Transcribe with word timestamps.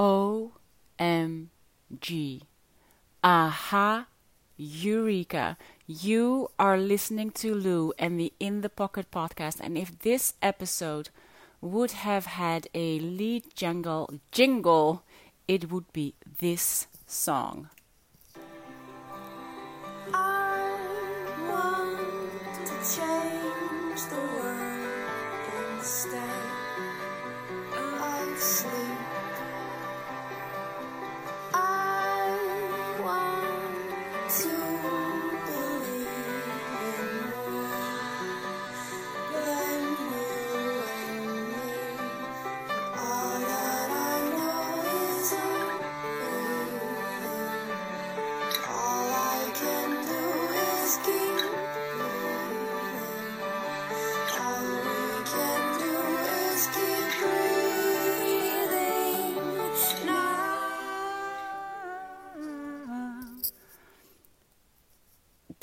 OMG. 0.00 1.50
Aha, 3.22 4.06
Eureka. 4.56 5.58
You 5.86 6.48
are 6.58 6.78
listening 6.78 7.32
to 7.32 7.54
Lou 7.54 7.92
and 7.98 8.18
the 8.18 8.32
In 8.40 8.62
the 8.62 8.70
Pocket 8.70 9.10
podcast. 9.10 9.60
And 9.60 9.76
if 9.76 9.98
this 9.98 10.32
episode 10.40 11.10
would 11.60 11.90
have 11.90 12.24
had 12.24 12.66
a 12.72 12.98
lead 13.00 13.54
jingle, 13.54 14.08
jingle, 14.32 15.02
it 15.46 15.70
would 15.70 15.92
be 15.92 16.14
this 16.38 16.86
song. 17.06 17.68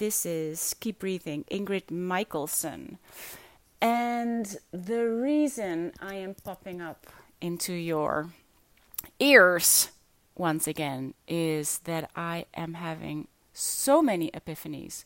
This 0.08 0.25
is 0.25 0.73
Keep 0.80 1.00
Breathing, 1.00 1.44
Ingrid 1.52 1.91
Michaelson. 1.91 2.97
And 3.81 4.55
the 4.72 5.03
reason 5.03 5.91
I 6.00 6.13
am 6.13 6.33
popping 6.33 6.81
up 6.81 7.08
into 7.41 7.73
your 7.73 8.30
ears 9.19 9.89
once 10.33 10.66
again 10.66 11.13
is 11.28 11.80
that 11.80 12.09
I 12.16 12.45
am 12.53 12.75
having 12.75 13.28
so 13.52 14.02
many 14.02 14.31
epiphanies. 14.31 15.03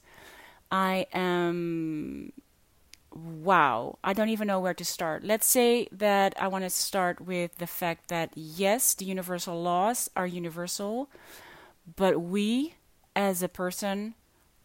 I 0.71 1.07
am 1.13 2.31
wow, 3.11 3.97
I 4.03 4.13
don't 4.13 4.29
even 4.29 4.45
know 4.45 4.59
where 4.59 4.75
to 4.75 4.85
start. 4.85 5.23
Let's 5.23 5.47
say 5.47 5.87
that 5.91 6.35
I 6.39 6.47
want 6.47 6.63
to 6.63 6.69
start 6.69 7.19
with 7.19 7.55
the 7.55 7.65
fact 7.65 8.09
that 8.09 8.33
yes, 8.35 8.93
the 8.93 9.05
universal 9.05 9.59
laws 9.59 10.11
are 10.15 10.27
universal, 10.27 11.09
but 11.95 12.21
we 12.21 12.75
as 13.15 13.41
a 13.41 13.49
person 13.49 14.13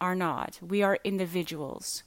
are 0.00 0.14
not. 0.14 0.58
We 0.60 0.82
are 0.82 0.98
individuals. 1.04 2.02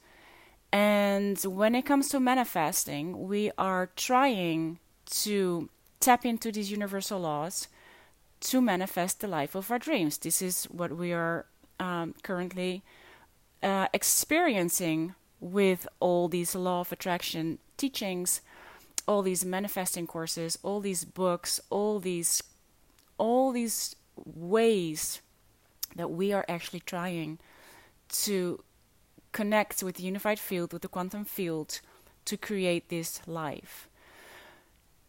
And 0.72 1.40
when 1.44 1.74
it 1.76 1.86
comes 1.86 2.10
to 2.10 2.20
manifesting, 2.20 3.28
we 3.28 3.52
are 3.58 3.90
trying 3.96 4.80
to 5.24 5.70
tap 6.00 6.26
into 6.26 6.52
these 6.52 6.72
universal 6.72 7.20
laws 7.20 7.68
to 8.42 8.62
manifest 8.62 9.20
the 9.20 9.28
life 9.28 9.56
of 9.56 9.72
our 9.72 9.80
dreams. 9.80 10.18
This 10.18 10.42
is 10.42 10.66
what 10.66 10.96
we 10.96 11.12
are 11.12 11.46
um, 11.80 12.14
currently 12.24 12.84
uh, 13.64 13.88
experiencing 13.94 15.16
with 15.40 15.88
all 16.00 16.28
these 16.28 16.56
law 16.56 16.82
of 16.82 16.92
attraction 16.92 17.60
teachings, 17.78 18.42
all 19.08 19.22
these 19.22 19.44
manifesting 19.44 20.06
courses, 20.06 20.58
all 20.64 20.80
these 20.80 21.04
books, 21.04 21.60
all 21.70 22.00
these 22.00 22.44
all 23.18 23.52
these 23.52 23.96
ways 24.16 25.22
that 25.96 26.10
we 26.10 26.32
are 26.32 26.46
actually 26.48 26.80
trying 26.80 27.38
to 28.10 28.64
connect 29.32 29.84
with 29.84 29.96
the 29.96 30.04
unified 30.04 30.40
field, 30.40 30.74
with 30.74 30.82
the 30.82 30.88
quantum 30.88 31.26
field, 31.26 31.82
to 32.26 32.38
create 32.38 32.90
this 32.90 33.22
life. 33.28 33.88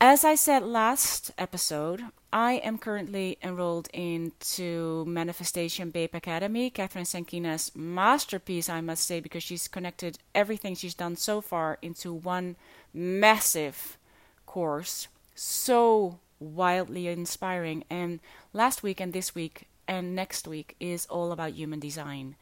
As 0.02 0.24
I 0.24 0.34
said 0.34 0.62
last 0.62 1.30
episode, 1.36 2.04
I 2.32 2.54
am 2.54 2.78
currently 2.78 3.36
enrolled 3.42 3.88
into 3.92 5.04
Manifestation 5.06 5.90
Babe 5.90 6.14
Academy, 6.14 6.70
Kathrin 6.70 7.04
Zenkina's 7.04 7.72
masterpiece, 7.74 8.70
I 8.70 8.80
must 8.80 9.06
say, 9.06 9.20
because 9.20 9.42
she's 9.42 9.68
connected 9.68 10.18
everything 10.34 10.74
she's 10.74 10.94
done 10.94 11.16
so 11.16 11.42
far 11.42 11.76
into 11.82 12.14
one 12.14 12.56
massive 12.94 13.98
course. 14.46 15.08
So 15.34 16.18
wildly 16.38 17.06
inspiring. 17.08 17.84
And 17.90 18.20
last 18.54 18.82
week 18.82 19.00
and 19.00 19.12
this 19.12 19.34
week 19.34 19.68
and 19.86 20.14
next 20.16 20.48
week 20.48 20.76
is 20.80 21.04
all 21.06 21.30
about 21.30 21.52
human 21.52 21.78
design. 21.78 22.36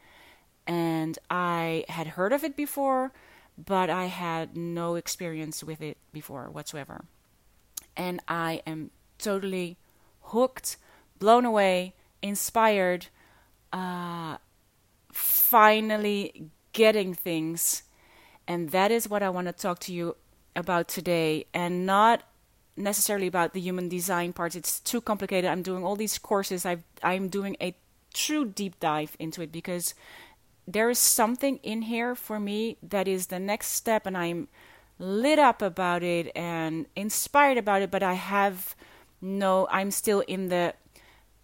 And 0.67 1.17
I 1.29 1.85
had 1.89 2.07
heard 2.07 2.33
of 2.33 2.43
it 2.43 2.55
before, 2.55 3.11
but 3.57 3.89
I 3.89 4.05
had 4.05 4.55
no 4.55 4.95
experience 4.95 5.63
with 5.63 5.81
it 5.81 5.97
before 6.13 6.49
whatsoever 6.49 7.05
and 7.99 8.21
I 8.29 8.61
am 8.65 8.91
totally 9.17 9.77
hooked, 10.31 10.77
blown 11.19 11.43
away, 11.43 11.93
inspired, 12.21 13.07
uh, 13.73 14.37
finally 15.11 16.49
getting 16.71 17.13
things. 17.13 17.83
And 18.47 18.71
that 18.71 18.89
is 18.89 19.09
what 19.09 19.21
I 19.21 19.29
want 19.29 19.47
to 19.47 19.53
talk 19.53 19.79
to 19.79 19.93
you 19.93 20.15
about 20.55 20.87
today, 20.87 21.45
and 21.53 21.85
not 21.85 22.23
necessarily 22.77 23.27
about 23.27 23.53
the 23.53 23.59
human 23.59 23.89
design 23.89 24.31
part. 24.31 24.55
It's 24.55 24.79
too 24.79 25.01
complicated. 25.01 25.49
I'm 25.51 25.61
doing 25.61 25.83
all 25.83 25.97
these 25.97 26.17
courses. 26.17 26.65
i 26.65 26.77
I'm 27.03 27.27
doing 27.27 27.57
a 27.61 27.75
true 28.13 28.45
deep 28.45 28.79
dive 28.79 29.17
into 29.19 29.41
it 29.41 29.51
because 29.51 29.93
there 30.69 30.89
is 30.89 30.99
something 30.99 31.57
in 31.63 31.81
here 31.83 32.13
for 32.13 32.39
me 32.39 32.77
that 32.83 33.07
is 33.07 33.27
the 33.27 33.39
next 33.39 33.69
step, 33.69 34.05
and 34.05 34.15
I'm 34.15 34.47
lit 34.99 35.39
up 35.39 35.61
about 35.63 36.03
it 36.03 36.31
and 36.35 36.85
inspired 36.95 37.57
about 37.57 37.81
it, 37.81 37.89
but 37.89 38.03
I 38.03 38.13
have 38.13 38.75
no, 39.19 39.67
I'm 39.71 39.89
still 39.89 40.19
in 40.21 40.49
the 40.49 40.75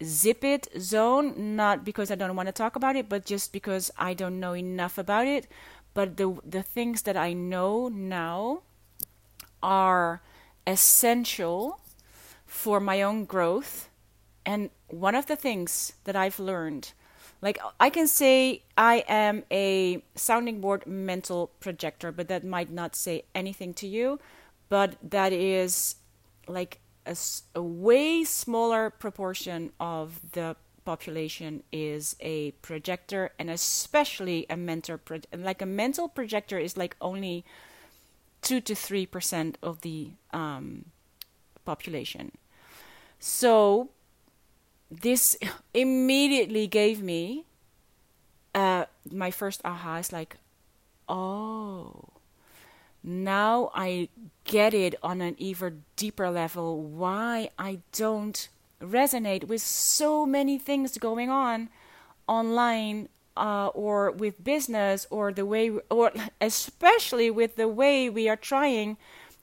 zip 0.04 0.44
it 0.44 0.68
zone, 0.78 1.56
not 1.56 1.84
because 1.84 2.10
I 2.10 2.14
don't 2.14 2.36
want 2.36 2.46
to 2.46 2.52
talk 2.52 2.76
about 2.76 2.94
it, 2.94 3.08
but 3.08 3.26
just 3.26 3.52
because 3.52 3.90
I 3.98 4.14
don't 4.14 4.38
know 4.38 4.54
enough 4.54 4.96
about 4.96 5.26
it. 5.26 5.48
But 5.92 6.16
the 6.18 6.38
the 6.44 6.62
things 6.62 7.02
that 7.02 7.16
I 7.16 7.32
know 7.32 7.88
now 7.88 8.62
are 9.62 10.22
essential 10.66 11.80
for 12.44 12.78
my 12.78 13.02
own 13.02 13.24
growth. 13.24 13.88
And 14.44 14.70
one 14.88 15.14
of 15.16 15.26
the 15.26 15.36
things 15.36 15.94
that 16.04 16.14
I've 16.14 16.38
learned 16.38 16.92
like 17.42 17.58
I 17.78 17.90
can 17.90 18.06
say 18.06 18.62
I 18.76 19.04
am 19.08 19.44
a 19.50 20.02
sounding 20.14 20.60
board 20.60 20.86
mental 20.86 21.50
projector, 21.60 22.12
but 22.12 22.28
that 22.28 22.44
might 22.44 22.70
not 22.70 22.96
say 22.96 23.24
anything 23.34 23.74
to 23.74 23.86
you. 23.86 24.18
But 24.68 24.96
that 25.02 25.32
is 25.32 25.96
like 26.48 26.80
a, 27.04 27.16
a 27.54 27.62
way 27.62 28.24
smaller 28.24 28.90
proportion 28.90 29.72
of 29.78 30.20
the 30.32 30.56
population 30.84 31.62
is 31.72 32.16
a 32.20 32.52
projector, 32.62 33.32
and 33.38 33.50
especially 33.50 34.46
a 34.48 34.56
mentor. 34.56 34.98
Pro- 34.98 35.20
like 35.36 35.60
a 35.62 35.66
mental 35.66 36.08
projector 36.08 36.58
is 36.58 36.76
like 36.76 36.96
only 37.00 37.44
two 38.42 38.60
to 38.60 38.74
three 38.74 39.06
percent 39.06 39.58
of 39.62 39.82
the 39.82 40.10
um, 40.32 40.86
population. 41.64 42.32
So 43.18 43.90
this 44.90 45.36
immediately 45.74 46.66
gave 46.66 47.02
me 47.02 47.44
uh, 48.56 48.86
my 49.12 49.30
first 49.30 49.60
aha 49.64 49.96
is 49.96 50.12
like, 50.12 50.38
oh, 51.08 52.08
now 53.04 53.70
I 53.74 54.08
get 54.44 54.72
it 54.72 54.94
on 55.02 55.20
an 55.20 55.36
even 55.38 55.84
deeper 55.94 56.30
level 56.30 56.80
why 56.82 57.50
I 57.58 57.80
don't 57.92 58.48
resonate 58.80 59.44
with 59.44 59.60
so 59.60 60.24
many 60.24 60.58
things 60.58 60.96
going 60.98 61.28
on 61.28 61.68
online 62.26 63.08
uh, 63.36 63.68
or 63.68 64.10
with 64.10 64.42
business 64.42 65.06
or 65.10 65.32
the 65.32 65.44
way, 65.44 65.70
or 65.90 66.12
especially 66.40 67.30
with 67.30 67.56
the 67.56 67.68
way 67.68 68.08
we 68.08 68.28
are 68.28 68.36
trying 68.36 68.96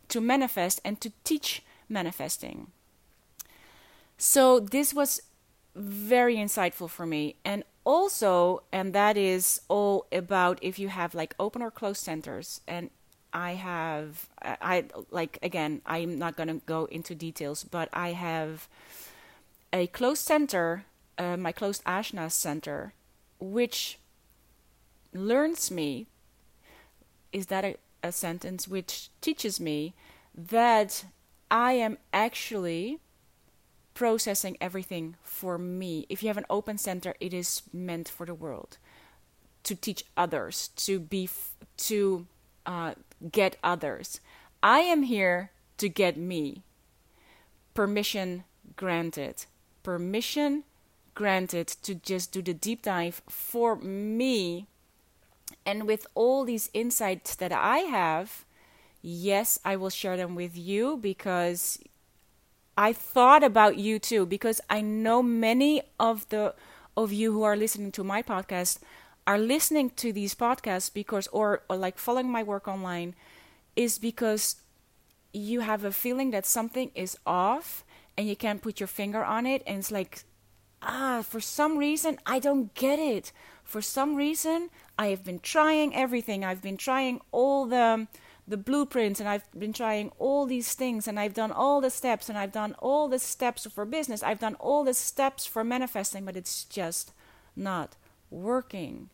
to 0.09 0.19
manifest 0.19 0.81
and 0.83 0.99
to 1.01 1.11
teach 1.23 1.61
manifesting. 1.87 2.67
So 4.17 4.59
this 4.59 4.93
was 4.93 5.21
very 5.75 6.35
insightful 6.35 6.89
for 6.89 7.05
me. 7.05 7.35
And 7.43 7.63
also, 7.85 8.63
and 8.71 8.93
that 8.93 9.17
is 9.17 9.61
all 9.67 10.05
about 10.11 10.59
if 10.61 10.79
you 10.79 10.89
have 10.89 11.13
like 11.15 11.35
open 11.39 11.61
or 11.61 11.71
closed 11.71 12.03
centers. 12.03 12.61
And 12.67 12.89
I 13.33 13.53
have, 13.53 14.29
I 14.41 14.85
like, 15.09 15.39
again, 15.41 15.81
I'm 15.85 16.19
not 16.19 16.35
going 16.37 16.49
to 16.49 16.61
go 16.65 16.85
into 16.85 17.15
details, 17.15 17.63
but 17.63 17.89
I 17.91 18.13
have 18.13 18.67
a 19.71 19.87
closed 19.87 20.21
center, 20.21 20.85
uh, 21.17 21.35
my 21.37 21.51
closed 21.51 21.83
Ajna 21.83 22.31
center, 22.31 22.93
which 23.39 23.97
learns 25.13 25.71
me, 25.71 26.07
is 27.31 27.47
that 27.47 27.65
a, 27.65 27.75
a 28.03 28.11
sentence 28.11 28.67
which 28.67 29.09
teaches 29.19 29.59
me 29.59 29.95
that 30.35 31.05
I 31.49 31.73
am 31.73 31.97
actually 32.13 32.99
processing 33.93 34.57
everything 34.59 35.15
for 35.21 35.57
me. 35.57 36.05
If 36.09 36.23
you 36.23 36.29
have 36.29 36.37
an 36.37 36.45
open 36.49 36.77
center, 36.77 37.15
it 37.19 37.33
is 37.33 37.61
meant 37.71 38.09
for 38.09 38.25
the 38.25 38.33
world 38.33 38.77
to 39.63 39.75
teach 39.75 40.03
others, 40.17 40.69
to 40.75 40.99
be, 40.99 41.29
to 41.77 42.27
uh, 42.65 42.93
get 43.31 43.57
others. 43.63 44.19
I 44.61 44.79
am 44.79 45.03
here 45.03 45.51
to 45.77 45.89
get 45.89 46.17
me. 46.17 46.63
Permission 47.73 48.43
granted. 48.75 49.45
Permission 49.83 50.63
granted 51.15 51.67
to 51.67 51.95
just 51.95 52.31
do 52.31 52.41
the 52.41 52.53
deep 52.53 52.83
dive 52.83 53.21
for 53.29 53.75
me. 53.75 54.67
And 55.65 55.85
with 55.85 56.07
all 56.15 56.43
these 56.43 56.69
insights 56.73 57.35
that 57.35 57.51
I 57.51 57.79
have, 57.79 58.45
yes, 59.01 59.59
I 59.63 59.75
will 59.75 59.89
share 59.89 60.17
them 60.17 60.35
with 60.35 60.57
you 60.57 60.97
because 60.97 61.79
I 62.77 62.93
thought 62.93 63.43
about 63.43 63.77
you 63.77 63.99
too 63.99 64.25
because 64.25 64.59
I 64.69 64.81
know 64.81 65.21
many 65.21 65.81
of 65.99 66.27
the 66.29 66.55
of 66.95 67.11
you 67.11 67.31
who 67.31 67.43
are 67.43 67.55
listening 67.55 67.91
to 67.93 68.03
my 68.03 68.21
podcast 68.21 68.79
are 69.25 69.37
listening 69.37 69.89
to 69.91 70.11
these 70.11 70.35
podcasts 70.35 70.93
because 70.93 71.27
or, 71.27 71.63
or 71.69 71.77
like 71.77 71.97
following 71.97 72.29
my 72.29 72.43
work 72.43 72.67
online 72.67 73.15
is 73.75 73.97
because 73.97 74.57
you 75.33 75.61
have 75.61 75.83
a 75.83 75.91
feeling 75.91 76.31
that 76.31 76.45
something 76.45 76.91
is 76.93 77.17
off 77.25 77.83
and 78.17 78.27
you 78.27 78.35
can't 78.35 78.61
put 78.61 78.79
your 78.79 78.87
finger 78.87 79.23
on 79.23 79.45
it. 79.45 79.63
And 79.65 79.79
it's 79.79 79.91
like 79.91 80.23
ah 80.81 81.21
for 81.21 81.39
some 81.39 81.77
reason 81.77 82.19
I 82.25 82.39
don't 82.39 82.73
get 82.73 82.99
it. 82.99 83.31
For 83.63 83.81
some 83.81 84.15
reason 84.15 84.69
I 84.97 85.07
have 85.07 85.23
been 85.23 85.39
trying 85.39 85.95
everything. 85.95 86.43
I've 86.43 86.61
been 86.61 86.77
trying 86.77 87.21
all 87.31 87.65
the 87.65 88.07
the 88.47 88.57
blueprints 88.57 89.19
and 89.19 89.29
I've 89.29 89.49
been 89.57 89.73
trying 89.73 90.11
all 90.19 90.45
these 90.45 90.73
things 90.73 91.07
and 91.07 91.19
I've 91.19 91.33
done 91.33 91.51
all 91.51 91.79
the 91.79 91.89
steps 91.89 92.29
and 92.29 92.37
I've 92.37 92.51
done 92.51 92.75
all 92.79 93.07
the 93.07 93.19
steps 93.19 93.65
for 93.71 93.85
business. 93.85 94.21
I've 94.21 94.39
done 94.39 94.55
all 94.55 94.83
the 94.83 94.93
steps 94.93 95.45
for 95.45 95.63
manifesting, 95.63 96.25
but 96.25 96.35
it's 96.35 96.65
just 96.65 97.13
not 97.55 97.95
working. 98.29 99.09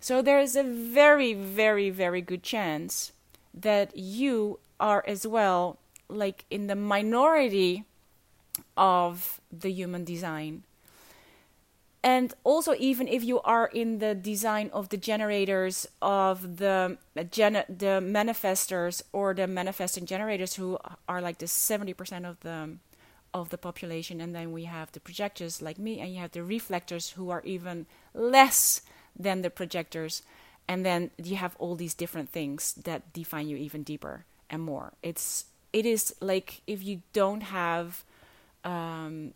So 0.00 0.20
there 0.20 0.38
is 0.38 0.56
a 0.56 0.62
very, 0.62 1.32
very, 1.32 1.88
very 1.88 2.20
good 2.20 2.42
chance 2.42 3.12
that 3.54 3.96
you 3.96 4.58
are 4.78 5.02
as 5.06 5.26
well 5.26 5.78
like 6.08 6.44
in 6.50 6.66
the 6.66 6.74
minority 6.74 7.84
of 8.76 9.40
the 9.50 9.70
human 9.70 10.04
design 10.04 10.64
and 12.04 12.34
also 12.44 12.74
even 12.78 13.08
if 13.08 13.24
you 13.24 13.40
are 13.40 13.66
in 13.68 13.98
the 13.98 14.14
design 14.14 14.68
of 14.74 14.90
the 14.90 14.98
generators 14.98 15.88
of 16.02 16.58
the 16.58 16.98
gen- 17.30 17.64
the 17.68 17.98
manifestors 18.04 19.02
or 19.12 19.32
the 19.32 19.46
manifesting 19.46 20.04
generators 20.04 20.54
who 20.54 20.78
are 21.08 21.22
like 21.22 21.38
the 21.38 21.46
70% 21.46 22.28
of 22.28 22.38
the 22.40 22.76
of 23.32 23.48
the 23.48 23.58
population 23.58 24.20
and 24.20 24.34
then 24.34 24.52
we 24.52 24.64
have 24.64 24.92
the 24.92 25.00
projectors 25.00 25.60
like 25.62 25.78
me 25.78 25.98
and 25.98 26.12
you 26.14 26.20
have 26.20 26.30
the 26.32 26.44
reflectors 26.44 27.10
who 27.10 27.30
are 27.30 27.42
even 27.44 27.86
less 28.12 28.82
than 29.18 29.42
the 29.42 29.50
projectors 29.50 30.22
and 30.68 30.84
then 30.84 31.10
you 31.22 31.36
have 31.36 31.56
all 31.58 31.74
these 31.74 31.94
different 31.94 32.28
things 32.28 32.74
that 32.84 33.12
define 33.12 33.48
you 33.48 33.56
even 33.56 33.82
deeper 33.82 34.24
and 34.50 34.62
more. 34.62 34.92
It's 35.02 35.46
it 35.72 35.86
is 35.86 36.14
like 36.20 36.60
if 36.66 36.84
you 36.84 37.02
don't 37.12 37.42
have 37.42 38.04
um, 38.62 39.34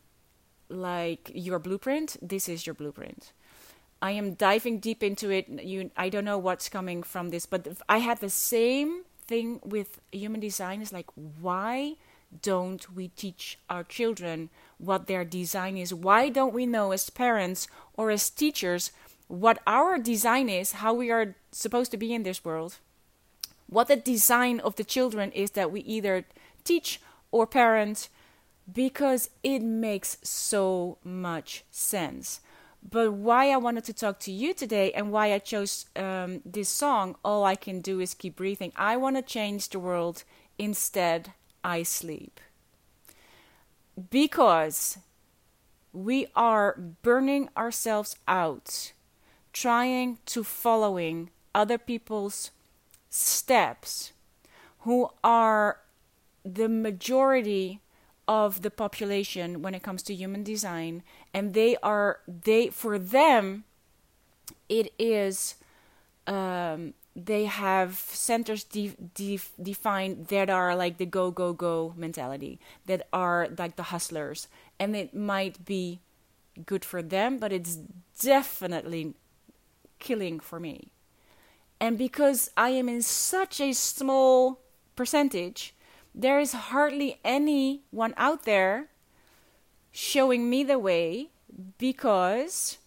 like 0.69 1.31
your 1.35 1.59
blueprint, 1.59 2.17
this 2.21 2.49
is 2.49 2.67
your 2.67 2.75
blueprint. 2.75 3.33
I 4.01 4.13
am 4.13 4.35
diving 4.35 4.79
deep 4.79 5.03
into 5.03 5.31
it. 5.31 5.49
You, 5.49 5.91
I 5.97 6.09
don't 6.09 6.25
know 6.25 6.39
what's 6.39 6.69
coming 6.69 7.03
from 7.03 7.31
this, 7.31 7.47
but 7.47 7.67
I 7.89 7.99
had 7.99 8.21
the 8.21 8.31
same 8.31 9.03
thing 9.27 9.61
with 9.65 10.01
human 10.13 10.41
design. 10.41 10.83
Is 10.83 10.93
like, 10.93 11.11
why 11.15 11.97
don't 12.43 12.95
we 12.95 13.09
teach 13.09 13.59
our 13.69 13.83
children 13.83 14.51
what 14.79 15.07
their 15.07 15.25
design 15.25 15.77
is? 15.77 15.93
Why 15.93 16.29
don't 16.29 16.55
we 16.55 16.67
know 16.67 16.93
as 16.93 17.11
parents 17.11 17.67
or 17.95 18.11
as 18.11 18.31
teachers 18.31 18.93
what 19.27 19.59
our 19.67 19.99
design 19.99 20.49
is, 20.49 20.73
how 20.73 20.95
we 20.95 21.11
are 21.11 21.35
supposed 21.51 21.91
to 21.91 21.97
be 21.97 22.15
in 22.15 22.23
this 22.23 22.45
world? 22.45 22.77
What 23.69 23.89
the 23.89 23.97
design 23.97 24.61
of 24.61 24.77
the 24.77 24.85
children 24.85 25.33
is 25.33 25.51
that 25.53 25.73
we 25.73 25.81
either 25.81 26.25
teach 26.65 27.01
or 27.31 27.47
parent 27.47 28.09
because 28.73 29.31
it 29.43 29.61
makes 29.61 30.19
so 30.23 30.99
much 31.05 31.65
sense. 31.71 32.41
But 32.89 33.13
why 33.13 33.51
I 33.51 33.57
wanted 33.57 33.85
to 33.85 33.93
talk 33.93 34.21
to 34.21 34.33
you 34.33 34.55
today 34.55 34.93
and 34.93 35.11
why 35.11 35.33
I 35.33 35.39
chose 35.39 35.87
um, 35.97 36.43
this 36.45 36.69
song, 36.69 37.17
All 37.25 37.45
I 37.45 37.57
Can 37.57 37.81
Do 37.81 38.01
Is 38.01 38.15
Keep 38.15 38.37
Breathing, 38.37 38.73
I 38.77 38.97
want 38.97 39.17
to 39.17 39.23
change 39.23 39.69
the 39.69 39.79
world. 39.79 40.25
Instead, 40.59 41.33
I 41.65 41.83
sleep. 41.83 42.41
Because 44.11 44.99
we 45.93 46.29
are 46.37 46.79
burning 47.03 47.49
ourselves 47.57 48.17
out 48.29 48.93
trying 49.53 50.19
to 50.27 50.45
following 50.45 51.31
other 51.55 51.79
people's 51.79 52.53
steps 53.11 54.13
who 54.81 55.11
are 55.25 55.81
the 56.45 56.69
majority 56.69 57.81
of 58.29 58.61
the 58.61 58.71
population 58.71 59.63
when 59.63 59.75
it 59.75 59.83
comes 59.83 60.03
to 60.03 60.15
human 60.15 60.45
design 60.45 61.03
and 61.33 61.55
they 61.55 61.77
are 61.83 62.21
they 62.29 62.69
for 62.69 62.99
them 62.99 63.65
it 64.69 64.93
is 64.99 65.55
um, 66.27 66.93
they 67.17 67.47
have 67.47 67.97
centers 67.97 68.65
de- 68.65 68.95
de- 69.15 69.41
defined 69.61 70.29
that 70.29 70.51
are 70.51 70.77
like 70.77 70.99
the 70.99 71.07
go 71.07 71.31
go 71.31 71.55
go 71.55 71.95
mentality 71.97 72.61
that 72.85 73.09
are 73.13 73.49
like 73.57 73.77
the 73.77 73.85
hustlers 73.85 74.47
and 74.79 74.95
it 74.95 75.15
might 75.15 75.65
be 75.65 76.01
good 76.67 76.85
for 76.85 77.03
them 77.03 77.39
but 77.39 77.53
it's 77.53 77.79
definitely 78.21 79.15
killing 79.99 80.39
for 80.39 80.61
me. 80.61 80.93
And 81.81 81.97
because 81.97 82.51
i 82.57 82.71
am 82.71 82.89
in 82.89 83.03
such 83.03 83.61
a 83.61 83.73
small 83.73 84.61
percentage 84.97 85.75
there 86.19 86.41
is 86.41 86.53
hardly 86.53 87.21
anyone 87.25 88.13
out 88.17 88.45
there 88.45 88.89
showing 89.93 90.51
me 90.51 90.65
the 90.65 90.79
way 90.79 91.29
because 91.79 92.79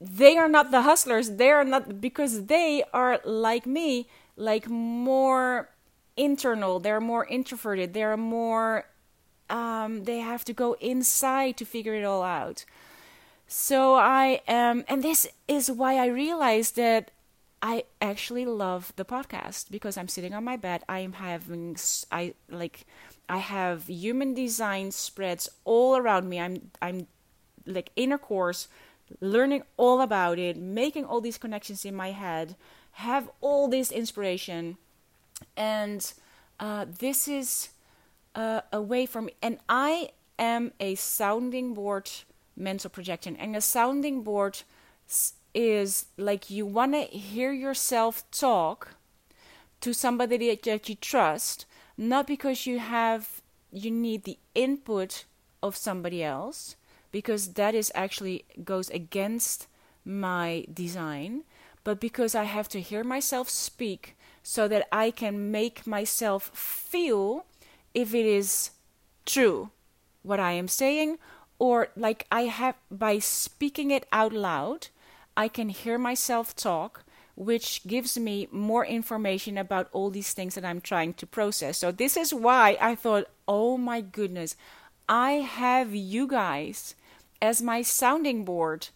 they 0.00 0.36
are 0.36 0.48
not 0.48 0.70
the 0.70 0.82
hustlers. 0.82 1.30
They 1.30 1.50
are 1.50 1.64
not 1.64 2.00
because 2.00 2.46
they 2.46 2.84
are 2.92 3.20
like 3.24 3.66
me 3.66 4.06
like 4.36 4.68
more 4.68 5.70
internal. 6.16 6.78
They're 6.78 7.00
more 7.00 7.26
introverted. 7.26 7.94
They're 7.94 8.16
more 8.16 8.86
um, 9.48 10.04
they 10.04 10.18
have 10.18 10.44
to 10.44 10.52
go 10.52 10.74
inside 10.74 11.56
to 11.56 11.64
figure 11.64 11.94
it 11.94 12.04
all 12.04 12.22
out. 12.22 12.64
So 13.48 13.94
i 13.96 14.42
am 14.46 14.84
and 14.86 15.02
this 15.02 15.26
is 15.48 15.72
why 15.72 15.96
i 15.96 16.06
realized 16.06 16.76
that 16.76 17.10
I 17.62 17.84
actually 18.00 18.46
love 18.46 18.92
the 18.96 19.04
podcast 19.04 19.70
because 19.70 19.96
I'm 19.96 20.08
sitting 20.08 20.34
on 20.34 20.44
my 20.44 20.56
bed. 20.56 20.82
I 20.88 21.00
am 21.00 21.14
having 21.14 21.76
I 22.10 22.34
like 22.48 22.86
I 23.28 23.38
have 23.38 23.86
human 23.86 24.34
design 24.34 24.90
spreads 24.92 25.48
all 25.64 25.96
around 25.96 26.28
me. 26.28 26.40
I'm 26.40 26.70
I'm 26.80 27.06
like 27.66 27.90
in 27.96 28.12
a 28.12 28.18
course 28.18 28.68
learning 29.20 29.62
all 29.76 30.00
about 30.00 30.38
it, 30.38 30.56
making 30.56 31.04
all 31.04 31.20
these 31.20 31.38
connections 31.38 31.84
in 31.84 31.94
my 31.94 32.12
head, 32.12 32.56
have 32.92 33.28
all 33.40 33.68
this 33.68 33.90
inspiration, 33.90 34.76
and 35.56 36.12
uh, 36.58 36.86
this 36.98 37.26
is 37.26 37.70
uh, 38.34 38.60
a 38.72 38.80
way 38.80 39.06
for 39.06 39.22
me. 39.22 39.32
And 39.42 39.58
I 39.68 40.10
am 40.38 40.72
a 40.80 40.94
sounding 40.94 41.74
board 41.74 42.10
mental 42.56 42.90
projection, 42.90 43.36
and 43.36 43.56
a 43.56 43.60
sounding 43.60 44.22
board 44.22 44.62
is 45.54 46.06
like 46.16 46.50
you 46.50 46.66
want 46.66 46.94
to 46.94 47.02
hear 47.02 47.52
yourself 47.52 48.28
talk 48.30 48.94
to 49.80 49.92
somebody 49.92 50.54
that 50.54 50.88
you 50.88 50.94
trust, 50.96 51.66
not 51.96 52.26
because 52.26 52.66
you 52.66 52.78
have 52.78 53.40
you 53.72 53.90
need 53.90 54.24
the 54.24 54.38
input 54.54 55.24
of 55.62 55.76
somebody 55.76 56.22
else, 56.22 56.76
because 57.12 57.54
that 57.54 57.74
is 57.74 57.92
actually 57.94 58.44
goes 58.64 58.90
against 58.90 59.66
my 60.04 60.64
design, 60.72 61.44
but 61.84 62.00
because 62.00 62.34
I 62.34 62.44
have 62.44 62.68
to 62.70 62.80
hear 62.80 63.04
myself 63.04 63.48
speak 63.48 64.16
so 64.42 64.68
that 64.68 64.88
I 64.90 65.10
can 65.10 65.50
make 65.50 65.86
myself 65.86 66.50
feel 66.54 67.44
if 67.94 68.14
it 68.14 68.26
is 68.26 68.70
true 69.26 69.70
what 70.22 70.40
I 70.40 70.52
am 70.52 70.68
saying 70.68 71.18
or 71.58 71.88
like 71.96 72.26
I 72.32 72.42
have 72.42 72.74
by 72.90 73.18
speaking 73.18 73.90
it 73.90 74.06
out 74.12 74.32
loud 74.32 74.88
I 75.40 75.48
can 75.48 75.70
hear 75.70 75.96
myself 75.96 76.54
talk, 76.54 77.02
which 77.34 77.80
gives 77.86 78.18
me 78.18 78.46
more 78.50 78.84
information 78.84 79.56
about 79.56 79.88
all 79.90 80.10
these 80.10 80.34
things 80.34 80.54
that 80.54 80.66
I'm 80.66 80.82
trying 80.82 81.14
to 81.14 81.26
process. 81.26 81.78
So, 81.78 81.90
this 81.90 82.14
is 82.18 82.34
why 82.34 82.76
I 82.78 82.94
thought, 82.94 83.24
oh 83.48 83.78
my 83.78 84.02
goodness, 84.02 84.54
I 85.08 85.48
have 85.60 85.94
you 85.94 86.26
guys 86.26 86.94
as 87.40 87.62
my 87.62 87.80
sounding 87.80 88.44
board. 88.44 88.88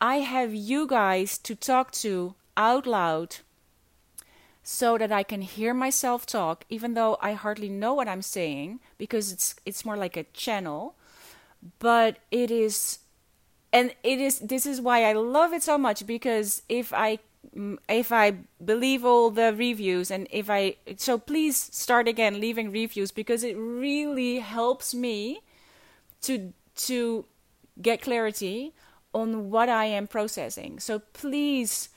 I 0.00 0.16
have 0.20 0.54
you 0.54 0.86
guys 0.86 1.36
to 1.38 1.56
talk 1.56 1.90
to 2.02 2.36
out 2.56 2.86
loud 2.86 3.38
so 4.62 4.96
that 4.98 5.10
I 5.10 5.24
can 5.24 5.42
hear 5.42 5.74
myself 5.74 6.26
talk, 6.26 6.64
even 6.70 6.94
though 6.94 7.18
I 7.20 7.32
hardly 7.32 7.68
know 7.68 7.92
what 7.92 8.06
I'm 8.06 8.22
saying 8.22 8.78
because 8.98 9.32
it's 9.32 9.56
it's 9.66 9.84
more 9.84 9.96
like 9.96 10.16
a 10.16 10.30
channel. 10.32 10.94
But 11.80 12.18
it 12.30 12.52
is, 12.52 13.00
and 13.72 13.94
it 14.02 14.20
is. 14.20 14.40
This 14.40 14.66
is 14.66 14.80
why 14.80 15.04
I 15.04 15.12
love 15.12 15.52
it 15.52 15.62
so 15.62 15.78
much 15.78 16.06
because 16.06 16.62
if 16.68 16.92
I 16.92 17.18
if 17.88 18.12
I 18.12 18.36
believe 18.64 19.04
all 19.04 19.30
the 19.30 19.52
reviews 19.54 20.10
and 20.10 20.28
if 20.30 20.48
I 20.48 20.76
so 20.96 21.18
please 21.18 21.56
start 21.56 22.08
again 22.08 22.40
leaving 22.40 22.70
reviews 22.70 23.10
because 23.10 23.42
it 23.42 23.56
really 23.56 24.38
helps 24.38 24.94
me 24.94 25.40
to 26.22 26.52
to 26.76 27.24
get 27.80 28.02
clarity 28.02 28.72
on 29.14 29.50
what 29.50 29.68
I 29.68 29.86
am 29.86 30.06
processing. 30.06 30.78
So 30.78 31.00
please 31.12 31.88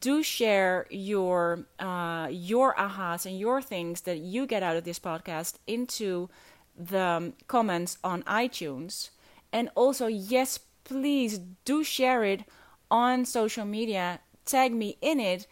do 0.00 0.22
share 0.22 0.86
your 0.90 1.66
uh, 1.78 2.28
your 2.30 2.74
ahas 2.74 3.24
and 3.24 3.38
your 3.38 3.62
things 3.62 4.02
that 4.02 4.18
you 4.18 4.46
get 4.46 4.62
out 4.62 4.76
of 4.76 4.84
this 4.84 4.98
podcast 4.98 5.54
into 5.66 6.28
the 6.76 7.00
um, 7.00 7.32
comments 7.46 7.98
on 8.04 8.22
iTunes. 8.24 9.10
And 9.50 9.70
also, 9.74 10.06
yes, 10.06 10.58
please 10.88 11.40
do 11.64 11.84
share 11.84 12.24
it 12.24 12.44
on 12.90 13.24
social 13.24 13.64
media. 13.64 14.20
Tag 14.44 14.72
me 14.72 14.96
in 15.00 15.20
it, 15.20 15.46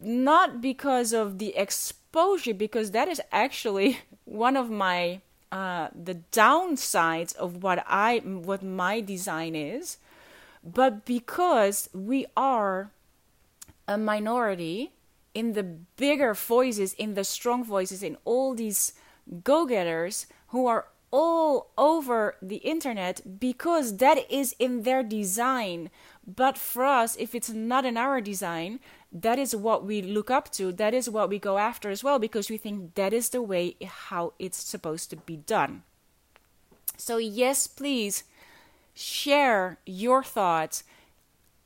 not 0.00 0.60
because 0.60 1.12
of 1.12 1.38
the 1.38 1.54
exposure, 1.56 2.54
because 2.54 2.90
that 2.92 3.08
is 3.08 3.20
actually 3.30 3.98
one 4.24 4.56
of 4.56 4.70
my 4.70 5.20
uh, 5.52 5.88
the 5.94 6.14
downsides 6.30 7.34
of 7.36 7.62
what 7.62 7.84
I 7.86 8.18
what 8.18 8.62
my 8.62 9.00
design 9.00 9.54
is, 9.54 9.98
but 10.64 11.04
because 11.04 11.90
we 11.92 12.26
are 12.36 12.92
a 13.88 13.98
minority 13.98 14.92
in 15.34 15.54
the 15.54 15.64
bigger 15.64 16.34
voices, 16.34 16.92
in 16.94 17.14
the 17.14 17.24
strong 17.24 17.64
voices, 17.64 18.02
in 18.02 18.16
all 18.24 18.54
these 18.54 18.92
go 19.42 19.66
getters 19.66 20.26
who 20.48 20.66
are 20.66 20.86
all 21.10 21.70
over 21.76 22.36
the 22.40 22.56
internet 22.56 23.40
because 23.40 23.96
that 23.96 24.30
is 24.30 24.54
in 24.58 24.82
their 24.82 25.02
design. 25.02 25.90
But 26.26 26.56
for 26.56 26.84
us, 26.84 27.16
if 27.16 27.34
it's 27.34 27.50
not 27.50 27.84
in 27.84 27.96
our 27.96 28.20
design, 28.20 28.80
that 29.12 29.38
is 29.38 29.56
what 29.56 29.84
we 29.84 30.02
look 30.02 30.30
up 30.30 30.50
to. 30.52 30.72
That 30.72 30.94
is 30.94 31.10
what 31.10 31.28
we 31.28 31.38
go 31.38 31.58
after 31.58 31.90
as 31.90 32.04
well 32.04 32.18
because 32.18 32.48
we 32.48 32.56
think 32.56 32.94
that 32.94 33.12
is 33.12 33.30
the 33.30 33.42
way 33.42 33.76
how 33.84 34.34
it's 34.38 34.62
supposed 34.62 35.10
to 35.10 35.16
be 35.16 35.36
done. 35.36 35.82
So, 36.96 37.16
yes, 37.16 37.66
please 37.66 38.24
share 38.94 39.78
your 39.86 40.22
thoughts 40.22 40.84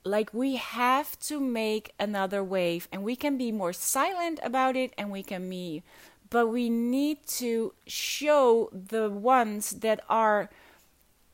like 0.05 0.33
we 0.33 0.57
have 0.57 1.19
to 1.19 1.41
make 1.41 1.95
another 1.99 2.45
wave 2.45 2.89
and 2.93 3.03
we 3.03 3.17
can 3.17 3.39
be 3.39 3.51
more 3.51 3.73
silent 3.73 4.39
about 4.43 4.77
it 4.77 4.93
and 4.99 5.11
we 5.11 5.23
can 5.23 5.49
be 5.49 5.83
but 6.35 6.49
we 6.49 6.69
need 6.69 7.25
to 7.29 7.73
show 7.87 8.69
the 8.73 9.09
ones 9.09 9.71
that 9.71 10.01
are 10.09 10.51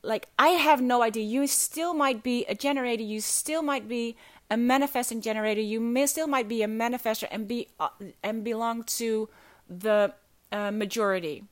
like 0.03 0.29
I 0.39 0.49
have 0.49 0.83
no 0.83 1.01
idea. 1.01 1.25
You 1.25 1.47
still 1.47 1.95
might 1.95 2.23
be 2.23 2.45
a 2.45 2.55
generator. 2.55 3.03
You 3.03 3.23
still 3.23 3.63
might 3.63 3.89
be 3.89 4.19
a 4.51 4.59
manifesting 4.59 5.23
generator. 5.23 5.63
You 5.63 5.81
may 5.81 6.05
still 6.05 6.27
might 6.27 6.49
be 6.49 6.63
a 6.63 6.69
manifester 6.69 7.27
and 7.31 7.49
be 7.49 7.69
uh, 7.81 7.89
and 8.23 8.45
belong 8.45 8.83
to 9.01 9.31
the 9.71 10.13
uh, 10.53 10.71
majority 10.71 11.45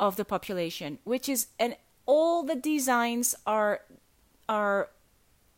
of 0.00 0.16
the 0.16 0.24
population 0.24 0.98
which 1.04 1.28
is 1.28 1.48
and 1.58 1.76
all 2.06 2.42
the 2.42 2.56
designs 2.56 3.34
are 3.46 3.82
are 4.48 4.88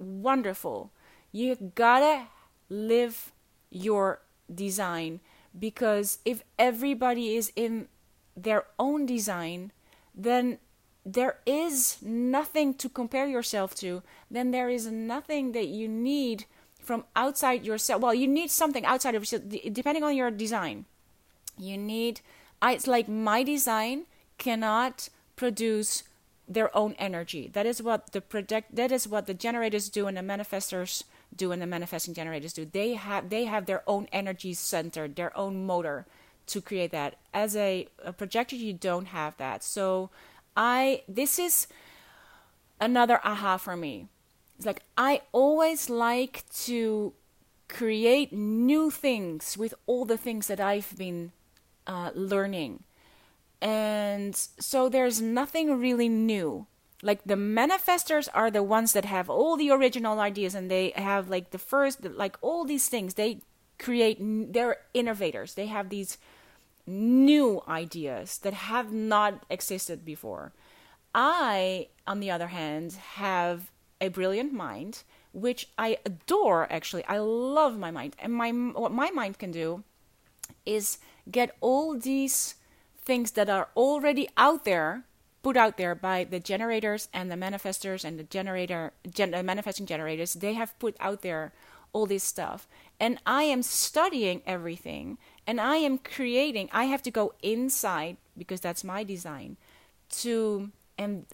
wonderful. 0.00 0.90
You 1.30 1.54
gotta 1.76 2.26
live 2.68 3.30
your 3.70 4.18
design 4.52 5.20
because 5.58 6.18
if 6.24 6.42
everybody 6.58 7.36
is 7.36 7.52
in 7.56 7.88
their 8.36 8.64
own 8.78 9.06
design, 9.06 9.72
then 10.14 10.58
there 11.04 11.38
is 11.46 11.96
nothing 12.02 12.74
to 12.74 12.88
compare 12.88 13.26
yourself 13.26 13.74
to. 13.76 14.02
Then 14.30 14.50
there 14.50 14.68
is 14.68 14.86
nothing 14.86 15.52
that 15.52 15.66
you 15.66 15.88
need 15.88 16.44
from 16.82 17.04
outside 17.16 17.64
yourself. 17.64 18.02
Well, 18.02 18.14
you 18.14 18.28
need 18.28 18.50
something 18.50 18.84
outside 18.84 19.14
of 19.14 19.22
yourself, 19.22 19.42
depending 19.72 20.04
on 20.04 20.16
your 20.16 20.30
design. 20.30 20.86
You 21.58 21.76
need, 21.76 22.20
it's 22.62 22.86
like 22.86 23.08
my 23.08 23.42
design 23.42 24.06
cannot 24.38 25.08
produce 25.36 26.04
their 26.48 26.74
own 26.76 26.94
energy. 26.98 27.48
That 27.52 27.64
is 27.64 27.80
what 27.80 28.12
the 28.12 28.20
project 28.20 28.74
that 28.74 28.90
is 28.90 29.06
what 29.06 29.26
the 29.26 29.34
generators 29.34 29.88
do 29.88 30.08
and 30.08 30.16
the 30.16 30.20
manifestors 30.22 31.04
do 31.34 31.52
and 31.52 31.62
the 31.62 31.66
manifesting 31.66 32.14
generators 32.14 32.52
do. 32.52 32.64
They 32.64 32.94
have 32.94 33.30
they 33.30 33.44
have 33.44 33.66
their 33.66 33.82
own 33.86 34.08
energy 34.12 34.54
center, 34.54 35.08
their 35.08 35.36
own 35.36 35.66
motor 35.66 36.06
to 36.46 36.60
create 36.60 36.90
that. 36.92 37.16
As 37.32 37.56
a, 37.56 37.88
a 38.04 38.12
projector 38.12 38.56
you 38.56 38.72
don't 38.72 39.06
have 39.06 39.36
that. 39.38 39.62
So 39.62 40.10
I 40.56 41.02
this 41.08 41.38
is 41.38 41.66
another 42.80 43.20
aha 43.24 43.56
for 43.56 43.76
me. 43.76 44.08
It's 44.56 44.66
like 44.66 44.82
I 44.96 45.22
always 45.32 45.88
like 45.88 46.44
to 46.64 47.12
create 47.68 48.32
new 48.32 48.90
things 48.90 49.56
with 49.56 49.74
all 49.86 50.04
the 50.04 50.18
things 50.18 50.48
that 50.48 50.60
I've 50.60 50.96
been 50.98 51.32
uh, 51.86 52.10
learning 52.14 52.82
and 53.60 54.34
so 54.34 54.88
there's 54.88 55.20
nothing 55.20 55.78
really 55.78 56.08
new. 56.08 56.66
Like 57.02 57.24
the 57.24 57.34
manifestors 57.34 58.28
are 58.34 58.50
the 58.50 58.62
ones 58.62 58.92
that 58.92 59.06
have 59.06 59.30
all 59.30 59.56
the 59.56 59.70
original 59.70 60.20
ideas 60.20 60.54
and 60.54 60.70
they 60.70 60.92
have 60.96 61.30
like 61.30 61.50
the 61.50 61.58
first, 61.58 62.04
like 62.04 62.36
all 62.42 62.64
these 62.64 62.88
things. 62.88 63.14
They 63.14 63.40
create, 63.78 64.18
they're 64.20 64.78
innovators. 64.92 65.54
They 65.54 65.66
have 65.66 65.88
these 65.88 66.18
new 66.86 67.62
ideas 67.66 68.38
that 68.38 68.52
have 68.52 68.92
not 68.92 69.44
existed 69.48 70.04
before. 70.04 70.52
I, 71.14 71.88
on 72.06 72.20
the 72.20 72.30
other 72.30 72.48
hand, 72.48 72.92
have 73.14 73.70
a 74.00 74.08
brilliant 74.08 74.52
mind, 74.52 75.02
which 75.32 75.68
I 75.78 75.98
adore 76.04 76.70
actually. 76.70 77.04
I 77.06 77.18
love 77.18 77.78
my 77.78 77.90
mind. 77.90 78.16
And 78.18 78.32
my 78.32 78.50
what 78.50 78.92
my 78.92 79.10
mind 79.10 79.38
can 79.38 79.50
do 79.50 79.84
is 80.66 80.98
get 81.30 81.56
all 81.60 81.98
these 81.98 82.54
things 83.02 83.32
that 83.32 83.48
are 83.48 83.68
already 83.76 84.28
out 84.36 84.64
there 84.64 85.04
put 85.42 85.56
out 85.56 85.76
there 85.76 85.94
by 85.94 86.24
the 86.24 86.40
generators 86.40 87.08
and 87.12 87.30
the 87.30 87.34
manifestors 87.34 88.04
and 88.04 88.18
the 88.18 88.24
generator 88.24 88.92
gen, 89.08 89.34
uh, 89.34 89.42
manifesting 89.42 89.86
generators 89.86 90.34
they 90.34 90.54
have 90.54 90.78
put 90.78 90.96
out 91.00 91.22
there 91.22 91.52
all 91.92 92.06
this 92.06 92.22
stuff 92.22 92.68
and 92.98 93.18
i 93.26 93.42
am 93.42 93.62
studying 93.62 94.42
everything 94.46 95.18
and 95.46 95.60
i 95.60 95.76
am 95.76 95.98
creating 95.98 96.68
i 96.72 96.84
have 96.84 97.02
to 97.02 97.10
go 97.10 97.34
inside 97.42 98.16
because 98.36 98.60
that's 98.60 98.84
my 98.84 99.02
design 99.02 99.56
to 100.08 100.70
and 100.98 101.26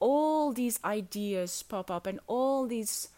all 0.00 0.52
these 0.52 0.80
ideas 0.84 1.62
pop 1.62 1.90
up 1.90 2.06
and 2.06 2.18
all 2.26 2.66
these 2.66 3.08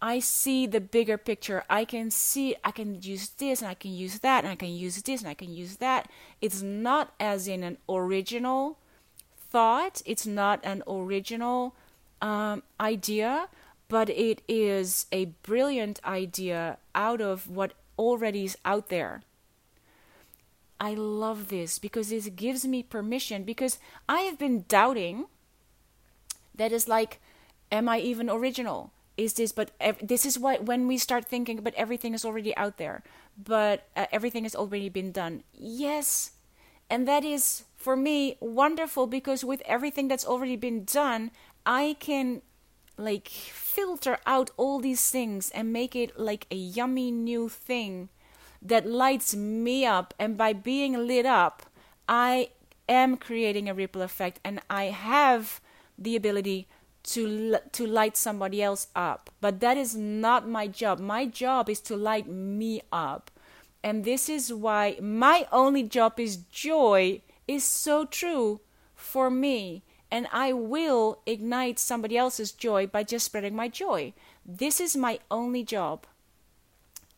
I 0.00 0.18
see 0.18 0.66
the 0.66 0.80
bigger 0.80 1.16
picture. 1.16 1.64
I 1.70 1.84
can 1.84 2.10
see, 2.10 2.54
I 2.62 2.70
can 2.70 3.00
use 3.00 3.30
this 3.30 3.62
and 3.62 3.70
I 3.70 3.74
can 3.74 3.92
use 3.92 4.18
that 4.18 4.44
and 4.44 4.52
I 4.52 4.56
can 4.56 4.68
use 4.68 5.00
this 5.00 5.22
and 5.22 5.30
I 5.30 5.34
can 5.34 5.52
use 5.52 5.76
that. 5.76 6.10
It's 6.40 6.60
not 6.60 7.14
as 7.18 7.48
in 7.48 7.62
an 7.62 7.78
original 7.88 8.78
thought, 9.56 10.02
it's 10.04 10.26
not 10.26 10.60
an 10.64 10.82
original 10.86 11.74
um, 12.20 12.62
idea, 12.78 13.48
but 13.88 14.10
it 14.10 14.42
is 14.46 15.06
a 15.10 15.32
brilliant 15.48 15.98
idea 16.04 16.76
out 16.94 17.22
of 17.22 17.48
what 17.48 17.72
already 17.98 18.44
is 18.44 18.58
out 18.66 18.90
there. 18.90 19.22
I 20.78 20.92
love 20.92 21.48
this 21.48 21.78
because 21.78 22.12
it 22.12 22.36
gives 22.36 22.66
me 22.66 22.82
permission 22.82 23.44
because 23.44 23.78
I 24.06 24.28
have 24.28 24.38
been 24.38 24.66
doubting 24.68 25.24
that 26.54 26.70
is 26.70 26.86
like, 26.86 27.18
am 27.72 27.88
I 27.88 28.00
even 28.00 28.28
original? 28.28 28.92
is 29.16 29.32
this 29.32 29.50
but 29.50 29.70
ev- 29.80 30.06
this 30.06 30.26
is 30.26 30.38
what 30.38 30.64
when 30.66 30.86
we 30.86 30.98
start 30.98 31.24
thinking 31.24 31.56
but 31.64 31.72
everything 31.72 32.12
is 32.12 32.22
already 32.22 32.54
out 32.54 32.76
there 32.76 33.02
but 33.32 33.88
uh, 33.96 34.04
everything 34.12 34.42
has 34.42 34.54
already 34.54 34.90
been 34.90 35.10
done 35.10 35.42
yes 35.54 36.32
and 36.90 37.08
that 37.08 37.24
is 37.24 37.64
for 37.86 37.94
me 37.94 38.36
wonderful 38.40 39.06
because 39.06 39.44
with 39.44 39.62
everything 39.64 40.08
that's 40.08 40.26
already 40.26 40.56
been 40.56 40.82
done 40.84 41.30
i 41.64 41.94
can 42.00 42.42
like 42.98 43.28
filter 43.28 44.18
out 44.26 44.50
all 44.56 44.80
these 44.80 45.08
things 45.08 45.50
and 45.50 45.72
make 45.72 45.94
it 45.94 46.18
like 46.18 46.48
a 46.50 46.56
yummy 46.56 47.12
new 47.12 47.48
thing 47.48 48.08
that 48.60 48.86
lights 48.86 49.36
me 49.36 49.84
up. 49.84 50.14
And 50.18 50.36
by 50.36 50.52
being 50.52 51.06
lit 51.06 51.26
up 51.26 51.62
i 52.08 52.48
am 52.88 53.16
creating 53.16 53.68
a 53.68 53.74
ripple 53.74 54.02
effect 54.02 54.40
and 54.42 54.60
i 54.68 54.86
have 54.86 55.60
the 55.96 56.16
ability 56.16 56.66
to 57.04 57.56
to 57.70 57.86
light 57.86 58.16
somebody 58.16 58.60
else 58.60 58.88
up. 58.96 59.30
But 59.40 59.60
that 59.60 59.76
is 59.76 59.94
not 59.94 60.48
my 60.48 60.66
job. 60.66 60.98
My 60.98 61.24
job 61.24 61.70
is 61.70 61.80
to 61.82 61.96
light 61.96 62.26
me 62.26 62.82
up. 62.90 63.30
And 63.84 64.04
this 64.04 64.28
is 64.28 64.52
why 64.52 64.98
my 65.00 65.46
only 65.52 65.84
job 65.84 66.18
is 66.18 66.38
joy 66.50 67.22
is 67.46 67.64
so 67.64 68.04
true 68.04 68.60
for 68.94 69.30
me 69.30 69.82
and 70.10 70.28
I 70.32 70.52
will 70.52 71.20
ignite 71.26 71.78
somebody 71.78 72.16
else's 72.16 72.52
joy 72.52 72.86
by 72.86 73.02
just 73.02 73.26
spreading 73.26 73.56
my 73.56 73.68
joy 73.68 74.12
this 74.44 74.80
is 74.80 74.96
my 74.96 75.18
only 75.30 75.64
job 75.64 76.06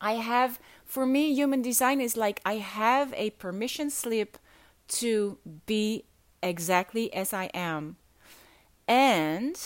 I 0.01 0.13
have, 0.13 0.59
for 0.85 1.05
me, 1.05 1.33
human 1.33 1.61
design 1.61 1.99
is 2.01 2.15
like 2.15 2.41
I 2.45 2.55
have 2.55 3.13
a 3.15 3.31
permission 3.31 3.89
slip 3.89 4.37
to 4.89 5.37
be 5.65 6.05
exactly 6.41 7.13
as 7.13 7.33
I 7.33 7.45
am. 7.53 7.97
And 8.87 9.59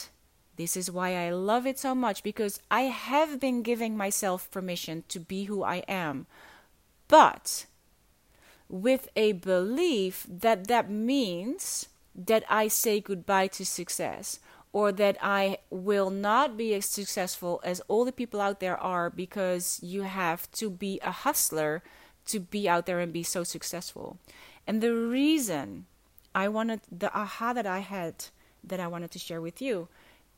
this 0.56 0.76
is 0.76 0.92
why 0.92 1.16
I 1.16 1.32
love 1.32 1.66
it 1.66 1.80
so 1.80 1.96
much 1.96 2.24
because 2.24 2.60
I 2.70 2.82
have 2.82 3.40
been 3.40 3.62
giving 3.62 3.96
myself 3.96 4.50
permission 4.52 5.04
to 5.10 5.20
be 5.20 5.46
who 5.46 5.64
I 5.64 5.78
am. 5.88 6.26
But 7.08 7.68
with 8.70 9.10
a 9.16 9.34
belief 9.34 10.26
that 10.30 10.68
that 10.68 10.90
means 10.90 11.88
that 12.16 12.44
I 12.50 12.68
say 12.68 13.00
goodbye 13.00 13.48
to 13.48 13.66
success 13.66 14.40
or 14.72 14.92
that 14.92 15.18
I 15.22 15.60
will 15.70 16.10
not 16.10 16.58
be 16.58 16.74
as 16.74 16.86
successful 16.86 17.62
as 17.64 17.80
all 17.88 18.06
the 18.06 18.12
people 18.12 18.42
out 18.42 18.60
there 18.60 18.78
are 18.78 19.10
because 19.10 19.80
you 19.84 20.02
have 20.02 20.52
to 20.54 20.70
be 20.70 21.00
a 21.04 21.12
hustler 21.12 21.84
to 22.26 22.40
be 22.40 22.68
out 22.68 22.86
there 22.86 23.00
and 23.00 23.14
be 23.14 23.24
so 23.24 23.44
successful. 23.44 24.18
And 24.66 24.82
the 24.82 24.94
reason 24.94 25.86
I 26.34 26.48
wanted 26.48 26.82
the 26.92 27.16
aha 27.16 27.54
that 27.54 27.68
I 27.68 27.80
had 27.80 28.26
that 28.64 28.80
I 28.80 28.88
wanted 28.88 29.12
to 29.12 29.20
share 29.20 29.42
with 29.42 29.62
you 29.62 29.90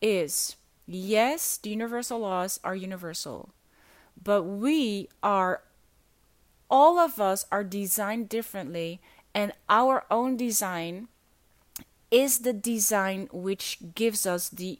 is 0.02 0.58
yes, 0.86 1.58
the 1.58 1.70
universal 1.70 2.20
laws 2.20 2.60
are 2.64 2.76
universal, 2.76 3.54
but 4.22 4.44
we 4.44 5.08
are 5.24 5.62
all 6.70 7.00
of 7.00 7.20
us 7.20 7.46
are 7.52 7.64
designed 7.64 8.30
differently, 8.30 9.02
and 9.34 9.54
our 9.70 10.06
own 10.10 10.38
design 10.38 11.08
is 12.12 12.40
the 12.40 12.54
design 12.54 13.28
which 13.32 13.78
gives 13.94 14.26
us 14.26 14.50
the 14.50 14.80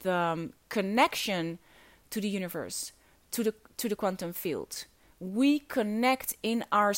the 0.00 0.12
um, 0.12 0.52
connection 0.68 1.58
to 2.10 2.20
the 2.20 2.28
universe, 2.28 2.92
to 3.30 3.42
the 3.42 3.54
to 3.76 3.88
the 3.88 3.96
quantum 3.96 4.32
field. 4.32 4.84
We 5.18 5.60
connect 5.60 6.36
in 6.42 6.64
our 6.72 6.92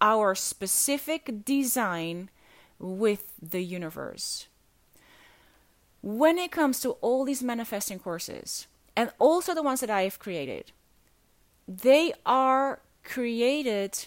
our 0.00 0.34
specific 0.34 1.44
design 1.44 2.30
with 2.78 3.32
the 3.40 3.62
universe. 3.62 4.48
When 6.02 6.38
it 6.38 6.50
comes 6.50 6.80
to 6.80 6.90
all 7.00 7.24
these 7.24 7.42
manifesting 7.42 8.00
courses, 8.00 8.66
and 8.96 9.12
also 9.18 9.54
the 9.54 9.62
ones 9.62 9.80
that 9.80 9.90
I 9.90 10.02
have 10.02 10.18
created, 10.18 10.72
they 11.68 12.12
are 12.26 12.80
created 13.04 14.06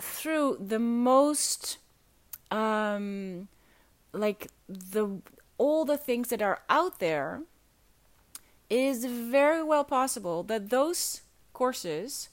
through 0.00 0.58
the 0.60 0.78
most 0.78 1.78
um, 2.50 3.48
like 4.12 4.48
the 4.68 5.20
all 5.58 5.84
the 5.84 5.96
things 5.96 6.28
that 6.28 6.42
are 6.42 6.62
out 6.68 6.98
there 6.98 7.42
it 8.70 8.78
is 8.78 9.04
very 9.04 9.62
well 9.62 9.84
possible 9.84 10.42
that 10.42 10.70
those 10.70 11.22
courses 11.52 12.28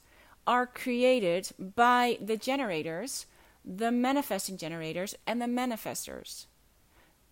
are 0.47 0.65
created 0.65 1.51
by 1.59 2.17
the 2.19 2.37
generators 2.37 3.27
the 3.63 3.91
manifesting 3.91 4.57
generators 4.57 5.15
and 5.27 5.41
the 5.41 5.45
manifestors. 5.45 6.45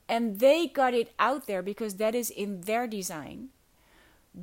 And 0.08 0.40
they 0.40 0.68
got 0.68 0.94
it 0.94 1.14
out 1.20 1.48
there 1.48 1.62
because 1.62 1.96
that 1.96 2.16
is 2.16 2.30
in 2.30 2.62
their 2.62 2.88
design. 2.88 3.50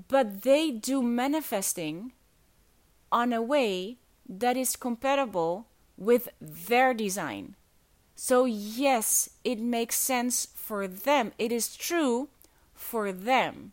But 0.08 0.42
they 0.42 0.70
do 0.70 1.02
manifesting 1.02 2.12
on 3.10 3.32
a 3.32 3.42
way 3.42 3.98
that 4.28 4.56
is 4.56 4.76
compatible 4.76 5.66
with 5.96 6.28
their 6.40 6.92
design. 6.92 7.54
So, 8.14 8.44
yes, 8.44 9.28
it 9.44 9.60
makes 9.60 9.96
sense 9.96 10.48
for 10.54 10.88
them. 10.88 11.32
It 11.38 11.52
is 11.52 11.76
true 11.76 12.28
for 12.74 13.12
them. 13.12 13.72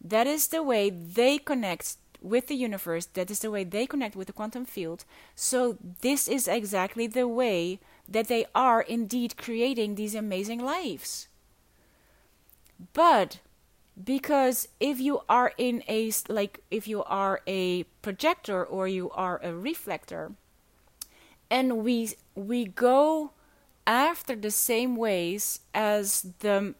That 0.00 0.26
is 0.26 0.48
the 0.48 0.62
way 0.62 0.90
they 0.90 1.38
connect 1.38 1.96
with 2.20 2.48
the 2.48 2.54
universe. 2.54 3.06
That 3.06 3.30
is 3.30 3.40
the 3.40 3.50
way 3.50 3.64
they 3.64 3.86
connect 3.86 4.16
with 4.16 4.26
the 4.26 4.34
quantum 4.34 4.66
field. 4.66 5.04
So, 5.34 5.78
this 6.02 6.28
is 6.28 6.46
exactly 6.46 7.06
the 7.06 7.26
way 7.26 7.80
that 8.06 8.28
they 8.28 8.44
are 8.54 8.82
indeed 8.82 9.38
creating 9.38 9.94
these 9.94 10.14
amazing 10.14 10.60
lives. 10.60 11.28
But 12.92 13.38
because 14.02 14.68
if 14.80 15.00
you 15.00 15.20
are 15.28 15.52
in 15.56 15.82
a 15.88 16.10
like 16.28 16.60
if 16.70 16.88
you 16.88 17.04
are 17.04 17.40
a 17.46 17.84
projector 18.02 18.64
or 18.64 18.88
you 18.88 19.10
are 19.10 19.40
a 19.42 19.54
reflector 19.54 20.32
and 21.50 21.84
we 21.84 22.10
we 22.34 22.64
go 22.64 23.30
after 23.86 24.34
the 24.34 24.50
same 24.50 24.96
ways 24.96 25.60
as 25.72 26.26
the 26.40 26.74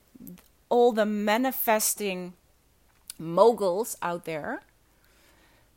all 0.69 0.91
the 0.93 1.07
manifesting 1.07 2.33
moguls 3.19 3.97
out 4.03 4.25
there 4.25 4.63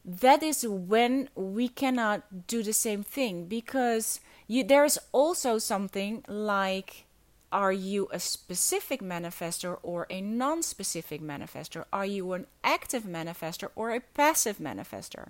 that 0.03 0.41
is 0.41 0.65
when 0.65 1.29
we 1.35 1.67
cannot 1.67 2.47
do 2.47 2.63
the 2.63 2.73
same 2.73 3.03
thing 3.03 3.45
because 3.45 4.21
you, 4.47 4.63
there's 4.63 4.97
also 5.11 5.57
something 5.57 6.23
like 6.29 7.06
are 7.51 7.71
you 7.71 8.09
a 8.11 8.19
specific 8.19 9.01
manifester 9.01 9.77
or 9.81 10.05
a 10.09 10.19
non 10.21 10.61
specific 10.61 11.21
manifester? 11.21 11.85
Are 11.93 12.05
you 12.05 12.33
an 12.33 12.47
active 12.63 13.03
manifester 13.03 13.69
or 13.75 13.91
a 13.91 14.01
passive 14.01 14.57
manifester? 14.57 15.29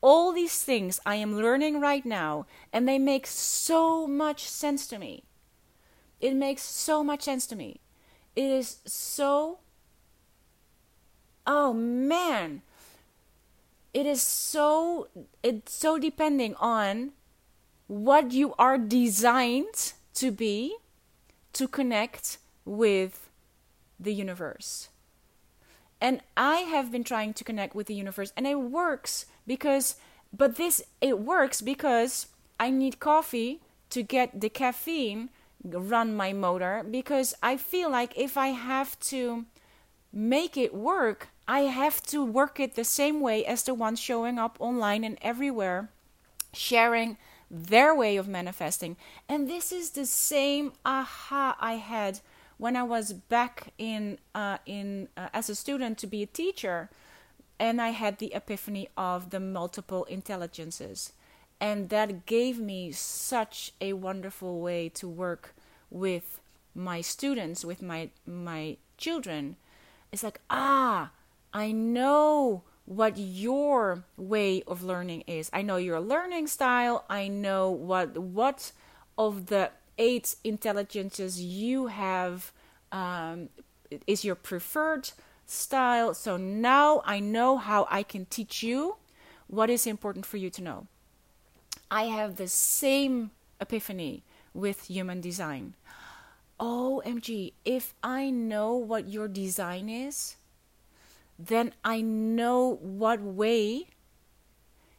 All 0.00 0.32
these 0.32 0.62
things 0.62 1.00
I 1.06 1.16
am 1.16 1.36
learning 1.36 1.80
right 1.80 2.04
now, 2.04 2.46
and 2.72 2.88
they 2.88 2.98
make 2.98 3.26
so 3.26 4.06
much 4.06 4.48
sense 4.48 4.86
to 4.88 4.98
me. 4.98 5.22
It 6.20 6.34
makes 6.34 6.62
so 6.62 7.04
much 7.04 7.22
sense 7.22 7.46
to 7.46 7.56
me. 7.56 7.80
It 8.34 8.50
is 8.50 8.78
so. 8.84 9.58
Oh 11.46 11.72
man! 11.72 12.62
It 13.92 14.06
is 14.06 14.22
so. 14.22 15.08
It's 15.42 15.72
so 15.72 15.98
depending 15.98 16.54
on 16.56 17.12
what 17.86 18.32
you 18.32 18.54
are 18.58 18.78
designed 18.78 19.92
to 20.14 20.30
be 20.30 20.76
to 21.54 21.68
connect 21.68 22.38
with 22.64 23.30
the 23.98 24.12
universe. 24.12 24.88
And 26.00 26.20
I 26.36 26.58
have 26.58 26.92
been 26.92 27.04
trying 27.04 27.32
to 27.34 27.44
connect 27.44 27.74
with 27.74 27.86
the 27.86 27.94
universe 27.94 28.32
and 28.36 28.46
it 28.46 28.56
works 28.56 29.26
because 29.46 29.96
but 30.36 30.56
this 30.56 30.82
it 31.00 31.18
works 31.20 31.60
because 31.60 32.26
I 32.58 32.70
need 32.70 33.00
coffee 33.00 33.60
to 33.90 34.02
get 34.02 34.40
the 34.40 34.48
caffeine 34.48 35.30
run 35.64 36.14
my 36.14 36.32
motor 36.32 36.84
because 36.88 37.34
I 37.42 37.56
feel 37.56 37.90
like 37.90 38.12
if 38.16 38.36
I 38.36 38.48
have 38.48 38.98
to 39.00 39.46
make 40.12 40.56
it 40.56 40.74
work, 40.74 41.28
I 41.48 41.60
have 41.60 42.02
to 42.04 42.24
work 42.24 42.60
it 42.60 42.74
the 42.74 42.84
same 42.84 43.20
way 43.20 43.44
as 43.46 43.62
the 43.62 43.74
ones 43.74 44.00
showing 44.00 44.38
up 44.38 44.56
online 44.60 45.04
and 45.04 45.18
everywhere 45.22 45.88
sharing 46.52 47.16
their 47.54 47.94
way 47.94 48.16
of 48.16 48.26
manifesting. 48.26 48.96
And 49.28 49.48
this 49.48 49.70
is 49.70 49.90
the 49.90 50.06
same 50.06 50.72
aha 50.84 51.56
I 51.60 51.74
had 51.74 52.20
when 52.58 52.76
I 52.76 52.82
was 52.82 53.12
back 53.12 53.72
in 53.78 54.18
uh, 54.34 54.58
in 54.66 55.08
uh, 55.16 55.28
as 55.32 55.48
a 55.48 55.54
student 55.54 55.98
to 55.98 56.06
be 56.06 56.22
a 56.22 56.26
teacher, 56.26 56.90
and 57.58 57.80
I 57.80 57.90
had 57.90 58.18
the 58.18 58.34
epiphany 58.34 58.88
of 58.96 59.30
the 59.30 59.40
multiple 59.40 60.04
intelligences, 60.04 61.12
and 61.60 61.88
that 61.90 62.26
gave 62.26 62.58
me 62.58 62.92
such 62.92 63.72
a 63.80 63.92
wonderful 63.92 64.60
way 64.60 64.88
to 64.90 65.08
work 65.08 65.54
with 65.90 66.40
my 66.74 67.00
students, 67.00 67.64
with 67.64 67.82
my 67.82 68.10
my 68.26 68.76
children. 68.96 69.56
It's 70.12 70.22
like 70.22 70.40
ah, 70.50 71.10
I 71.52 71.72
know 71.72 72.62
what 72.86 73.16
your 73.16 74.04
way 74.16 74.62
of 74.66 74.82
learning 74.82 75.22
is. 75.26 75.50
I 75.52 75.62
know 75.62 75.76
your 75.76 76.00
learning 76.00 76.46
style. 76.48 77.04
I 77.08 77.28
know 77.28 77.70
what 77.70 78.18
what 78.18 78.72
of 79.16 79.46
the 79.46 79.70
eight 79.96 80.36
intelligences 80.44 81.40
you 81.40 81.86
have 81.86 82.52
um, 82.92 83.48
is 84.06 84.24
your 84.24 84.34
preferred 84.34 85.10
style. 85.46 86.14
So 86.14 86.36
now 86.36 87.02
I 87.04 87.20
know 87.20 87.56
how 87.56 87.86
I 87.90 88.02
can 88.02 88.26
teach 88.26 88.62
you 88.62 88.96
what 89.46 89.70
is 89.70 89.86
important 89.86 90.26
for 90.26 90.36
you 90.36 90.50
to 90.50 90.62
know. 90.62 90.86
I 91.90 92.04
have 92.04 92.36
the 92.36 92.48
same 92.48 93.30
epiphany 93.60 94.24
with 94.52 94.86
human 94.88 95.20
design. 95.20 95.74
OMG, 96.58 97.52
if 97.64 97.94
I 98.02 98.30
know 98.30 98.74
what 98.74 99.08
your 99.08 99.28
design 99.28 99.88
is, 99.88 100.36
then 101.38 101.72
I 101.84 102.00
know 102.00 102.78
what 102.80 103.20
way 103.20 103.88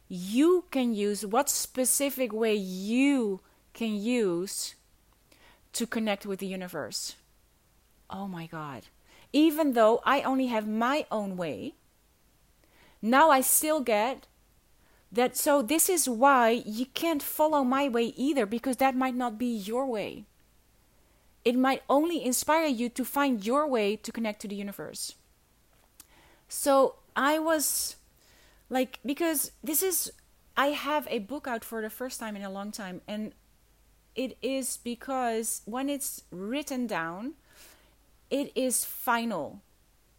you 0.08 0.64
can 0.70 0.94
use, 0.94 1.24
what 1.26 1.48
specific 1.48 2.32
way 2.32 2.54
you 2.54 3.40
can 3.72 3.94
use 3.96 4.74
to 5.72 5.86
connect 5.86 6.26
with 6.26 6.38
the 6.38 6.46
universe. 6.46 7.16
Oh 8.08 8.28
my 8.28 8.46
God. 8.46 8.84
Even 9.32 9.72
though 9.72 10.00
I 10.04 10.22
only 10.22 10.46
have 10.46 10.66
my 10.66 11.06
own 11.10 11.36
way, 11.36 11.74
now 13.02 13.30
I 13.30 13.40
still 13.40 13.80
get 13.80 14.26
that. 15.12 15.36
So, 15.36 15.62
this 15.62 15.88
is 15.88 16.08
why 16.08 16.62
you 16.64 16.86
can't 16.86 17.22
follow 17.22 17.64
my 17.64 17.88
way 17.88 18.14
either, 18.16 18.46
because 18.46 18.76
that 18.78 18.96
might 18.96 19.14
not 19.14 19.38
be 19.38 19.46
your 19.46 19.86
way. 19.86 20.24
It 21.44 21.56
might 21.56 21.82
only 21.88 22.24
inspire 22.24 22.66
you 22.66 22.88
to 22.90 23.04
find 23.04 23.44
your 23.44 23.66
way 23.66 23.96
to 23.96 24.12
connect 24.12 24.40
to 24.42 24.48
the 24.48 24.56
universe. 24.56 25.14
So 26.48 26.96
I 27.14 27.38
was 27.38 27.96
like 28.68 28.98
because 29.04 29.52
this 29.62 29.82
is 29.82 30.12
I 30.56 30.68
have 30.68 31.06
a 31.10 31.18
book 31.18 31.46
out 31.46 31.64
for 31.64 31.82
the 31.82 31.90
first 31.90 32.20
time 32.20 32.36
in 32.36 32.42
a 32.42 32.50
long 32.50 32.72
time 32.72 33.00
and 33.06 33.32
it 34.14 34.36
is 34.40 34.78
because 34.78 35.62
when 35.64 35.88
it's 35.88 36.22
written 36.30 36.86
down 36.86 37.34
it 38.30 38.52
is 38.54 38.84
final. 38.84 39.60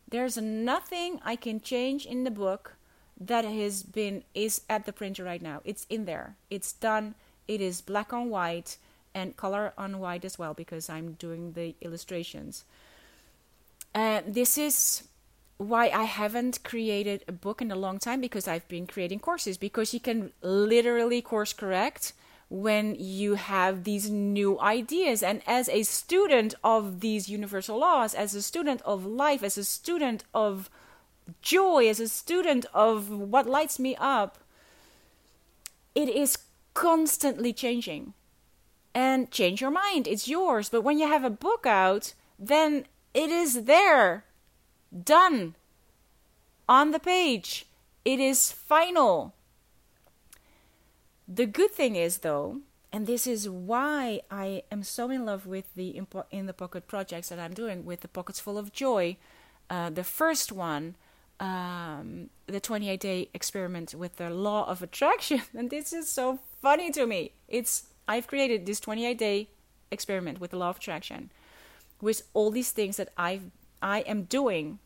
There's 0.10 0.38
nothing 0.38 1.20
I 1.24 1.36
can 1.36 1.60
change 1.60 2.06
in 2.06 2.24
the 2.24 2.32
book 2.32 2.76
that 3.20 3.44
has 3.44 3.84
been 3.84 4.24
is 4.34 4.62
at 4.70 4.86
the 4.86 4.94
printer 4.94 5.24
right 5.24 5.42
now. 5.42 5.62
It's 5.66 5.86
in 5.90 6.06
there. 6.06 6.36
It's 6.50 6.72
done. 6.72 7.16
It 7.48 7.62
is 7.62 7.82
black 7.82 8.14
on 8.14 8.30
white 8.30 8.78
and 9.14 9.36
color 9.36 9.74
on 9.78 10.00
white 10.00 10.24
as 10.24 10.38
well 10.38 10.54
because 10.54 10.90
I'm 10.90 11.14
doing 11.14 11.54
the 11.54 11.76
illustrations. 11.82 12.64
And 13.94 14.34
this 14.34 14.58
is 14.58 15.04
why 15.58 15.90
I 15.90 16.04
haven't 16.04 16.64
created 16.64 17.24
a 17.28 17.32
book 17.32 17.62
in 17.62 17.72
a 17.72 17.76
long 17.76 17.98
time 18.00 18.22
because 18.22 18.48
I've 18.48 18.68
been 18.68 18.88
creating 18.88 19.20
courses 19.20 19.58
because 19.58 19.94
you 19.94 20.00
can 20.00 20.32
literally 20.42 21.22
course 21.22 21.54
correct 21.54 22.14
when 22.50 22.96
you 22.96 23.36
have 23.36 23.84
these 23.84 24.10
new 24.10 24.60
ideas. 24.60 25.22
And 25.22 25.42
as 25.46 25.68
a 25.68 25.84
student 25.84 26.54
of 26.64 27.02
these 27.02 27.28
universal 27.28 27.80
laws, 27.80 28.14
as 28.14 28.36
a 28.36 28.42
student 28.42 28.82
of 28.84 29.06
life, 29.06 29.44
as 29.44 29.58
a 29.58 29.66
student 29.66 30.24
of 30.34 30.70
joy, 31.42 31.90
as 31.90 32.00
a 32.00 32.08
student 32.08 32.66
of 32.74 33.10
what 33.10 33.48
lights 33.48 33.80
me 33.80 33.96
up, 34.00 34.38
it 35.96 36.10
is 36.10 36.38
constantly 36.74 37.52
changing. 37.52 38.14
And 38.94 39.30
change 39.30 39.62
your 39.62 39.72
mind, 39.72 40.08
it's 40.08 40.28
yours. 40.28 40.70
But 40.70 40.82
when 40.82 40.98
you 40.98 41.08
have 41.08 41.24
a 41.24 41.30
book 41.30 41.66
out, 41.66 42.14
then 42.40 42.86
it 43.14 43.30
is 43.30 43.66
there, 43.66 44.24
done, 45.04 45.56
on 46.68 46.92
the 46.92 47.00
page. 47.00 47.66
It 48.06 48.20
is 48.20 48.52
final. 48.52 49.34
The 51.28 51.46
good 51.46 51.72
thing 51.72 51.96
is, 51.96 52.20
though, 52.20 52.62
and 52.92 53.06
this 53.06 53.28
is 53.28 53.50
why 53.50 54.22
I 54.32 54.64
am 54.72 54.84
so 54.84 55.10
in 55.10 55.26
love 55.26 55.46
with 55.46 55.74
the 55.76 56.02
in 56.32 56.46
the 56.46 56.54
pocket 56.54 56.88
projects 56.88 57.30
that 57.30 57.40
I'm 57.40 57.54
doing 57.54 57.86
with 57.86 58.02
the 58.02 58.08
pockets 58.08 58.40
full 58.40 58.58
of 58.58 58.72
joy. 58.72 59.18
Uh, 59.70 59.90
the 59.90 60.06
first 60.06 60.54
one, 60.54 60.96
um, 61.42 62.30
the 62.48 62.62
28 62.62 63.00
day 63.00 63.30
experiment 63.34 63.94
with 63.94 64.16
the 64.16 64.30
law 64.30 64.66
of 64.70 64.82
attraction, 64.82 65.42
and 65.58 65.70
this 65.70 65.92
is 65.92 66.10
so 66.10 66.40
funny 66.62 66.92
to 66.92 67.06
me. 67.06 67.34
It's 67.50 67.88
I've 68.08 68.28
created 68.28 68.66
this 68.66 68.80
28 68.80 69.18
day 69.18 69.50
experiment 69.92 70.40
with 70.40 70.52
the 70.52 70.58
law 70.58 70.70
of 70.70 70.78
attraction, 70.78 71.30
with 72.00 72.22
all 72.34 72.52
these 72.52 72.72
things 72.72 72.96
that 72.96 73.10
I 73.18 73.42
I 73.82 74.00
am 74.00 74.24
doing 74.24 74.80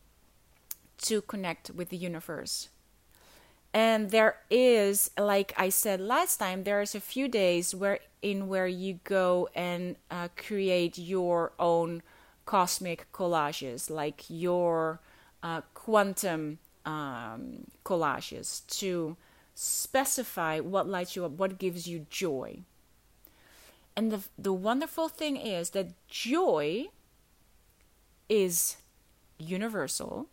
to 1.02 1.20
connect 1.22 1.70
with 1.70 1.88
the 1.88 1.96
universe. 1.96 2.68
And 3.74 4.10
there 4.10 4.36
is 4.50 5.10
like 5.18 5.54
i 5.56 5.70
said 5.70 5.98
last 5.98 6.36
time 6.36 6.64
there's 6.64 6.94
a 6.94 7.00
few 7.00 7.26
days 7.26 7.74
where 7.74 8.00
in 8.20 8.46
where 8.46 8.66
you 8.66 9.00
go 9.04 9.48
and 9.54 9.96
uh, 10.10 10.28
create 10.36 10.98
your 10.98 11.52
own 11.58 12.02
cosmic 12.44 13.10
collages 13.12 13.88
like 13.88 14.24
your 14.28 15.00
uh, 15.42 15.62
quantum 15.74 16.58
um, 16.84 17.64
collages 17.84 18.66
to 18.66 19.16
specify 19.54 20.60
what 20.60 20.88
lights 20.88 21.16
you 21.16 21.24
up 21.24 21.32
what 21.32 21.58
gives 21.58 21.86
you 21.86 22.06
joy. 22.10 22.58
And 23.96 24.10
the 24.10 24.20
the 24.38 24.52
wonderful 24.52 25.08
thing 25.08 25.36
is 25.36 25.70
that 25.70 25.88
joy 26.08 26.88
is 28.28 28.76
universal 29.42 30.28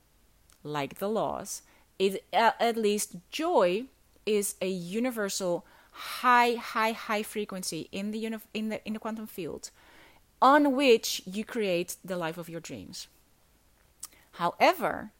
like 0.63 0.99
the 0.99 1.09
laws 1.09 1.61
it, 1.97 2.23
uh, 2.33 2.51
at 2.59 2.77
least 2.77 3.17
joy 3.29 3.85
is 4.25 4.55
a 4.61 4.67
universal 4.69 5.65
high 5.91 6.55
high 6.55 6.93
high 6.93 7.23
frequency 7.23 7.89
in 7.91 8.11
the 8.11 8.19
uni- 8.19 8.37
in 8.53 8.69
the 8.69 8.85
in 8.85 8.93
the 8.93 8.99
quantum 8.99 9.27
field 9.27 9.69
on 10.41 10.75
which 10.75 11.21
you 11.25 11.43
create 11.43 11.97
the 12.03 12.15
life 12.15 12.37
of 12.37 12.47
your 12.47 12.61
dreams. 12.61 13.07
However 14.33 15.11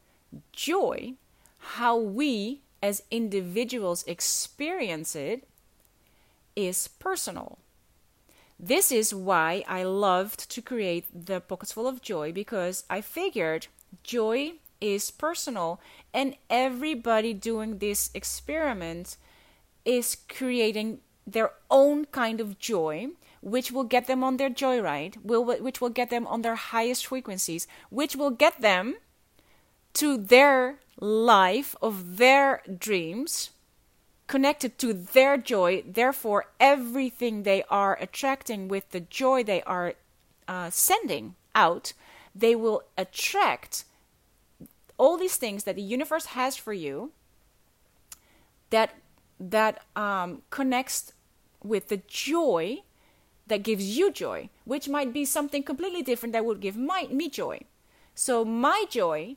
joy 0.54 1.16
how 1.76 1.98
we 1.98 2.62
as 2.82 3.04
individuals 3.12 4.04
experience 4.08 5.16
it 5.16 5.48
is 6.56 6.88
personal. 6.88 7.60
This 8.58 8.92
is 8.92 9.14
why 9.14 9.64
I 9.68 9.84
loved 9.84 10.50
to 10.52 10.62
create 10.62 11.06
the 11.14 11.40
Pockets 11.40 11.72
Full 11.72 11.88
of 11.88 12.02
Joy 12.02 12.32
because 12.32 12.84
I 12.90 13.02
figured 13.02 13.68
joy 14.04 14.54
is 14.82 15.12
personal 15.12 15.80
and 16.14 16.36
everybody 16.50 17.34
doing 17.34 17.78
this 17.78 18.10
experiment 18.14 19.18
is 19.86 20.18
creating 20.28 21.00
their 21.28 21.52
own 21.70 22.06
kind 22.06 22.40
of 22.40 22.58
joy 22.58 23.08
which 23.42 23.72
will 23.72 23.84
get 23.84 24.08
them 24.08 24.24
on 24.24 24.38
their 24.38 24.50
joyride 24.50 25.16
will 25.24 25.44
which 25.44 25.82
will 25.82 25.90
get 25.90 26.10
them 26.10 26.26
on 26.28 26.42
their 26.42 26.56
highest 26.56 27.06
frequencies 27.08 27.68
which 27.90 28.16
will 28.16 28.32
get 28.32 28.62
them 28.62 28.96
to 29.94 30.18
their 30.18 30.80
life 31.00 31.76
of 31.82 32.18
their 32.18 32.62
dreams 32.78 33.52
connected 34.28 34.78
to 34.78 34.94
their 34.94 35.38
joy. 35.38 35.84
Therefore 35.86 36.46
everything 36.60 37.44
they 37.44 37.64
are 37.70 37.98
attracting 38.00 38.68
with 38.68 38.90
the 38.92 39.00
joy 39.00 39.44
they 39.44 39.62
are 39.64 39.96
uh, 40.48 40.70
sending 40.70 41.36
out 41.56 41.94
they 42.36 42.56
will 42.56 42.84
attract 42.98 43.86
all 44.98 45.18
these 45.18 45.38
things 45.38 45.64
that 45.64 45.76
the 45.76 45.82
universe 45.82 46.28
has 46.28 46.56
for 46.56 46.74
you 46.74 47.12
that 48.70 48.96
that 49.40 49.82
um, 49.96 50.42
connects 50.50 51.14
with 51.64 51.88
the 51.88 52.02
joy 52.08 52.80
that 53.48 53.64
gives 53.64 53.98
you 53.98 54.12
joy, 54.12 54.50
which 54.66 54.88
might 54.88 55.12
be 55.12 55.26
something 55.26 55.64
completely 55.64 56.02
different 56.02 56.34
that 56.34 56.46
would 56.46 56.60
give 56.60 56.78
my, 56.78 57.08
me 57.10 57.30
joy. 57.30 57.60
So 58.14 58.46
my 58.46 58.86
joy 58.90 59.36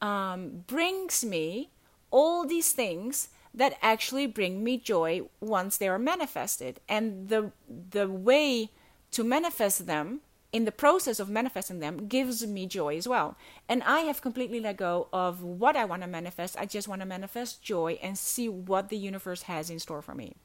um, 0.00 0.64
brings 0.66 1.24
me 1.24 1.70
all 2.10 2.44
these 2.44 2.72
things 2.72 3.28
that 3.54 3.78
actually 3.80 4.26
bring 4.26 4.62
me 4.64 4.76
joy 4.76 5.22
once 5.40 5.76
they 5.76 5.88
are 5.88 5.98
manifested, 5.98 6.80
and 6.88 7.28
the 7.28 7.52
the 7.68 8.08
way 8.08 8.70
to 9.10 9.24
manifest 9.24 9.86
them 9.86 10.20
in 10.52 10.66
the 10.66 10.72
process 10.72 11.18
of 11.18 11.30
manifesting 11.30 11.80
them 11.80 12.06
gives 12.06 12.46
me 12.46 12.66
joy 12.66 12.96
as 12.96 13.08
well. 13.08 13.36
And 13.68 13.82
I 13.82 14.00
have 14.00 14.20
completely 14.20 14.60
let 14.60 14.76
go 14.76 15.08
of 15.12 15.42
what 15.42 15.76
I 15.76 15.86
want 15.86 16.02
to 16.02 16.08
manifest. 16.08 16.56
I 16.58 16.66
just 16.66 16.88
want 16.88 17.00
to 17.00 17.06
manifest 17.06 17.62
joy 17.62 17.98
and 18.02 18.18
see 18.18 18.48
what 18.48 18.90
the 18.90 18.98
universe 18.98 19.42
has 19.42 19.70
in 19.70 19.78
store 19.78 20.02
for 20.02 20.14
me. 20.14 20.36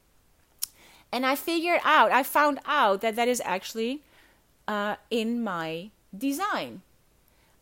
And 1.12 1.26
I 1.26 1.36
figured 1.36 1.80
out, 1.84 2.10
I 2.10 2.22
found 2.22 2.58
out 2.64 3.02
that 3.02 3.16
that 3.16 3.28
is 3.28 3.42
actually 3.44 4.02
uh, 4.66 4.96
in 5.10 5.42
my 5.42 5.90
design. 6.16 6.82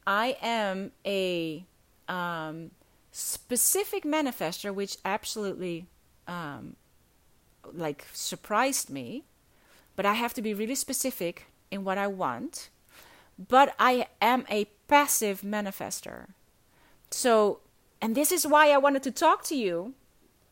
I 0.06 0.36
am 0.40 0.92
a 1.04 1.64
um, 2.08 2.70
specific 3.10 4.04
manifester, 4.04 4.72
which 4.72 4.98
absolutely 5.04 5.86
um, 6.28 6.76
like 7.72 8.06
surprised 8.12 8.88
me. 8.88 9.24
But 9.96 10.06
I 10.06 10.12
have 10.14 10.34
to 10.34 10.42
be 10.42 10.54
really 10.54 10.74
specific 10.74 11.46
in 11.70 11.84
what 11.84 11.98
I 11.98 12.06
want, 12.06 12.70
but 13.38 13.74
I 13.78 14.08
am 14.20 14.44
a 14.50 14.66
passive 14.88 15.42
manifester. 15.42 16.28
So, 17.10 17.60
and 18.00 18.14
this 18.14 18.32
is 18.32 18.46
why 18.46 18.70
I 18.70 18.78
wanted 18.78 19.02
to 19.04 19.10
talk 19.10 19.44
to 19.44 19.56
you 19.56 19.94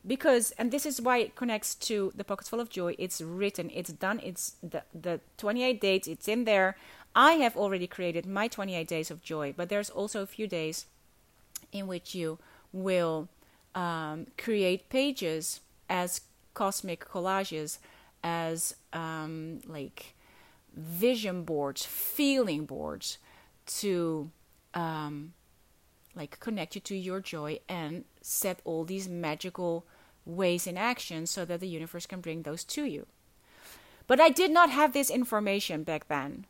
because 0.07 0.53
and 0.53 0.71
this 0.71 0.85
is 0.85 1.01
why 1.01 1.19
it 1.19 1.35
connects 1.35 1.75
to 1.75 2.13
the 2.15 2.25
pockets 2.25 2.49
full 2.49 2.61
of 2.61 2.69
joy 2.69 2.95
it's 2.99 3.21
written 3.21 3.71
it's 3.73 3.91
done 3.91 4.21
it's 4.23 4.57
the 4.63 4.83
the 4.95 5.21
28 5.39 5.81
dates 5.81 6.07
it's 6.07 6.29
in 6.29 6.45
there 6.45 6.77
i 7.15 7.33
have 7.33 7.57
already 7.57 7.87
created 7.87 8.27
my 8.27 8.47
28 8.47 8.87
days 8.87 9.11
of 9.11 9.23
joy 9.23 9.55
but 9.57 9.69
there's 9.69 9.91
also 9.91 10.23
a 10.23 10.27
few 10.27 10.47
days 10.47 10.87
in 11.73 11.87
which 11.87 12.15
you 12.15 12.39
will 12.73 13.29
um, 13.75 14.27
create 14.37 14.89
pages 14.89 15.61
as 15.89 16.21
cosmic 16.55 17.09
collages 17.09 17.79
as 18.23 18.77
um, 18.93 19.61
like 19.67 20.15
vision 20.75 21.45
boards, 21.45 21.85
feeling 21.85 22.67
boards 22.67 23.19
to 23.67 24.31
um, 24.75 25.33
like 26.15 26.39
connect 26.41 26.75
you 26.75 26.81
to 26.83 26.97
your 26.97 27.21
joy 27.21 27.59
and 27.69 28.05
set 28.21 28.61
all 28.65 28.85
these 28.85 29.09
magical 29.09 29.87
ways 30.27 30.67
in 30.67 30.77
action 30.77 31.27
so 31.27 31.45
that 31.45 31.61
the 31.61 31.69
universe 31.69 32.07
can 32.07 32.21
bring 32.21 32.43
those 32.43 32.65
to 32.65 32.85
you. 32.85 33.07
But 34.07 34.21
I 34.21 34.29
did 34.29 34.51
not 34.51 34.71
have 34.71 34.93
this 34.93 35.11
information 35.11 35.83
back 35.83 36.09
then. 36.09 36.47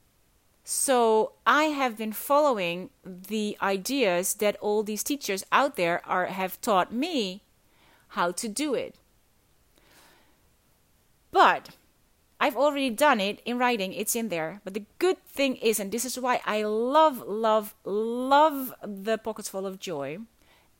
So 0.64 1.32
I 1.46 1.64
have 1.64 1.98
been 1.98 2.12
following 2.12 2.90
the 3.04 3.56
ideas 3.60 4.34
that 4.34 4.56
all 4.56 4.82
these 4.82 5.04
teachers 5.04 5.44
out 5.52 5.76
there 5.76 6.00
are 6.06 6.26
have 6.26 6.60
taught 6.60 6.92
me 6.92 7.42
how 8.08 8.32
to 8.32 8.48
do 8.48 8.74
it. 8.74 8.94
But 11.30 11.70
I've 12.44 12.58
already 12.58 12.90
done 12.90 13.22
it 13.22 13.40
in 13.46 13.56
writing, 13.56 13.94
it's 13.94 14.14
in 14.14 14.28
there. 14.28 14.60
But 14.64 14.74
the 14.74 14.84
good 14.98 15.16
thing 15.24 15.56
is, 15.56 15.80
and 15.80 15.90
this 15.90 16.04
is 16.04 16.18
why 16.18 16.42
I 16.44 16.62
love, 16.64 17.24
love, 17.26 17.74
love 17.84 18.74
the 18.82 19.16
Pockets 19.16 19.48
Full 19.48 19.64
of 19.66 19.80
Joy, 19.80 20.18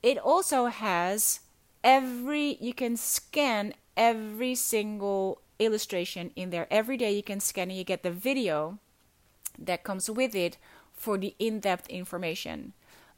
it 0.03 0.19
also 0.19 0.67
has 0.67 1.41
every 1.83 2.59
you 2.61 2.75
can 2.75 2.99
scan 2.99 3.73
every 3.97 4.55
single 4.55 5.41
illustration 5.59 6.33
in 6.37 6.51
there. 6.51 6.67
Every 6.71 6.99
day 6.99 7.17
you 7.17 7.23
can 7.23 7.41
scan 7.41 7.71
and 7.71 7.79
you 7.79 7.85
get 7.85 8.03
the 8.03 8.11
video 8.11 8.79
that 9.59 9.85
comes 9.85 10.11
with 10.11 10.35
it 10.35 10.59
for 10.93 11.17
the 11.17 11.35
in-depth 11.39 11.89
information. 11.89 12.75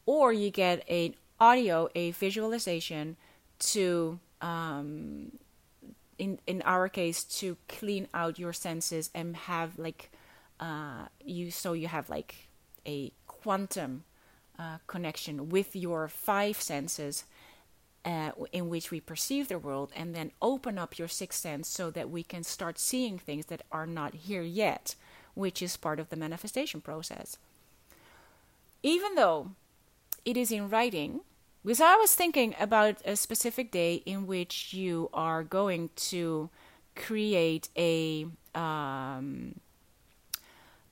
Or 0.07 0.33
you 0.33 0.51
get 0.51 0.89
an 0.89 1.15
audio 1.41 1.89
a 1.97 2.13
visualization 2.13 3.17
to 3.75 4.21
um, 4.41 5.33
in 6.19 6.39
in 6.47 6.63
our 6.63 6.89
case 6.89 7.25
to 7.25 7.57
clean 7.69 8.09
out 8.15 8.39
your 8.39 8.53
senses 8.53 9.11
and 9.15 9.37
have 9.37 9.79
like 9.79 10.11
uh, 10.61 11.07
you 11.25 11.51
so 11.51 11.73
you 11.73 11.89
have 11.89 12.09
like 12.09 12.49
a 12.87 13.13
quantum 13.27 14.05
uh, 14.59 14.79
connection 14.87 15.49
with 15.51 15.77
your 15.77 16.09
five 16.09 16.61
senses 16.61 17.25
uh, 18.05 18.31
in 18.53 18.69
which 18.69 18.91
we 18.91 19.01
perceive 19.01 19.49
the 19.49 19.59
world 19.59 19.93
and 19.95 20.15
then 20.15 20.31
open 20.41 20.79
up 20.79 20.99
your 20.99 21.09
sixth 21.09 21.41
sense 21.41 21.69
so 21.69 21.91
that 21.91 22.09
we 22.09 22.23
can 22.23 22.43
start 22.43 22.79
seeing 22.79 23.19
things 23.19 23.47
that 23.47 23.63
are 23.71 23.87
not 23.87 24.15
here 24.15 24.43
yet 24.43 24.95
which 25.37 25.61
is 25.61 25.77
part 25.77 26.01
of 26.01 26.09
the 26.09 26.17
manifestation 26.17 26.81
process. 26.81 27.37
Even 28.83 29.15
though 29.17 29.51
it 30.25 30.37
is 30.37 30.51
in 30.51 30.71
writing 30.71 31.21
because 31.67 31.81
I 31.81 31.97
was 31.97 32.15
thinking 32.15 32.55
about 32.61 32.99
a 33.05 33.17
specific 33.17 33.73
day 33.73 33.97
in 34.07 34.29
which 34.29 34.73
you 34.73 35.11
are 35.13 35.43
going 35.43 35.91
to 36.13 36.49
create 36.95 37.69
a 37.77 38.27
um, 38.55 39.57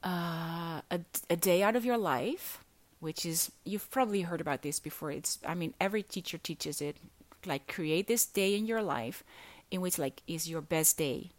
uh, 0.03 0.81
a, 0.91 1.01
a 1.31 1.37
day 1.37 1.63
out 1.63 1.77
of 1.77 1.85
your 1.85 1.97
life, 1.97 2.65
which 2.99 3.25
is 3.25 3.53
you've 3.65 3.89
probably 3.89 4.23
heard 4.23 4.41
about 4.41 4.63
this 4.63 4.81
before. 4.81 5.13
It's 5.13 5.39
I 5.47 5.55
mean 5.55 5.75
every 5.81 6.03
teacher 6.03 6.39
teaches 6.39 6.83
it. 6.83 6.97
Like 7.47 7.73
create 7.73 8.09
this 8.09 8.27
day 8.27 8.57
in 8.57 8.67
your 8.67 8.83
life, 8.83 9.23
in 9.71 9.81
which 9.81 9.97
like 9.97 10.23
is 10.27 10.51
your 10.51 10.61
best 10.61 10.99
day. 10.99 11.31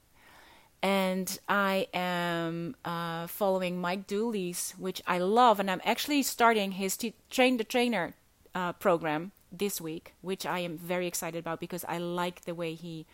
And 0.81 1.37
I 1.49 1.87
am 1.93 2.77
uh, 2.85 3.27
following 3.27 3.81
Mike 3.81 4.07
Dooley's, 4.07 4.75
which 4.77 5.01
I 5.05 5.17
love, 5.17 5.59
and 5.59 5.69
I'm 5.69 5.81
actually 5.83 6.23
starting 6.23 6.73
his 6.73 6.95
t- 6.95 7.15
train 7.29 7.57
the 7.57 7.65
trainer 7.65 8.13
uh, 8.55 8.73
program 8.73 9.33
this 9.51 9.79
week, 9.79 10.13
which 10.21 10.45
I 10.45 10.59
am 10.59 10.77
very 10.77 11.05
excited 11.05 11.37
about 11.37 11.59
because 11.59 11.85
I 11.87 11.97
like 11.97 12.45
the 12.45 12.55
way 12.55 12.73
he 12.73 13.05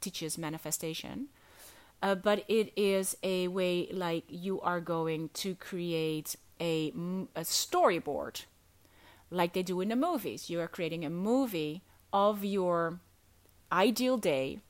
teaches 0.00 0.38
manifestation. 0.38 1.28
Uh, 2.02 2.14
but 2.14 2.44
it 2.48 2.72
is 2.76 3.16
a 3.22 3.48
way 3.48 3.88
like 3.92 4.24
you 4.28 4.60
are 4.60 4.80
going 4.80 5.30
to 5.34 5.54
create 5.54 6.36
a, 6.60 6.88
a 7.34 7.42
storyboard, 7.42 8.44
like 9.30 9.54
they 9.54 9.62
do 9.62 9.80
in 9.80 9.88
the 9.88 9.96
movies. 9.96 10.48
You 10.48 10.60
are 10.60 10.68
creating 10.68 11.04
a 11.04 11.10
movie 11.10 11.82
of 12.12 12.44
your 12.44 13.00
ideal 13.72 14.16
day 14.16 14.60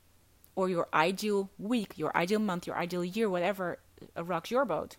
or 0.57 0.69
your 0.69 0.89
ideal 0.93 1.51
week, 1.59 1.93
your 1.97 2.17
ideal 2.17 2.41
month, 2.41 2.67
your 2.67 2.77
ideal 2.77 3.05
year, 3.05 3.29
whatever 3.31 3.79
rocks 4.17 4.51
your 4.51 4.65
boat 4.65 4.97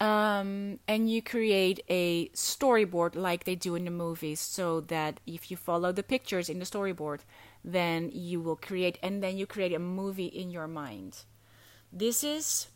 um, 0.00 0.78
and 0.88 1.10
you 1.10 1.22
create 1.22 1.84
a 1.88 2.28
storyboard 2.30 3.14
like 3.14 3.44
they 3.44 3.54
do 3.54 3.74
in 3.74 3.84
the 3.84 3.90
movies 3.90 4.40
so 4.40 4.80
that 4.80 5.20
if 5.26 5.50
you 5.50 5.56
follow 5.56 5.92
the 5.92 6.02
pictures 6.02 6.48
in 6.48 6.58
the 6.58 6.64
storyboard 6.64 7.20
then 7.64 8.10
you 8.12 8.40
will 8.40 8.56
create 8.56 8.98
and 9.02 9.22
then 9.22 9.38
you 9.38 9.46
create 9.46 9.72
a 9.72 9.78
movie 9.78 10.26
in 10.26 10.50
your 10.50 10.68
mind. 10.68 11.24
This 11.90 12.22
is 12.22 12.68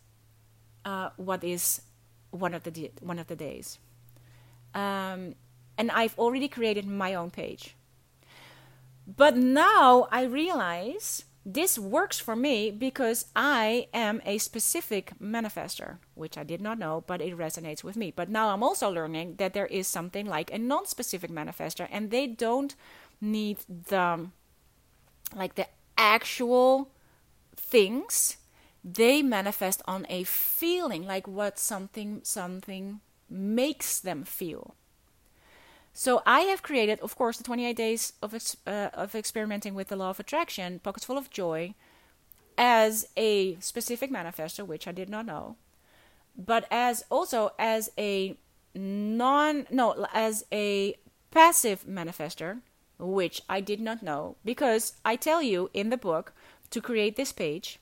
uh, 0.85 1.11
what 1.17 1.45
is 1.45 1.83
one 2.31 2.55
of 2.55 2.63
the 2.65 2.91
one 3.01 3.19
of 3.19 3.27
the 3.27 3.37
days. 3.37 3.79
Um, 4.75 5.35
and 5.77 5.91
i've 5.91 6.19
already 6.19 6.49
created 6.49 6.87
my 6.87 7.15
own 7.15 7.31
page. 7.31 7.75
But 9.07 9.37
now 9.37 10.09
i 10.11 10.23
realize 10.25 11.25
this 11.51 11.79
works 11.79 12.19
for 12.21 12.37
me 12.37 12.71
because 12.71 13.25
I 13.35 13.89
am 13.95 14.21
a 14.27 14.37
specific 14.37 15.13
manifester, 15.19 15.97
which 16.15 16.37
I 16.37 16.45
did 16.45 16.61
not 16.61 16.79
know, 16.79 17.05
but 17.07 17.23
it 17.23 17.39
resonates 17.39 17.83
with 17.83 17.97
me. 17.97 18.13
But 18.15 18.29
now 18.29 18.51
I'm 18.51 18.63
also 18.63 18.91
learning 18.91 19.37
that 19.37 19.55
there 19.55 19.67
is 19.67 19.87
something 19.87 20.27
like 20.27 20.53
a 20.53 20.59
non 20.59 20.85
specific 20.85 21.31
manifester, 21.31 21.89
and 21.91 22.11
they 22.11 22.27
don't 22.27 22.75
need 23.19 23.59
the 23.69 24.29
like 25.35 25.55
the 25.55 25.67
actual 25.97 26.91
things 27.57 28.37
they 28.85 29.23
manifest 29.23 29.81
on 29.87 30.07
a 30.11 30.25
feeling 30.25 31.05
like 31.05 31.27
what 31.27 31.59
something 31.59 32.21
something 32.25 33.01
makes 33.31 34.01
them 34.01 34.23
feel 34.23 34.75
so 35.99 36.23
I 36.25 36.43
have 36.43 36.63
created, 36.63 37.01
of 37.01 37.17
course, 37.17 37.39
the 37.39 37.43
28 37.43 37.77
days 37.77 38.13
of 38.23 38.33
uh, 38.33 38.91
of 38.95 39.17
experimenting 39.17 39.75
with 39.75 39.89
the 39.89 39.97
law 39.97 40.11
of 40.11 40.21
attraction, 40.21 40.79
pockets 40.79 41.05
full 41.05 41.19
of 41.19 41.29
joy, 41.29 41.75
as 42.57 43.09
a 43.17 43.57
specific 43.59 44.09
manifester, 44.09 44.65
which 44.65 44.87
I 44.87 44.93
did 44.93 45.11
not 45.11 45.27
know, 45.27 45.57
but 46.37 46.67
as 46.71 47.03
also 47.11 47.51
as 47.59 47.91
a 47.99 48.37
non 48.77 49.67
no 49.73 50.07
as 50.15 50.45
a 50.53 50.95
passive 51.33 51.85
manifester, 51.85 52.61
which 53.01 53.43
I 53.49 53.61
did 53.61 53.81
not 53.81 54.01
know 54.01 54.37
because 54.45 54.93
I 55.05 55.17
tell 55.17 55.43
you 55.43 55.69
in 55.75 55.91
the 55.91 55.97
book 55.97 56.33
to 56.71 56.81
create 56.81 57.17
this 57.17 57.33
page, 57.33 57.81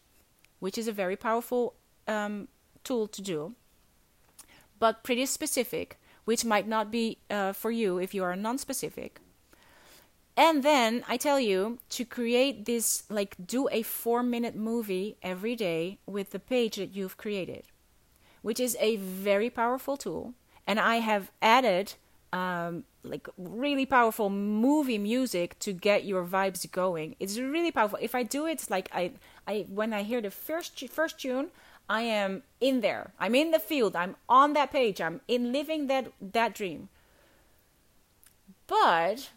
which 0.58 0.78
is 0.78 0.88
a 0.88 1.00
very 1.02 1.16
powerful 1.16 1.74
um, 2.08 2.48
tool 2.82 3.08
to 3.08 3.20
do, 3.20 3.56
but 4.78 5.04
pretty 5.04 5.26
specific 5.26 5.98
which 6.26 6.44
might 6.44 6.68
not 6.68 6.90
be 6.90 7.16
uh, 7.30 7.54
for 7.54 7.70
you 7.70 7.98
if 7.98 8.12
you 8.12 8.22
are 8.22 8.36
non-specific. 8.36 9.20
And 10.36 10.62
then 10.62 11.02
I 11.08 11.16
tell 11.16 11.40
you 11.40 11.78
to 11.90 12.04
create 12.04 12.66
this, 12.66 13.04
like, 13.08 13.36
do 13.46 13.70
a 13.72 13.80
four 13.80 14.22
minute 14.22 14.54
movie 14.54 15.16
every 15.22 15.56
day 15.56 15.98
with 16.04 16.32
the 16.32 16.38
page 16.38 16.76
that 16.76 16.94
you've 16.94 17.16
created, 17.16 17.64
which 18.42 18.60
is 18.60 18.76
a 18.78 18.96
very 18.96 19.48
powerful 19.48 19.96
tool. 19.96 20.34
And 20.66 20.78
I 20.78 20.96
have 20.96 21.30
added, 21.40 21.94
um, 22.34 22.84
like, 23.02 23.28
really 23.38 23.86
powerful 23.86 24.28
movie 24.28 24.98
music 24.98 25.58
to 25.60 25.72
get 25.72 26.04
your 26.04 26.24
vibes 26.24 26.70
going. 26.70 27.16
It's 27.18 27.38
really 27.38 27.70
powerful. 27.70 27.98
If 28.02 28.14
I 28.14 28.22
do 28.22 28.44
it, 28.44 28.66
like, 28.68 28.90
I, 28.92 29.12
I 29.46 29.64
when 29.70 29.94
I 29.94 30.02
hear 30.02 30.20
the 30.20 30.30
first, 30.30 30.86
first 30.90 31.18
tune, 31.18 31.48
I 31.88 32.02
am 32.02 32.42
in 32.60 32.80
there. 32.80 33.12
I'm 33.18 33.34
in 33.34 33.50
the 33.50 33.58
field. 33.58 33.94
I'm 33.94 34.16
on 34.28 34.52
that 34.54 34.72
page. 34.72 35.00
I'm 35.00 35.20
in 35.28 35.52
living 35.52 35.86
that 35.86 36.12
that 36.20 36.54
dream. 36.54 36.88
But 38.66 39.30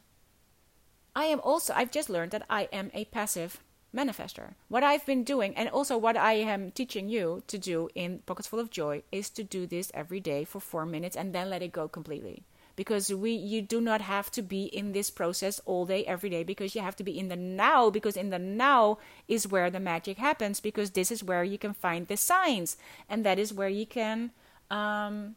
I 1.16 1.26
am 1.26 1.40
also 1.42 1.74
I've 1.76 1.92
just 1.92 2.10
learned 2.10 2.32
that 2.32 2.46
I 2.50 2.68
am 2.72 2.90
a 2.94 3.06
passive 3.06 3.62
manifester. 3.96 4.54
What 4.68 4.84
I've 4.84 5.06
been 5.06 5.24
doing 5.24 5.56
and 5.56 5.70
also 5.70 5.98
what 5.98 6.18
I 6.18 6.34
am 6.34 6.72
teaching 6.72 7.10
you 7.10 7.44
to 7.48 7.58
do 7.58 7.90
in 7.96 8.20
Pockets 8.26 8.48
Full 8.48 8.60
of 8.60 8.70
Joy 8.70 9.04
is 9.12 9.30
to 9.32 9.44
do 9.44 9.66
this 9.66 9.92
every 9.94 10.20
day 10.20 10.44
for 10.44 10.60
4 10.60 10.86
minutes 10.86 11.16
and 11.16 11.34
then 11.34 11.50
let 11.50 11.62
it 11.62 11.72
go 11.72 11.88
completely 11.88 12.44
because 12.80 13.14
we 13.14 13.32
you 13.32 13.62
do 13.62 13.82
not 13.82 14.00
have 14.00 14.32
to 14.32 14.42
be 14.42 14.64
in 14.64 14.94
this 14.94 15.10
process 15.10 15.60
all 15.66 15.86
day 15.86 16.06
every 16.06 16.30
day 16.30 16.44
because 16.46 16.74
you 16.74 16.80
have 16.80 16.96
to 16.96 17.04
be 17.04 17.20
in 17.20 17.28
the 17.28 17.36
now 17.36 17.90
because 17.90 18.16
in 18.16 18.30
the 18.30 18.40
now 18.40 18.98
is 19.28 19.46
where 19.46 19.70
the 19.70 19.82
magic 19.82 20.18
happens 20.18 20.62
because 20.62 20.92
this 20.92 21.12
is 21.12 21.22
where 21.22 21.44
you 21.44 21.58
can 21.58 21.74
find 21.74 22.08
the 22.08 22.16
signs 22.16 22.78
and 23.10 23.26
that 23.26 23.38
is 23.38 23.54
where 23.54 23.68
you 23.68 23.86
can 23.86 24.32
um, 24.72 25.36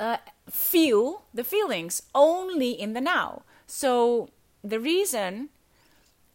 uh, 0.00 0.16
feel 0.50 1.22
the 1.32 1.44
feelings 1.44 2.02
only 2.12 2.72
in 2.72 2.92
the 2.92 3.00
now. 3.00 3.42
So 3.68 4.30
the 4.64 4.80
reason 4.80 5.50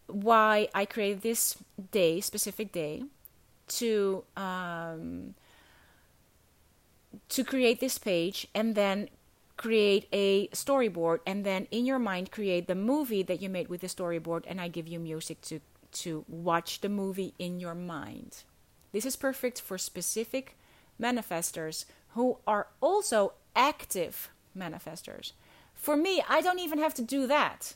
why 0.08 0.68
i 0.74 0.86
created 0.86 1.22
this 1.22 1.58
day 1.92 2.22
specific 2.22 2.72
day 2.72 3.04
to 3.68 4.24
um, 4.38 5.36
to 7.28 7.44
create 7.44 7.80
this 7.80 7.98
page 7.98 8.48
and 8.56 8.76
then 8.76 9.10
create 9.62 10.08
a 10.12 10.48
storyboard 10.48 11.20
and 11.24 11.46
then 11.46 11.68
in 11.70 11.86
your 11.86 12.00
mind 12.00 12.32
create 12.32 12.68
the 12.68 12.74
movie 12.74 13.22
that 13.22 13.44
you 13.44 13.48
made 13.48 13.68
with 13.68 13.82
the 13.82 13.88
storyboard 13.88 14.44
and 14.48 14.60
I 14.60 14.68
give 14.68 14.88
you 14.88 15.00
music 15.00 15.40
to 15.42 15.60
to 15.92 16.26
watch 16.28 16.82
the 16.82 16.90
movie 16.90 17.36
in 17.38 17.60
your 17.60 17.76
mind. 17.76 18.44
This 18.92 19.06
is 19.06 19.16
perfect 19.16 19.62
for 19.62 19.78
specific 19.78 20.58
manifestors 21.00 21.86
who 22.16 22.40
are 22.48 22.70
also 22.82 23.34
active 23.56 24.32
manifestors. 24.58 25.34
For 25.76 25.96
me, 25.96 26.24
I 26.28 26.42
don't 26.42 26.60
even 26.60 26.80
have 26.80 26.96
to 26.96 27.04
do 27.04 27.28
that 27.28 27.76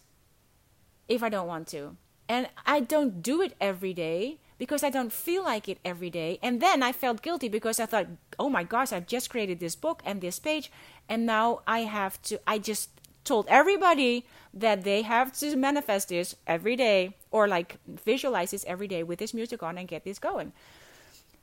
if 1.08 1.22
I 1.22 1.30
don't 1.30 1.48
want 1.48 1.68
to. 1.68 1.98
And 2.28 2.50
I 2.66 2.80
don't 2.80 3.22
do 3.22 3.44
it 3.44 3.54
every 3.62 3.94
day 3.94 4.40
because 4.58 4.84
I 4.84 4.90
don't 4.90 5.12
feel 5.12 5.44
like 5.44 5.68
it 5.68 5.80
every 5.84 6.10
day. 6.10 6.40
And 6.42 6.62
then 6.62 6.82
I 6.82 6.92
felt 6.92 7.22
guilty 7.22 7.50
because 7.50 7.80
I 7.80 7.86
thought, 7.86 8.08
oh 8.40 8.50
my 8.50 8.64
gosh, 8.64 8.94
I've 8.94 9.08
just 9.08 9.30
created 9.30 9.60
this 9.60 9.76
book 9.76 10.02
and 10.06 10.22
this 10.22 10.40
page, 10.40 10.72
and 11.10 11.26
now 11.26 11.62
I 11.68 11.80
have 11.80 12.22
to, 12.24 12.40
I 12.48 12.60
just 12.60 12.90
told 13.24 13.48
everybody 13.50 14.26
that 14.54 14.84
they 14.84 15.02
have 15.02 15.34
to 15.34 15.56
manifest 15.56 16.10
this 16.10 16.36
every 16.48 16.76
day 16.76 17.16
or 17.32 17.48
like 17.48 17.78
visualize 17.88 18.52
this 18.52 18.64
every 18.68 18.88
day 18.88 19.04
with 19.04 19.20
this 19.20 19.34
music 19.34 19.64
on 19.64 19.78
and 19.78 19.88
get 19.88 20.06
this 20.06 20.20
going. 20.20 20.54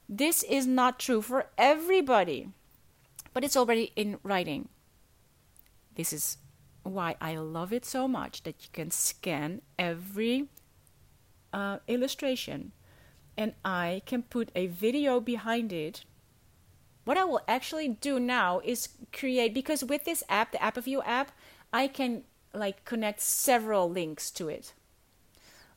This 0.08 0.42
is 0.44 0.66
not 0.66 0.98
true 0.98 1.22
for 1.22 1.46
everybody, 1.58 2.48
but 3.34 3.44
it's 3.44 3.56
already 3.56 3.92
in 3.96 4.18
writing. 4.22 4.68
This 5.94 6.12
is 6.12 6.38
why 6.82 7.16
I 7.20 7.36
love 7.36 7.72
it 7.72 7.84
so 7.84 8.08
much 8.08 8.42
that 8.42 8.56
you 8.62 8.68
can 8.72 8.90
scan 8.90 9.62
every 9.78 10.48
uh, 11.52 11.78
illustration 11.86 12.72
and 13.36 13.54
I 13.64 14.02
can 14.06 14.22
put 14.22 14.50
a 14.54 14.66
video 14.66 15.20
behind 15.20 15.72
it. 15.72 16.04
What 17.04 17.16
I 17.16 17.24
will 17.24 17.40
actually 17.48 17.88
do 17.88 18.20
now 18.20 18.60
is 18.64 18.88
create 19.12 19.54
because 19.54 19.84
with 19.84 20.04
this 20.04 20.22
app, 20.28 20.52
the 20.52 20.58
AppAview 20.58 21.02
app, 21.04 21.32
I 21.72 21.88
can 21.88 22.24
like 22.54 22.84
connect 22.84 23.20
several 23.20 23.90
links 23.90 24.30
to 24.32 24.48
it. 24.48 24.72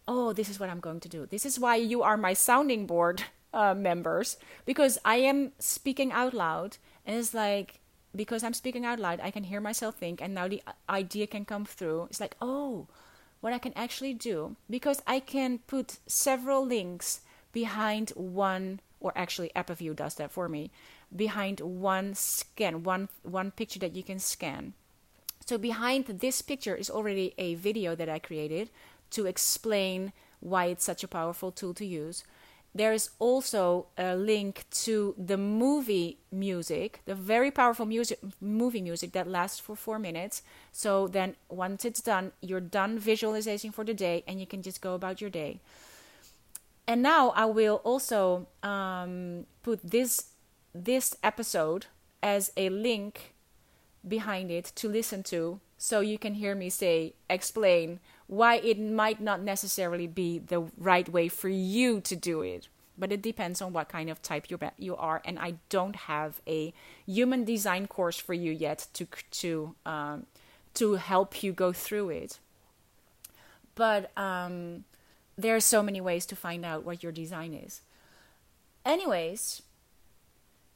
Oh, 0.08 0.34
this 0.34 0.50
is 0.50 0.60
what 0.60 0.70
I'm 0.70 0.80
going 0.80 1.00
to 1.00 1.10
do. 1.10 1.26
This 1.26 1.46
is 1.46 1.60
why 1.60 1.78
you 1.78 2.04
are 2.04 2.18
my 2.18 2.34
sounding 2.34 2.86
board 2.86 3.24
uh, 3.54 3.74
members 3.74 4.38
because 4.65 5.00
I 5.04 5.15
am 5.18 5.54
speaking 5.58 6.12
out 6.12 6.34
loud 6.34 6.78
and 7.06 7.15
it's 7.18 7.34
like 7.34 7.80
because 8.15 8.44
I'm 8.44 8.54
speaking 8.54 8.86
out 8.86 9.00
loud, 9.00 9.20
I 9.22 9.32
can 9.32 9.44
hear 9.44 9.60
myself 9.60 9.96
think, 9.96 10.22
and 10.22 10.34
now 10.34 10.48
the 10.48 10.63
idea 10.89 11.28
can 11.28 11.44
come 11.44 11.65
through. 11.65 12.08
It's 12.10 12.22
like, 12.22 12.38
oh, 12.41 12.88
what 13.41 13.54
I 13.54 13.60
can 13.60 13.74
actually 13.76 14.13
do 14.13 14.56
because 14.70 15.02
I 15.06 15.20
can 15.20 15.60
put 15.68 16.00
several 16.08 16.65
links 16.65 17.22
behind 17.56 18.10
one, 18.15 18.82
or 19.00 19.13
actually, 19.15 19.50
AppAview 19.56 19.96
does 19.96 20.15
that 20.15 20.30
for 20.30 20.50
me, 20.50 20.72
behind 21.15 21.62
one 21.62 22.13
scan, 22.13 22.84
one 22.84 23.08
one 23.24 23.52
picture 23.52 23.80
that 23.80 23.96
you 23.96 24.04
can 24.04 24.20
scan. 24.20 24.74
So 25.46 25.58
behind 25.58 26.06
this 26.06 26.41
picture 26.41 26.76
is 26.76 26.89
already 26.89 27.34
a 27.38 27.56
video 27.56 27.96
that 27.96 28.10
I 28.10 28.20
created 28.20 28.70
to 29.12 29.26
explain 29.26 30.12
why 30.41 30.65
it's 30.65 30.84
such 30.84 31.04
a 31.04 31.08
powerful 31.08 31.52
tool 31.52 31.74
to 31.76 31.86
use 31.86 32.26
there 32.76 32.91
is 32.91 33.10
also 33.20 33.88
a 33.98 34.18
link 34.18 34.65
to 34.84 35.15
the 35.18 35.38
movie 35.38 36.18
music, 36.30 37.00
the 37.06 37.15
very 37.15 37.50
powerful 37.50 37.86
music, 37.86 38.20
movie 38.41 38.82
music 38.82 39.13
that 39.13 39.30
lasts 39.30 39.62
for 39.62 39.78
four 39.78 39.98
minutes. 39.98 40.41
So 40.74 41.08
then, 41.08 41.38
once 41.48 41.86
it's 41.86 42.02
done, 42.02 42.34
you're 42.41 42.60
done 42.60 43.00
visualizing 43.00 43.72
for 43.72 43.86
the 43.86 43.94
day, 43.94 44.26
and 44.28 44.41
you 44.41 44.46
can 44.46 44.62
just 44.62 44.82
go 44.82 44.94
about 44.94 45.22
your 45.22 45.30
day. 45.30 45.62
And 46.88 47.02
now 47.02 47.30
I 47.32 47.45
will 47.45 47.82
also 47.84 48.48
um, 48.63 49.45
put 49.63 49.80
this 49.84 50.32
this 50.74 51.15
episode 51.24 51.88
as 52.21 52.52
a 52.58 52.69
link 52.69 53.34
behind 54.08 54.52
it 54.52 54.65
to 54.76 54.89
listen 54.89 55.24
to, 55.24 55.62
so 55.78 56.02
you 56.02 56.17
can 56.17 56.36
hear 56.36 56.54
me 56.54 56.69
say 56.69 57.13
explain 57.30 58.00
why 58.28 58.56
it 58.58 58.80
might 58.80 59.21
not 59.21 59.41
necessarily 59.41 60.08
be 60.08 60.39
the 60.39 60.62
right 60.78 61.08
way 61.10 61.28
for 61.28 61.50
you 61.50 62.02
to 62.02 62.15
do 62.15 62.41
it. 62.41 62.67
But 62.98 63.12
it 63.12 63.21
depends 63.21 63.62
on 63.62 63.74
what 63.74 63.89
kind 63.89 64.10
of 64.10 64.21
type 64.21 64.50
you 64.50 64.58
you 64.78 64.95
are 64.95 65.21
and 65.26 65.38
i 65.38 65.56
don't 65.69 65.95
have 65.95 66.39
a 66.48 66.74
human 67.06 67.43
design 67.43 67.88
course 67.88 68.17
for 68.17 68.34
you 68.34 68.52
yet 68.52 68.88
to 68.93 69.06
to 69.32 69.76
um, 69.86 70.26
to 70.76 70.95
help 70.95 71.41
you 71.43 71.52
go 71.52 71.74
through 71.74 72.10
it. 72.10 72.39
But 73.76 74.15
um, 74.17 74.86
there 75.38 75.56
are 75.56 75.62
so 75.62 75.84
many 75.84 76.02
ways 76.02 76.26
to 76.26 76.36
find 76.36 76.65
out 76.65 76.84
what 76.84 77.04
your 77.04 77.12
design 77.12 77.54
is 77.54 77.82
anyways 78.86 79.62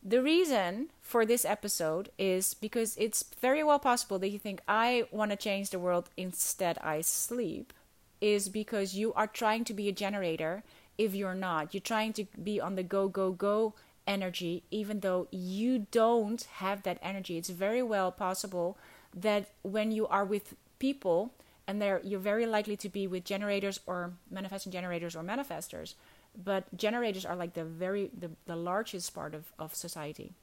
the 0.01 0.21
reason 0.21 0.89
for 1.01 1.25
this 1.25 1.43
episode 1.43 2.09
is 2.17 2.53
because 2.53 2.95
it's 2.97 3.25
very 3.41 3.63
well 3.63 3.79
possible 3.79 4.17
that 4.19 4.29
you 4.29 4.39
think 4.39 4.61
I 4.67 5.05
want 5.11 5.31
to 5.31 5.37
change 5.37 5.69
the 5.69 5.79
world 5.79 6.09
instead 6.15 6.77
I 6.81 7.01
sleep 7.01 7.73
is 8.21 8.47
because 8.47 8.95
you 8.95 9.13
are 9.13 9.27
trying 9.27 9.65
to 9.65 9.73
be 9.73 9.89
a 9.89 9.93
generator 9.93 10.63
if 10.97 11.13
you're 11.13 11.35
not. 11.35 11.73
You're 11.73 11.81
trying 11.81 12.13
to 12.13 12.25
be 12.41 12.61
on 12.61 12.75
the 12.75 12.83
go 12.83 13.09
go 13.09 13.31
go 13.31 13.73
energy 14.07 14.63
even 14.71 15.01
though 15.01 15.27
you 15.31 15.87
don't 15.91 16.43
have 16.43 16.83
that 16.83 16.99
energy. 17.01 17.37
It's 17.37 17.49
very 17.49 17.83
well 17.83 18.11
possible 18.11 18.77
that 19.13 19.49
when 19.63 19.91
you 19.91 20.07
are 20.07 20.25
with 20.25 20.55
people 20.79 21.33
and 21.69 21.81
they're 21.81 22.01
you're 22.03 22.19
very 22.19 22.45
likely 22.45 22.75
to 22.75 22.89
be 22.89 23.05
with 23.07 23.23
generators 23.23 23.79
or 23.85 24.13
manifesting 24.29 24.71
generators 24.71 25.15
or 25.15 25.23
manifestors 25.23 25.93
but 26.35 26.65
generators 26.75 27.25
are 27.25 27.35
like 27.35 27.53
the 27.53 27.63
very 27.63 28.09
the, 28.17 28.31
the 28.45 28.55
largest 28.55 29.13
part 29.13 29.33
of, 29.33 29.51
of 29.57 29.75
society. 29.75 30.33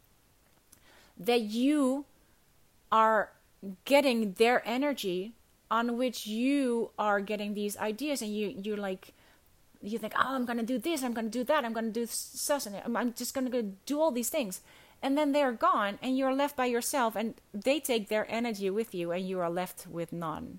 That 1.18 1.40
you 1.40 2.04
are 2.92 3.30
getting 3.84 4.32
their 4.34 4.62
energy 4.66 5.32
on 5.70 5.96
which 5.96 6.26
you 6.26 6.90
are 6.98 7.20
getting 7.20 7.54
these 7.54 7.76
ideas 7.78 8.22
and 8.22 8.34
you 8.34 8.54
you 8.62 8.76
like 8.76 9.12
you 9.82 9.98
think 9.98 10.12
oh 10.16 10.34
i'm 10.34 10.46
to 10.46 10.62
do 10.62 10.78
this 10.78 11.02
i'm 11.02 11.14
to 11.14 11.22
do 11.22 11.42
that 11.42 11.64
i'm 11.64 11.74
to 11.74 11.90
do 11.90 12.06
such 12.08 12.66
and 12.66 12.96
i'm 12.96 13.12
just 13.14 13.34
to 13.34 13.42
go 13.48 13.62
do 13.86 14.00
all 14.00 14.10
these 14.10 14.30
things. 14.30 14.60
And 15.02 15.16
then 15.16 15.32
they're 15.32 15.52
gone 15.52 15.98
and 16.02 16.16
you're 16.16 16.34
left 16.34 16.56
by 16.56 16.66
yourself 16.66 17.16
and 17.16 17.34
they 17.52 17.80
take 17.80 18.08
their 18.08 18.26
energy 18.30 18.70
with 18.70 18.94
you 18.94 19.12
and 19.12 19.28
you 19.28 19.38
are 19.40 19.50
left 19.50 19.86
with 19.86 20.10
none 20.10 20.58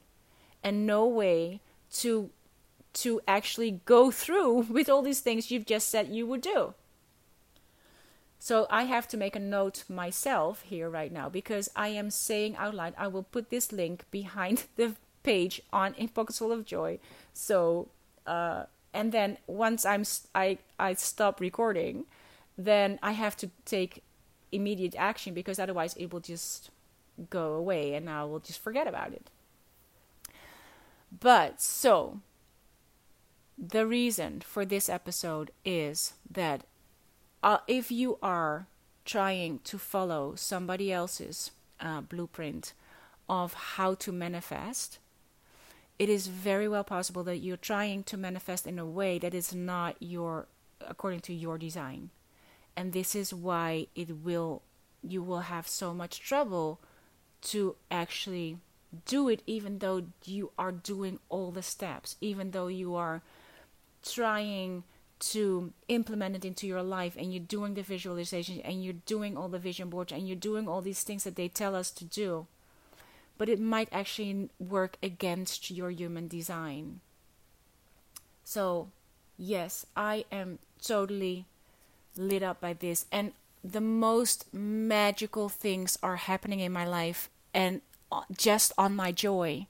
and 0.63 0.85
no 0.85 1.05
way 1.05 1.61
to 1.91 2.29
to 2.93 3.21
actually 3.27 3.79
go 3.85 4.09
through 4.09 4.53
with 4.69 4.89
all 4.89 5.01
these 5.01 5.19
things 5.19 5.51
you've 5.51 5.65
just 5.65 5.89
said 5.89 6.07
you 6.07 6.25
would 6.25 6.41
do. 6.41 6.73
So 8.39 8.67
I 8.69 8.83
have 8.83 9.07
to 9.09 9.17
make 9.17 9.35
a 9.35 9.39
note 9.39 9.83
myself 9.89 10.61
here 10.61 10.89
right 10.89 11.11
now 11.11 11.27
because 11.27 11.69
I 11.75 11.89
am 11.89 12.09
saying 12.11 12.55
out 12.55 12.75
loud, 12.75 12.93
I 12.97 13.07
will 13.07 13.23
put 13.23 13.49
this 13.49 13.71
link 13.71 14.05
behind 14.11 14.65
the 14.75 14.95
page 15.23 15.61
on 15.73 15.93
In 15.95 16.07
Pockets 16.09 16.39
Full 16.39 16.51
of 16.51 16.65
Joy. 16.65 16.99
So, 17.33 17.89
uh, 18.25 18.63
and 18.93 19.11
then 19.11 19.37
once 19.47 19.85
I'm 19.85 20.03
I 20.33 20.59
I 20.79 20.93
stop 20.93 21.39
recording, 21.39 22.05
then 22.57 22.99
I 23.03 23.11
have 23.11 23.35
to 23.37 23.49
take 23.65 24.03
immediate 24.51 24.95
action 24.97 25.33
because 25.33 25.59
otherwise 25.59 25.93
it 25.95 26.13
will 26.13 26.21
just 26.21 26.69
go 27.29 27.53
away 27.53 27.93
and 27.93 28.09
I 28.09 28.23
will 28.23 28.39
just 28.39 28.59
forget 28.59 28.87
about 28.87 29.13
it. 29.13 29.29
But 31.11 31.61
so 31.61 32.21
the 33.57 33.87
reason 33.87 34.41
for 34.41 34.65
this 34.65 34.89
episode 34.89 35.51
is 35.65 36.13
that 36.29 36.63
uh, 37.41 37.59
if 37.67 37.91
you 37.91 38.17
are 38.21 38.67
trying 39.05 39.59
to 39.59 39.77
follow 39.77 40.35
somebody 40.35 40.91
else's 40.91 41.51
uh, 41.79 42.01
blueprint 42.01 42.73
of 43.29 43.53
how 43.53 43.93
to 43.95 44.11
manifest, 44.11 44.99
it 45.97 46.09
is 46.09 46.27
very 46.27 46.67
well 46.67 46.83
possible 46.83 47.23
that 47.23 47.37
you're 47.37 47.57
trying 47.57 48.03
to 48.03 48.17
manifest 48.17 48.67
in 48.67 48.77
a 48.77 48.85
way 48.85 49.17
that 49.17 49.33
is 49.33 49.53
not 49.55 49.95
your 49.99 50.47
according 50.81 51.21
to 51.21 51.33
your 51.33 51.57
design. 51.57 52.11
And 52.75 52.93
this 52.93 53.15
is 53.15 53.33
why 53.33 53.87
it 53.95 54.23
will 54.23 54.61
you 55.01 55.23
will 55.23 55.41
have 55.41 55.67
so 55.67 55.93
much 55.93 56.19
trouble 56.19 56.79
to 57.41 57.75
actually 57.89 58.57
do 59.05 59.29
it 59.29 59.41
even 59.45 59.79
though 59.79 60.03
you 60.25 60.51
are 60.57 60.71
doing 60.71 61.19
all 61.29 61.51
the 61.51 61.61
steps, 61.61 62.15
even 62.21 62.51
though 62.51 62.67
you 62.67 62.95
are 62.95 63.21
trying 64.03 64.83
to 65.19 65.73
implement 65.87 66.35
it 66.35 66.45
into 66.45 66.67
your 66.67 66.83
life 66.83 67.15
and 67.17 67.33
you're 67.33 67.43
doing 67.43 67.73
the 67.73 67.81
visualization 67.81 68.61
and 68.61 68.83
you're 68.83 68.93
doing 69.05 69.35
all 69.35 69.49
the 69.49 69.59
vision 69.59 69.89
boards 69.89 70.11
and 70.11 70.27
you're 70.27 70.35
doing 70.35 70.67
all 70.67 70.81
these 70.81 71.03
things 71.03 71.23
that 71.23 71.35
they 71.35 71.47
tell 71.47 71.75
us 71.75 71.89
to 71.91 72.05
do. 72.05 72.45
But 73.37 73.49
it 73.49 73.59
might 73.59 73.89
actually 73.91 74.49
work 74.59 74.97
against 75.01 75.69
your 75.71 75.89
human 75.89 76.27
design. 76.27 77.01
So 78.43 78.89
yes 79.39 79.85
i 79.95 80.25
am 80.31 80.57
totally 80.81 81.45
lit 82.17 82.43
up 82.43 82.61
by 82.61 82.73
this. 82.73 83.05
And 83.11 83.33
the 83.63 83.81
most 83.81 84.53
magical 84.53 85.49
things 85.49 85.97
are 86.01 86.15
happening 86.15 86.59
in 86.59 86.71
my 86.71 86.85
life. 86.85 87.29
And 87.53 87.81
Uh, 88.11 88.21
just 88.35 88.71
on 88.77 88.95
my 88.95 89.11
joy 89.11 89.67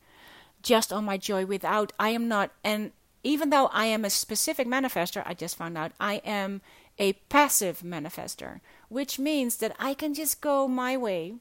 just 0.62 0.94
on 0.94 1.06
my 1.06 1.18
joy 1.18 1.46
without 1.46 1.92
i 2.00 2.10
am 2.10 2.28
not 2.28 2.52
and 2.64 2.92
even 3.28 3.50
though 3.50 3.68
I 3.68 3.86
am 3.88 4.06
a 4.06 4.10
specific 4.10 4.68
manifester, 4.68 5.22
I 5.26 5.34
just 5.34 5.58
found 5.58 5.78
out 5.78 5.92
I 6.00 6.16
am 6.24 6.62
a 6.98 7.14
passive 7.30 7.82
manifester, 7.82 8.62
which 8.88 9.20
means 9.20 9.58
that 9.58 9.76
I 9.80 9.94
can 9.94 10.14
just 10.14 10.40
go 10.40 10.68
my 10.68 10.96
way 10.96 11.36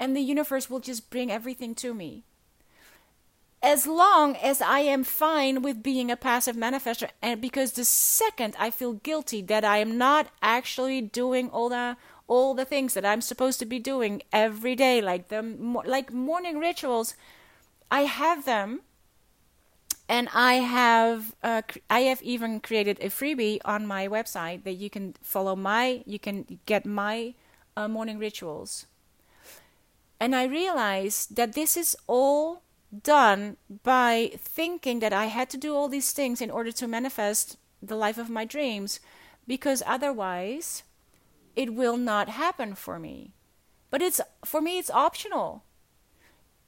and 0.00 0.16
the 0.16 0.20
universe 0.20 0.70
will 0.70 0.80
just 0.80 1.10
bring 1.10 1.30
everything 1.30 1.74
to 1.76 1.92
me. 1.92 2.24
As 3.62 3.86
long 3.86 4.34
as 4.36 4.60
I 4.60 4.80
am 4.80 5.04
fine 5.04 5.62
with 5.62 5.84
being 5.84 6.10
a 6.10 6.16
passive 6.16 6.56
manifester, 6.56 7.10
and 7.20 7.40
because 7.40 7.72
the 7.72 7.84
second 7.84 8.56
I 8.58 8.70
feel 8.70 8.94
guilty 8.94 9.42
that 9.42 9.64
I 9.64 9.78
am 9.78 9.96
not 9.98 10.28
actually 10.40 11.00
doing 11.00 11.48
all 11.50 11.68
the 11.68 11.96
all 12.28 12.54
the 12.54 12.64
things 12.64 12.94
that 12.94 13.04
I'm 13.04 13.20
supposed 13.20 13.58
to 13.60 13.66
be 13.66 13.78
doing 13.78 14.22
every 14.32 14.74
day, 14.74 15.00
like 15.00 15.28
the 15.28 15.42
like 15.84 16.12
morning 16.12 16.58
rituals, 16.58 17.14
I 17.90 18.02
have 18.02 18.44
them 18.44 18.80
and 20.08 20.28
I 20.34 20.54
have 20.54 21.34
uh, 21.42 21.62
I 21.88 22.00
have 22.00 22.22
even 22.22 22.60
created 22.60 22.98
a 23.00 23.06
freebie 23.06 23.60
on 23.64 23.86
my 23.86 24.08
website 24.08 24.64
that 24.64 24.74
you 24.74 24.90
can 24.90 25.14
follow 25.22 25.56
my 25.56 26.02
you 26.06 26.18
can 26.18 26.58
get 26.66 26.84
my 26.84 27.34
uh, 27.76 27.88
morning 27.88 28.18
rituals. 28.18 28.86
And 30.20 30.36
I 30.36 30.44
realized 30.44 31.36
that 31.36 31.54
this 31.54 31.76
is 31.76 31.96
all 32.06 32.62
done 33.02 33.56
by 33.82 34.32
thinking 34.36 35.00
that 35.00 35.12
I 35.12 35.26
had 35.26 35.48
to 35.50 35.56
do 35.56 35.74
all 35.74 35.88
these 35.88 36.12
things 36.12 36.40
in 36.40 36.50
order 36.50 36.70
to 36.72 36.86
manifest 36.86 37.56
the 37.80 37.96
life 37.96 38.18
of 38.18 38.30
my 38.30 38.44
dreams 38.44 39.00
because 39.46 39.82
otherwise 39.86 40.82
it 41.56 41.74
will 41.74 41.96
not 41.96 42.28
happen 42.28 42.74
for 42.74 42.98
me. 42.98 43.32
But 43.90 44.02
it's 44.02 44.20
for 44.44 44.60
me 44.60 44.78
it's 44.78 44.90
optional. 44.90 45.64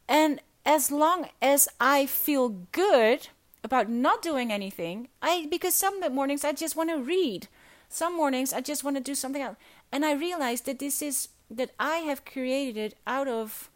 And 0.09 0.41
as 0.67 0.91
long 0.91 1.29
as 1.41 1.69
I 1.81 2.07
feel 2.07 2.49
good 2.73 3.29
about 3.63 3.89
not 3.89 4.23
doing 4.23 4.53
anything, 4.53 5.09
I 5.23 5.47
because 5.51 5.75
some 5.75 6.01
mornings 6.15 6.45
I 6.45 6.53
just 6.53 6.77
want 6.77 6.91
to 6.91 6.99
read. 6.99 7.49
Some 7.89 8.17
mornings 8.17 8.53
I 8.53 8.61
just 8.61 8.85
want 8.85 8.97
to 8.97 9.03
do 9.03 9.15
something 9.15 9.43
else. 9.43 9.57
And 9.91 10.05
I 10.05 10.13
realized 10.13 10.67
that 10.67 10.79
this 10.79 11.01
is 11.01 11.29
that 11.51 11.71
I 11.79 11.99
have 11.99 12.25
created 12.25 12.77
it 12.77 12.95
out 13.07 13.29
of 13.29 13.71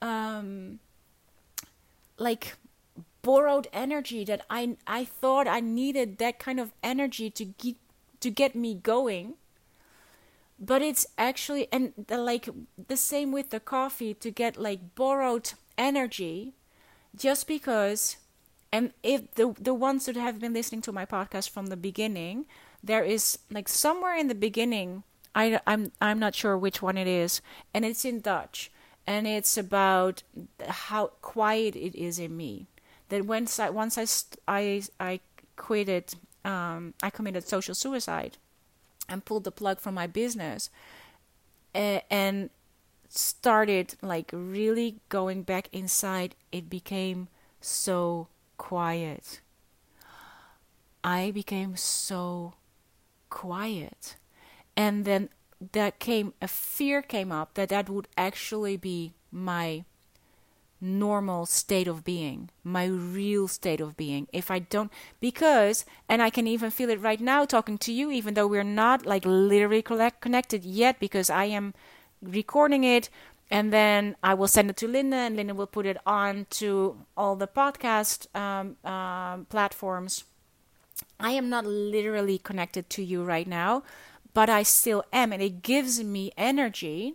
um 0.00 0.80
like 2.18 2.56
borrowed 3.22 3.66
energy 3.72 4.24
that 4.24 4.44
I 4.48 4.76
I 4.86 5.04
thought 5.04 5.48
I 5.48 5.60
needed 5.60 6.18
that 6.18 6.38
kind 6.38 6.60
of 6.60 6.72
energy 6.82 7.30
to 7.30 7.44
get 7.44 7.76
to 8.20 8.30
get 8.30 8.54
me 8.54 8.74
going 8.74 9.34
but 10.58 10.82
it's 10.82 11.06
actually 11.18 11.68
and 11.72 11.92
the, 12.06 12.18
like 12.18 12.48
the 12.88 12.96
same 12.96 13.32
with 13.32 13.50
the 13.50 13.60
coffee 13.60 14.14
to 14.14 14.30
get 14.30 14.56
like 14.56 14.94
borrowed 14.94 15.52
energy 15.76 16.54
just 17.16 17.46
because 17.46 18.16
and 18.72 18.92
if 19.02 19.34
the 19.34 19.54
the 19.58 19.74
ones 19.74 20.06
that 20.06 20.16
have 20.16 20.38
been 20.38 20.52
listening 20.52 20.82
to 20.82 20.92
my 20.92 21.04
podcast 21.04 21.50
from 21.50 21.66
the 21.66 21.76
beginning 21.76 22.46
there 22.82 23.04
is 23.04 23.38
like 23.50 23.68
somewhere 23.68 24.16
in 24.16 24.28
the 24.28 24.34
beginning 24.34 25.02
I 25.34 25.60
I'm 25.66 25.92
I'm 26.00 26.18
not 26.18 26.34
sure 26.34 26.56
which 26.56 26.80
one 26.80 26.96
it 26.96 27.06
is 27.06 27.40
and 27.72 27.84
it's 27.84 28.04
in 28.04 28.20
Dutch 28.20 28.70
and 29.06 29.26
it's 29.26 29.56
about 29.56 30.22
how 30.66 31.08
quiet 31.20 31.76
it 31.76 31.94
is 31.94 32.18
in 32.18 32.36
me. 32.36 32.68
That 33.08 33.26
once 33.26 33.58
I 33.58 33.70
once 33.70 33.98
I 33.98 34.06
I 34.48 34.82
I 35.00 35.20
quitted 35.56 36.14
um 36.44 36.94
I 37.02 37.10
committed 37.10 37.46
social 37.46 37.74
suicide 37.74 38.38
and 39.08 39.24
pulled 39.24 39.44
the 39.44 39.52
plug 39.52 39.80
from 39.80 39.94
my 39.94 40.06
business 40.06 40.70
eh, 41.74 42.00
and 42.10 42.50
started 43.08 43.94
like 44.02 44.30
really 44.32 44.96
going 45.08 45.42
back 45.42 45.68
inside 45.72 46.34
it 46.50 46.68
became 46.68 47.28
so 47.60 48.28
quiet. 48.56 49.40
I 51.02 51.30
became 51.30 51.76
so 51.76 52.54
quiet. 53.28 54.16
And 54.76 55.04
then 55.04 55.28
that 55.72 55.98
came 55.98 56.34
a 56.42 56.48
fear 56.48 57.02
came 57.02 57.30
up 57.30 57.54
that 57.54 57.68
that 57.68 57.88
would 57.88 58.08
actually 58.16 58.76
be 58.76 59.14
my 59.30 59.84
normal 60.84 61.46
state 61.46 61.88
of 61.88 62.04
being, 62.04 62.50
my 62.62 62.84
real 62.86 63.48
state 63.48 63.80
of 63.80 63.96
being. 63.96 64.28
If 64.32 64.50
I 64.50 64.58
don't, 64.58 64.92
because, 65.20 65.84
and 66.08 66.20
I 66.20 66.30
can 66.30 66.46
even 66.46 66.70
feel 66.70 66.90
it 66.90 67.00
right 67.00 67.20
now 67.20 67.44
talking 67.44 67.78
to 67.78 67.92
you, 67.92 68.10
even 68.10 68.34
though 68.34 68.46
we're 68.46 68.62
not 68.62 69.06
like 69.06 69.24
literally 69.24 69.82
connected 69.82 70.64
yet, 70.64 71.00
because 71.00 71.30
I 71.30 71.46
am 71.46 71.74
recording 72.22 72.84
it 72.84 73.08
and 73.50 73.72
then 73.72 74.16
I 74.22 74.34
will 74.34 74.48
send 74.48 74.70
it 74.70 74.76
to 74.78 74.88
Linda, 74.88 75.16
and 75.16 75.36
Linda 75.36 75.54
will 75.54 75.66
put 75.66 75.86
it 75.86 75.98
on 76.06 76.46
to 76.50 76.96
all 77.16 77.36
the 77.36 77.46
podcast 77.46 78.34
um, 78.34 78.76
um, 78.90 79.46
platforms. 79.46 80.24
I 81.20 81.32
am 81.32 81.48
not 81.48 81.66
literally 81.66 82.38
connected 82.38 82.88
to 82.90 83.02
you 83.02 83.22
right 83.22 83.46
now, 83.46 83.82
but 84.32 84.48
I 84.48 84.62
still 84.62 85.04
am, 85.12 85.32
and 85.32 85.42
it 85.42 85.62
gives 85.62 86.02
me 86.02 86.32
energy 86.36 87.14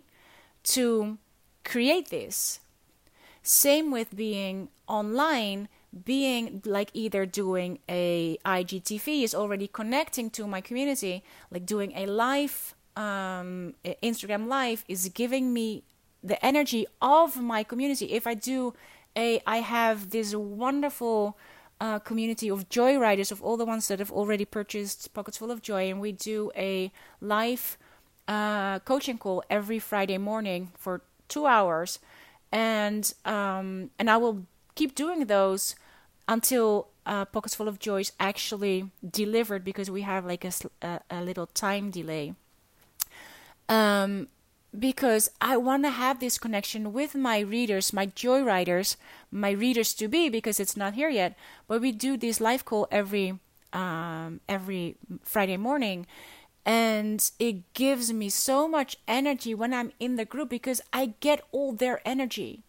to 0.64 1.18
create 1.64 2.10
this 2.10 2.60
same 3.42 3.90
with 3.90 4.14
being 4.16 4.68
online, 4.86 5.68
being 6.04 6.62
like 6.64 6.90
either 6.94 7.26
doing 7.26 7.78
a 7.88 8.38
IGTV 8.44 9.22
is 9.22 9.34
already 9.34 9.66
connecting 9.66 10.30
to 10.30 10.46
my 10.46 10.60
community, 10.60 11.24
like 11.50 11.66
doing 11.66 11.92
a 11.96 12.06
live 12.06 12.74
um, 12.96 13.74
Instagram 14.02 14.46
live 14.46 14.84
is 14.88 15.08
giving 15.08 15.52
me 15.52 15.84
the 16.22 16.44
energy 16.44 16.86
of 17.00 17.40
my 17.40 17.62
community. 17.62 18.12
If 18.12 18.26
I 18.26 18.34
do 18.34 18.74
a, 19.16 19.40
I 19.46 19.58
have 19.58 20.10
this 20.10 20.34
wonderful 20.34 21.36
uh, 21.80 21.98
community 21.98 22.50
of 22.50 22.68
joy 22.68 22.98
riders 22.98 23.32
of 23.32 23.42
all 23.42 23.56
the 23.56 23.64
ones 23.64 23.88
that 23.88 23.98
have 23.98 24.12
already 24.12 24.44
purchased 24.44 25.12
Pockets 25.14 25.38
Full 25.38 25.50
of 25.50 25.62
Joy, 25.62 25.90
and 25.90 26.00
we 26.00 26.12
do 26.12 26.52
a 26.54 26.92
live 27.20 27.78
uh, 28.28 28.80
coaching 28.80 29.18
call 29.18 29.42
every 29.48 29.78
Friday 29.78 30.18
morning 30.18 30.72
for 30.76 31.00
two 31.28 31.46
hours 31.46 31.98
and 32.52 33.12
um, 33.24 33.90
and 33.98 34.10
I 34.10 34.16
will 34.16 34.46
keep 34.74 34.94
doing 34.94 35.26
those 35.26 35.74
until 36.28 36.88
uh, 37.06 37.24
Pockets 37.24 37.54
Full 37.54 37.68
of 37.68 37.78
Joy 37.78 38.00
is 38.00 38.12
actually 38.20 38.90
delivered 39.08 39.64
because 39.64 39.90
we 39.90 40.02
have 40.02 40.24
like 40.24 40.44
a, 40.44 40.52
a, 40.82 41.00
a 41.10 41.22
little 41.22 41.46
time 41.46 41.90
delay. 41.90 42.34
Um, 43.68 44.28
because 44.78 45.30
I 45.40 45.56
want 45.56 45.84
to 45.84 45.90
have 45.90 46.20
this 46.20 46.38
connection 46.38 46.92
with 46.92 47.14
my 47.14 47.40
readers, 47.40 47.92
my 47.92 48.06
joy 48.06 48.42
riders, 48.42 48.96
my 49.30 49.50
readers 49.50 49.94
to 49.94 50.06
be, 50.06 50.28
because 50.28 50.60
it's 50.60 50.76
not 50.76 50.94
here 50.94 51.08
yet. 51.08 51.36
But 51.66 51.80
we 51.80 51.90
do 51.90 52.16
this 52.16 52.40
live 52.40 52.64
call 52.64 52.86
every 52.90 53.38
um, 53.72 54.40
every 54.48 54.96
Friday 55.22 55.56
morning, 55.56 56.06
and 56.64 57.30
it 57.38 57.72
gives 57.74 58.12
me 58.12 58.28
so 58.28 58.68
much 58.68 58.96
energy 59.08 59.54
when 59.54 59.72
I'm 59.72 59.92
in 59.98 60.16
the 60.16 60.24
group 60.24 60.48
because 60.50 60.80
I 60.92 61.14
get 61.20 61.42
all 61.52 61.72
their 61.72 62.00
energy 62.04 62.62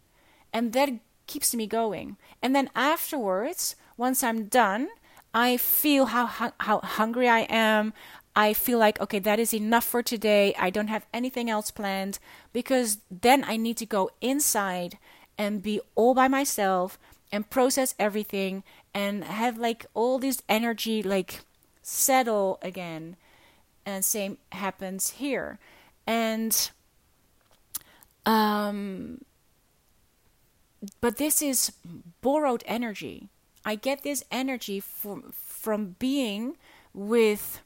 and 0.53 0.73
that 0.73 0.89
keeps 1.27 1.55
me 1.55 1.67
going. 1.67 2.17
And 2.41 2.55
then 2.55 2.69
afterwards, 2.75 3.75
once 3.97 4.23
I'm 4.23 4.45
done, 4.45 4.89
I 5.33 5.57
feel 5.57 6.07
how 6.07 6.25
how 6.59 6.79
hungry 6.79 7.29
I 7.29 7.41
am. 7.49 7.93
I 8.35 8.53
feel 8.53 8.79
like 8.79 8.99
okay, 8.99 9.19
that 9.19 9.39
is 9.39 9.53
enough 9.53 9.85
for 9.85 10.03
today. 10.03 10.53
I 10.57 10.69
don't 10.69 10.87
have 10.87 11.05
anything 11.13 11.49
else 11.49 11.71
planned 11.71 12.19
because 12.53 12.99
then 13.09 13.43
I 13.45 13.57
need 13.57 13.77
to 13.77 13.85
go 13.85 14.09
inside 14.19 14.97
and 15.37 15.63
be 15.63 15.79
all 15.95 16.13
by 16.13 16.27
myself 16.27 16.99
and 17.31 17.49
process 17.49 17.95
everything 17.97 18.63
and 18.93 19.23
have 19.23 19.57
like 19.57 19.85
all 19.93 20.19
this 20.19 20.41
energy 20.49 21.01
like 21.01 21.39
settle 21.81 22.59
again 22.61 23.15
and 23.86 24.03
same 24.03 24.38
happens 24.51 25.11
here. 25.11 25.59
And 26.07 26.71
um 28.25 29.21
but 30.99 31.17
this 31.17 31.41
is 31.41 31.71
borrowed 32.21 32.63
energy. 32.65 33.29
I 33.65 33.75
get 33.75 34.03
this 34.03 34.23
energy 34.32 34.79
from 34.79 35.32
from 35.32 35.95
being 35.99 36.57
with 36.93 37.61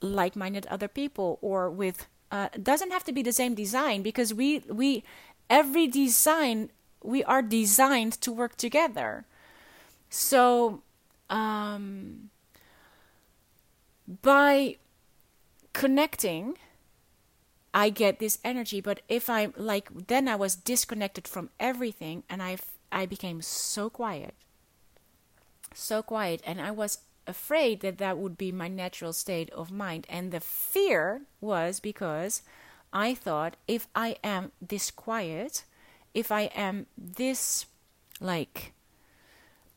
like-minded 0.00 0.66
other 0.66 0.88
people 0.88 1.38
or 1.40 1.70
with 1.70 2.06
uh, 2.30 2.48
doesn't 2.60 2.90
have 2.90 3.04
to 3.04 3.12
be 3.12 3.22
the 3.22 3.32
same 3.32 3.54
design 3.54 4.02
because 4.02 4.34
we 4.34 4.62
we 4.68 5.04
every 5.48 5.86
design 5.86 6.70
we 7.02 7.22
are 7.24 7.42
designed 7.42 8.12
to 8.20 8.32
work 8.32 8.56
together. 8.56 9.24
So 10.10 10.82
um 11.30 12.30
by 14.22 14.76
connecting 15.76 16.56
I 17.74 17.90
get 17.90 18.18
this 18.18 18.38
energy. 18.42 18.80
But 18.80 19.02
if 19.06 19.28
I'm 19.28 19.52
like 19.56 19.88
then 20.06 20.26
I 20.28 20.36
was 20.36 20.56
disconnected 20.56 21.28
from 21.28 21.50
everything 21.60 22.24
and 22.30 22.42
I 22.42 22.56
I 22.90 23.04
became 23.04 23.42
so 23.42 23.90
quiet 23.90 24.34
so 25.74 26.02
quiet. 26.02 26.40
And 26.46 26.60
I 26.60 26.70
was 26.70 27.00
afraid 27.26 27.80
that 27.80 27.98
that 27.98 28.18
would 28.18 28.38
be 28.38 28.52
my 28.52 28.68
natural 28.68 29.12
state 29.12 29.50
of 29.50 29.70
mind. 29.70 30.06
And 30.08 30.32
the 30.32 30.40
fear 30.40 31.22
was 31.40 31.80
because 31.80 32.42
I 32.92 33.14
thought 33.14 33.56
if 33.68 33.88
I 33.94 34.16
am 34.24 34.52
this 34.60 34.90
quiet 34.90 35.64
if 36.14 36.32
I 36.32 36.42
am 36.54 36.86
this 36.96 37.66
like 38.20 38.72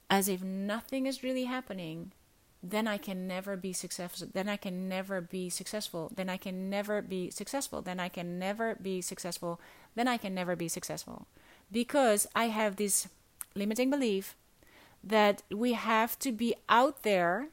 as 0.10 0.30
if 0.30 0.42
nothing 0.42 1.06
is 1.06 1.22
really 1.22 1.44
happening 1.44 2.14
then 2.62 2.88
I 2.88 2.98
can 2.98 3.28
never 3.28 3.56
be 3.56 3.72
successful. 3.72 4.28
Then 4.34 4.50
I 4.50 4.58
can 4.58 4.90
never 4.90 5.22
be 5.22 5.50
successful. 5.50 6.12
Then 6.14 6.30
I 6.30 6.38
can 6.38 6.70
never 6.70 7.02
be 7.02 7.32
successful. 7.32 7.82
Then 7.82 8.00
I 8.00 8.10
can 8.10 8.38
never 8.38 8.76
be 8.76 9.02
successful. 9.02 9.62
Then 9.96 10.08
I 10.08 10.18
can 10.18 10.34
never 10.34 10.56
be 10.56 10.68
successful. 10.68 11.28
Because 11.72 12.28
I 12.36 12.46
have 12.46 12.76
this 12.76 13.08
limiting 13.56 13.90
belief 13.90 14.36
that 15.02 15.42
we 15.50 15.74
have 15.74 16.20
to 16.20 16.34
be 16.34 16.54
out 16.68 17.04
there 17.04 17.48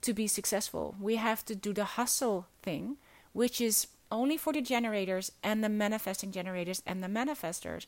to 0.00 0.14
be 0.14 0.26
successful. 0.26 0.94
We 0.98 1.16
have 1.16 1.44
to 1.44 1.54
do 1.54 1.74
the 1.74 1.84
hustle 1.84 2.46
thing, 2.62 2.96
which 3.34 3.60
is 3.60 3.88
only 4.10 4.38
for 4.38 4.52
the 4.54 4.62
generators 4.62 5.30
and 5.42 5.62
the 5.62 5.68
manifesting 5.68 6.32
generators 6.32 6.82
and 6.86 7.02
the 7.02 7.06
manifestors. 7.06 7.84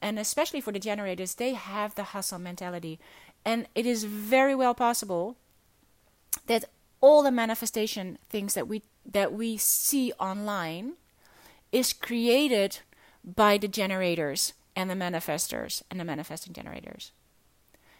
And 0.00 0.18
especially 0.18 0.60
for 0.60 0.72
the 0.72 0.80
generators, 0.80 1.36
they 1.36 1.54
have 1.54 1.94
the 1.94 2.02
hustle 2.02 2.40
mentality. 2.40 2.98
And 3.44 3.68
it 3.76 3.86
is 3.86 4.02
very 4.02 4.56
well 4.56 4.74
possible 4.74 5.36
that 6.46 6.64
all 7.00 7.22
the 7.22 7.30
manifestation 7.30 8.18
things 8.28 8.54
that 8.54 8.68
we 8.68 8.82
that 9.04 9.32
we 9.32 9.56
see 9.56 10.12
online 10.18 10.92
is 11.72 11.92
created 11.92 12.78
by 13.24 13.58
the 13.58 13.68
generators 13.68 14.52
and 14.76 14.88
the 14.88 14.94
manifestors 14.94 15.82
and 15.90 15.98
the 15.98 16.04
manifesting 16.04 16.52
generators. 16.52 17.12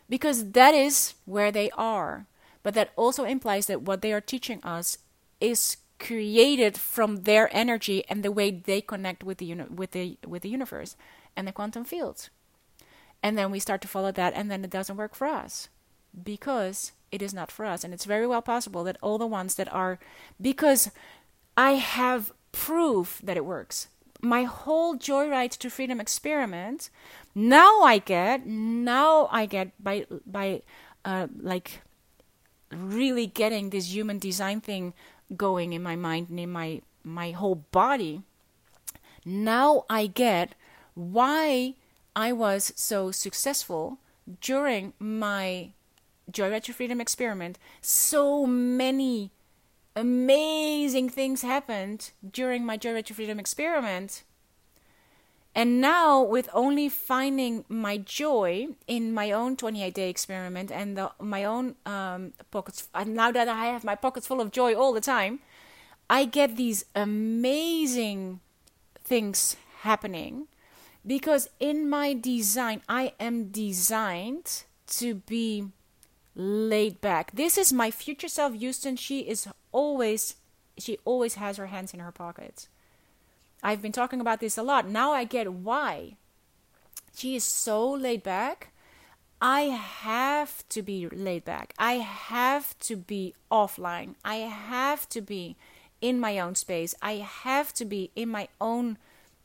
Because 0.09 0.53
that 0.53 0.75
is 0.75 1.15
where 1.25 1.51
they 1.51 1.71
are. 1.71 2.27
But 2.63 2.75
that 2.75 2.93
also 2.97 3.25
implies 3.25 3.67
that 3.67 3.83
what 3.83 4.03
they 4.03 4.13
are 4.13 4.21
teaching 4.21 4.61
us 4.63 4.99
is 5.41 5.79
created 5.99 6.77
from 6.77 7.23
their 7.23 7.49
energy 7.55 8.05
and 8.09 8.23
the 8.23 8.33
way 8.33 8.51
they 8.51 8.81
connect 8.81 9.25
with 9.25 9.39
the 9.39 9.47
uni- 9.47 9.65
with 9.65 9.93
the 9.93 10.19
with 10.27 10.43
the 10.43 10.49
universe 10.49 10.97
and 11.37 11.47
the 11.47 11.53
quantum 11.53 11.85
fields. 11.85 12.31
And 13.23 13.39
then 13.39 13.51
we 13.51 13.61
start 13.61 13.81
to 13.83 13.89
follow 13.89 14.13
that, 14.13 14.35
and 14.35 14.51
then 14.51 14.65
it 14.65 14.71
doesn't 14.71 14.97
work 14.97 15.15
for 15.15 15.27
us 15.27 15.69
because 16.25 16.93
it 17.13 17.23
is 17.23 17.33
not 17.33 17.53
for 17.53 17.65
us. 17.65 17.85
And 17.85 17.95
it's 17.95 18.05
very 18.05 18.27
well 18.27 18.43
possible 18.43 18.83
that 18.85 18.97
all 19.01 19.19
the 19.19 19.27
ones 19.27 19.55
that 19.55 19.73
are, 19.73 19.99
because 20.41 20.91
I 21.57 21.73
have 21.73 22.33
proof 22.51 23.21
that 23.23 23.37
it 23.37 23.45
works. 23.45 23.89
My 24.21 24.45
whole 24.45 24.97
Joyride 24.97 25.57
to 25.59 25.71
Freedom 25.71 26.01
experiment, 26.01 26.91
now 27.35 27.83
I 27.83 27.99
get, 27.99 28.47
now 28.47 29.29
I 29.31 29.47
get 29.47 29.73
by, 29.83 30.07
by, 30.27 30.63
uh, 31.05 31.27
like, 31.41 31.83
really 32.73 33.27
getting 33.27 33.71
this 33.71 33.95
human 33.95 34.19
design 34.19 34.61
thing 34.61 34.95
going 35.37 35.73
in 35.73 35.83
my 35.83 35.97
mind 35.97 36.29
and 36.29 36.41
in 36.41 36.51
my 36.51 36.81
my 37.05 37.31
whole 37.33 37.57
body 37.73 38.23
now 39.25 39.85
i 39.89 40.07
get 40.07 40.55
why 40.95 41.75
i 42.15 42.33
was 42.33 42.73
so 42.77 43.11
successful 43.11 43.99
during 44.41 44.93
my 44.99 45.71
joyride 46.31 46.63
to 46.65 46.73
freedom 46.73 47.01
experiment 47.01 47.59
so 47.81 48.47
many 48.47 49.31
amazing 49.97 51.09
things 51.09 51.43
happened 51.43 52.11
during 52.29 52.65
my 52.65 52.79
joyride 52.79 53.07
to 53.07 53.15
freedom 53.15 53.39
experiment. 53.39 54.23
And 55.55 55.83
now, 55.83 56.23
with 56.23 56.49
only 56.55 56.89
finding 56.89 57.67
my 57.69 57.99
joy 57.99 58.69
in 58.87 59.13
my 59.13 59.33
own 59.33 59.57
28 59.57 59.93
day 59.93 60.09
experiment 60.09 60.71
and 60.71 60.97
the, 60.97 61.13
my 61.21 61.45
own 61.45 61.75
um, 61.85 62.33
pockets, 62.51 62.89
and 62.95 63.15
now 63.15 63.31
that 63.33 63.49
I 63.49 63.67
have 63.67 63.85
my 63.85 63.95
pockets 63.95 64.27
full 64.27 64.41
of 64.41 64.51
joy 64.51 64.75
all 64.75 64.95
the 64.95 65.01
time, 65.03 65.41
I 66.09 66.25
get 66.25 66.57
these 66.57 66.87
amazing 66.95 68.41
things 69.05 69.57
happening 69.81 70.47
because 71.07 71.51
in 71.61 71.89
my 71.89 72.15
design, 72.15 72.81
I 72.89 73.13
am 73.21 73.49
designed 73.49 74.63
to 74.87 75.17
be 75.17 75.69
laid 76.35 77.01
back. 77.01 77.33
This 77.33 77.59
is 77.59 77.73
my 77.73 77.91
future 77.91 78.29
self, 78.29 78.55
Houston. 78.55 78.97
She 78.97 79.21
is 79.21 79.49
always, 79.71 80.37
she 80.79 80.99
always 81.05 81.35
has 81.35 81.57
her 81.57 81.67
hands 81.67 81.93
in 81.95 82.01
her 82.01 82.13
pockets 82.13 82.69
I've 83.63 83.81
been 83.81 83.93
talking 83.93 84.21
about 84.21 84.41
this 84.41 84.59
a 84.59 84.63
lot. 84.63 84.89
Now 84.89 85.13
I 85.13 85.25
get 85.25 85.53
why. 85.53 86.17
She 87.15 87.37
is 87.37 87.45
so 87.45 87.89
laid 87.91 88.23
back. 88.23 88.73
I 89.41 89.63
have 89.63 90.67
to 90.71 90.83
be 90.83 91.09
laid 91.09 91.45
back. 91.45 91.75
I 91.79 91.95
have 91.95 92.79
to 92.81 92.97
be 92.97 93.35
offline. 93.51 94.15
I 94.25 94.37
have 94.37 95.09
to 95.11 95.21
be 95.21 95.57
in 96.01 96.19
my 96.19 96.39
own 96.39 96.55
space. 96.55 96.95
I 97.01 97.15
have 97.15 97.73
to 97.75 97.85
be 97.85 98.11
in 98.17 98.29
my 98.29 98.49
own 98.61 98.99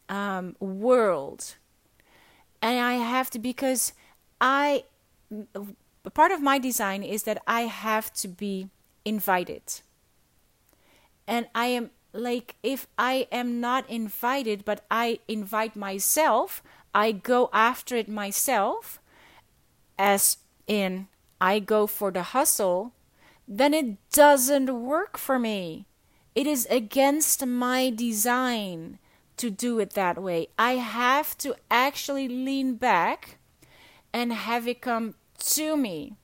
um, 0.10 0.56
world. 0.60 1.56
And 2.62 2.80
I 2.80 2.96
have 2.96 3.30
to, 3.32 3.40
because 3.40 3.94
I, 4.42 4.84
part 6.10 6.32
of 6.32 6.42
my 6.42 6.60
design 6.60 7.04
is 7.04 7.24
that 7.24 7.42
I 7.48 7.62
have 7.62 8.14
to 8.16 8.28
be 8.28 8.70
invited. 9.06 9.82
And 11.28 11.48
I 11.54 11.68
am 11.68 11.92
like 12.14 12.56
if 12.64 12.88
I 12.98 13.28
am 13.32 13.60
not 13.60 13.90
invited, 13.90 14.66
but 14.66 14.86
I 14.90 15.20
invite 15.28 15.76
myself, 15.76 16.64
I 16.94 17.12
go 17.12 17.50
after 17.54 17.96
it 17.96 18.10
myself, 18.10 19.00
as 20.00 20.38
in 20.68 21.08
I 21.40 21.60
go 21.60 21.88
for 21.88 22.12
the 22.12 22.24
hustle, 22.24 22.94
then 23.48 23.74
it 23.74 23.98
doesn't 24.12 24.84
work 24.84 25.18
for 25.18 25.38
me. 25.40 25.86
It 26.36 26.48
is 26.48 26.66
against 26.70 27.46
my 27.46 27.90
design 27.90 29.00
to 29.38 29.50
do 29.50 29.80
it 29.80 29.94
that 29.94 30.22
way. 30.22 30.48
I 30.58 30.74
have 30.74 31.38
to 31.40 31.56
actually 31.70 32.28
lean 32.28 32.76
back 32.76 33.38
and 34.12 34.34
have 34.34 34.68
it 34.68 34.82
come 34.82 35.16
to 35.38 35.78
me. 35.78 36.16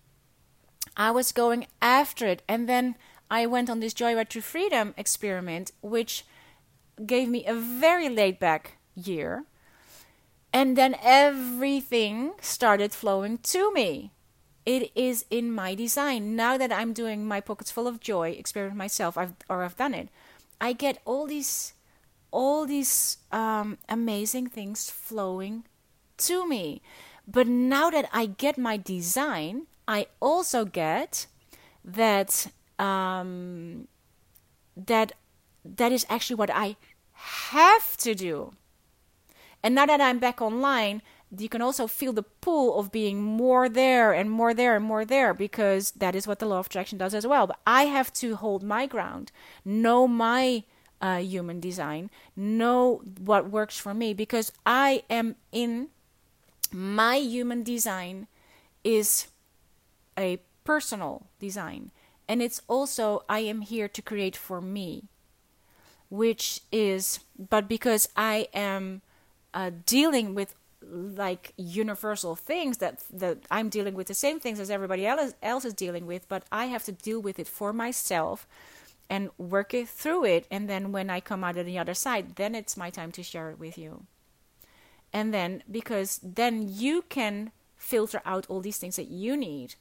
I 0.95 1.11
was 1.11 1.31
going 1.31 1.67
after 1.81 2.27
it, 2.27 2.43
and 2.47 2.69
then 2.69 2.95
I 3.29 3.45
went 3.45 3.69
on 3.69 3.79
this 3.79 3.93
Joyride 3.93 4.29
to 4.29 4.41
Freedom 4.41 4.93
experiment, 4.97 5.71
which 5.81 6.25
gave 7.05 7.29
me 7.29 7.45
a 7.45 7.53
very 7.53 8.09
laid 8.09 8.39
back 8.39 8.77
year. 8.95 9.45
And 10.51 10.77
then 10.77 10.95
everything 11.01 12.33
started 12.41 12.93
flowing 12.93 13.39
to 13.39 13.73
me. 13.73 14.11
It 14.65 14.91
is 14.95 15.25
in 15.29 15.51
my 15.51 15.73
design. 15.73 16.35
Now 16.35 16.57
that 16.57 16.71
I'm 16.71 16.93
doing 16.93 17.25
my 17.25 17.41
pockets 17.41 17.71
full 17.71 17.87
of 17.87 17.99
joy 17.99 18.29
experiment 18.31 18.77
myself, 18.77 19.17
I've 19.17 19.33
or 19.49 19.63
I've 19.63 19.75
done 19.75 19.93
it, 19.93 20.09
I 20.61 20.73
get 20.73 21.01
all 21.05 21.25
these 21.25 21.73
all 22.31 22.65
these 22.65 23.17
um, 23.31 23.77
amazing 23.89 24.47
things 24.47 24.89
flowing 24.89 25.65
to 26.17 26.47
me. 26.47 26.81
But 27.27 27.47
now 27.47 27.89
that 27.89 28.09
I 28.11 28.25
get 28.25 28.57
my 28.57 28.77
design, 28.77 29.67
I 29.87 30.07
also 30.19 30.65
get 30.65 31.27
that 31.83 32.47
um, 32.79 33.87
that 34.75 35.13
that 35.63 35.91
is 35.91 36.05
actually 36.09 36.35
what 36.35 36.49
I 36.49 36.75
have 37.13 37.95
to 37.97 38.13
do. 38.13 38.51
And 39.63 39.75
now 39.75 39.85
that 39.85 40.01
I'm 40.01 40.19
back 40.19 40.41
online, 40.41 41.01
you 41.37 41.49
can 41.49 41.61
also 41.61 41.87
feel 41.87 42.13
the 42.13 42.23
pull 42.23 42.77
of 42.77 42.91
being 42.91 43.21
more 43.23 43.69
there 43.69 44.13
and 44.13 44.29
more 44.29 44.53
there 44.53 44.75
and 44.75 44.85
more 44.85 45.05
there 45.05 45.33
because 45.33 45.91
that 45.91 46.15
is 46.15 46.27
what 46.27 46.39
the 46.39 46.45
law 46.45 46.59
of 46.59 46.67
attraction 46.67 46.97
does 46.97 47.13
as 47.13 47.25
well. 47.25 47.47
But 47.47 47.59
I 47.65 47.83
have 47.83 48.11
to 48.13 48.35
hold 48.35 48.61
my 48.61 48.85
ground, 48.85 49.31
know 49.63 50.07
my 50.07 50.63
uh, 51.01 51.17
human 51.17 51.59
design, 51.59 52.11
know 52.35 53.01
what 53.19 53.49
works 53.49 53.77
for 53.77 53.93
me 53.93 54.13
because 54.13 54.51
I 54.65 55.03
am 55.09 55.35
in 55.51 55.89
my 56.73 57.15
human 57.17 57.63
design 57.63 58.27
is 58.83 59.27
a 60.17 60.39
personal 60.63 61.27
design. 61.39 61.91
And 62.27 62.41
it's 62.41 62.61
also, 62.67 63.23
I 63.27 63.39
am 63.39 63.61
here 63.61 63.87
to 63.87 64.01
create 64.01 64.35
for 64.35 64.61
me, 64.61 65.05
which 66.09 66.61
is, 66.71 67.19
but 67.37 67.67
because 67.67 68.09
I 68.15 68.47
am 68.53 69.01
uh, 69.53 69.71
dealing 69.85 70.33
with 70.33 70.55
like 70.85 71.53
universal 71.55 72.35
things 72.35 72.79
that 72.79 73.01
that 73.09 73.37
I'm 73.49 73.69
dealing 73.69 73.93
with 73.93 74.07
the 74.07 74.13
same 74.13 74.39
things 74.39 74.59
as 74.59 74.69
everybody 74.69 75.05
else 75.05 75.33
else 75.41 75.63
is 75.63 75.73
dealing 75.73 76.05
with, 76.05 76.27
but 76.27 76.43
I 76.51 76.65
have 76.65 76.83
to 76.85 76.91
deal 76.91 77.21
with 77.21 77.39
it 77.39 77.47
for 77.47 77.71
myself 77.71 78.45
and 79.09 79.29
work 79.37 79.73
it 79.73 79.87
through 79.87 80.25
it 80.25 80.45
and 80.51 80.69
then 80.69 80.91
when 80.91 81.09
I 81.09 81.19
come 81.19 81.43
out 81.43 81.57
on 81.57 81.65
the 81.65 81.79
other 81.79 81.93
side, 81.93 82.35
then 82.35 82.53
it's 82.53 82.75
my 82.75 82.89
time 82.89 83.11
to 83.13 83.23
share 83.23 83.49
it 83.49 83.59
with 83.59 83.77
you. 83.77 84.05
And 85.13 85.33
then 85.33 85.63
because 85.69 86.19
then 86.23 86.67
you 86.67 87.03
can 87.07 87.51
filter 87.77 88.21
out 88.25 88.45
all 88.49 88.61
these 88.61 88.77
things 88.77 88.95
that 88.95 89.09
you 89.09 89.37
need 89.37 89.75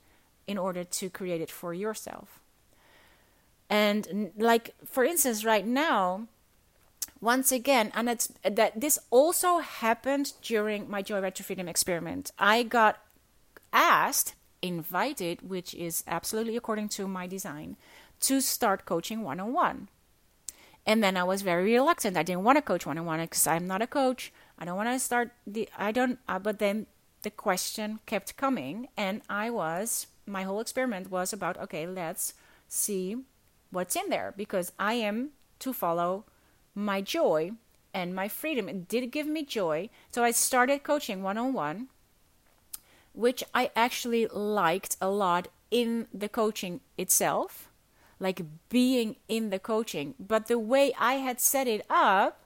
in 0.46 0.58
order 0.58 0.84
to 0.84 1.08
create 1.08 1.40
it 1.40 1.50
for 1.50 1.72
yourself. 1.72 2.40
And 3.70 4.32
like 4.36 4.74
for 4.84 5.04
instance, 5.04 5.44
right 5.44 5.66
now, 5.66 6.26
once 7.22 7.52
again, 7.52 7.90
and 7.94 8.10
it's 8.10 8.32
that 8.42 8.78
this 8.78 8.98
also 9.10 9.58
happened 9.58 10.32
during 10.42 10.90
my 10.90 11.02
Joyride 11.02 11.34
to 11.34 11.44
Freedom 11.44 11.68
experiment. 11.68 12.32
I 12.38 12.64
got 12.64 12.98
asked, 13.72 14.34
invited, 14.60 15.48
which 15.48 15.72
is 15.72 16.04
absolutely 16.06 16.56
according 16.56 16.88
to 16.90 17.08
my 17.08 17.26
design, 17.26 17.76
to 18.20 18.40
start 18.40 18.84
coaching 18.84 19.22
one 19.22 19.40
on 19.40 19.52
one. 19.52 19.88
And 20.84 21.02
then 21.02 21.16
I 21.16 21.24
was 21.24 21.42
very 21.42 21.72
reluctant. 21.72 22.16
I 22.16 22.22
didn't 22.22 22.44
want 22.44 22.58
to 22.58 22.62
coach 22.62 22.86
one 22.86 22.98
on 22.98 23.04
one 23.04 23.20
because 23.20 23.46
I'm 23.46 23.66
not 23.66 23.82
a 23.82 23.86
coach. 23.86 24.32
I 24.58 24.64
don't 24.64 24.76
want 24.76 24.88
to 24.88 24.98
start 24.98 25.30
the. 25.46 25.68
I 25.78 25.92
don't. 25.92 26.18
Uh, 26.28 26.38
but 26.38 26.58
then 26.58 26.86
the 27.22 27.30
question 27.30 28.00
kept 28.06 28.36
coming, 28.36 28.88
and 28.96 29.22
I 29.30 29.50
was 29.50 30.08
my 30.26 30.42
whole 30.42 30.60
experiment 30.60 31.10
was 31.10 31.32
about 31.32 31.56
okay, 31.58 31.86
let's 31.86 32.34
see 32.68 33.16
what's 33.70 33.96
in 33.96 34.08
there 34.08 34.34
because 34.36 34.72
I 34.78 34.94
am 34.94 35.30
to 35.60 35.72
follow 35.72 36.24
my 36.74 37.00
joy 37.00 37.52
and 37.94 38.14
my 38.14 38.28
freedom. 38.28 38.68
It 38.68 38.88
did 38.88 39.10
give 39.10 39.26
me 39.26 39.44
joy. 39.44 39.90
So 40.10 40.24
I 40.24 40.30
started 40.30 40.82
coaching 40.82 41.22
one 41.22 41.38
on 41.38 41.52
one, 41.52 41.88
which 43.12 43.44
I 43.54 43.70
actually 43.76 44.26
liked 44.26 44.96
a 45.00 45.10
lot 45.10 45.48
in 45.70 46.06
the 46.12 46.28
coaching 46.28 46.80
itself, 46.98 47.68
like 48.22 48.40
being 48.68 49.16
in 49.28 49.50
the 49.50 49.58
coaching. 49.58 50.14
But 50.18 50.46
the 50.46 50.58
way 50.58 50.94
I 50.98 51.14
had 51.14 51.40
set 51.40 51.66
it 51.66 51.84
up, 51.90 52.38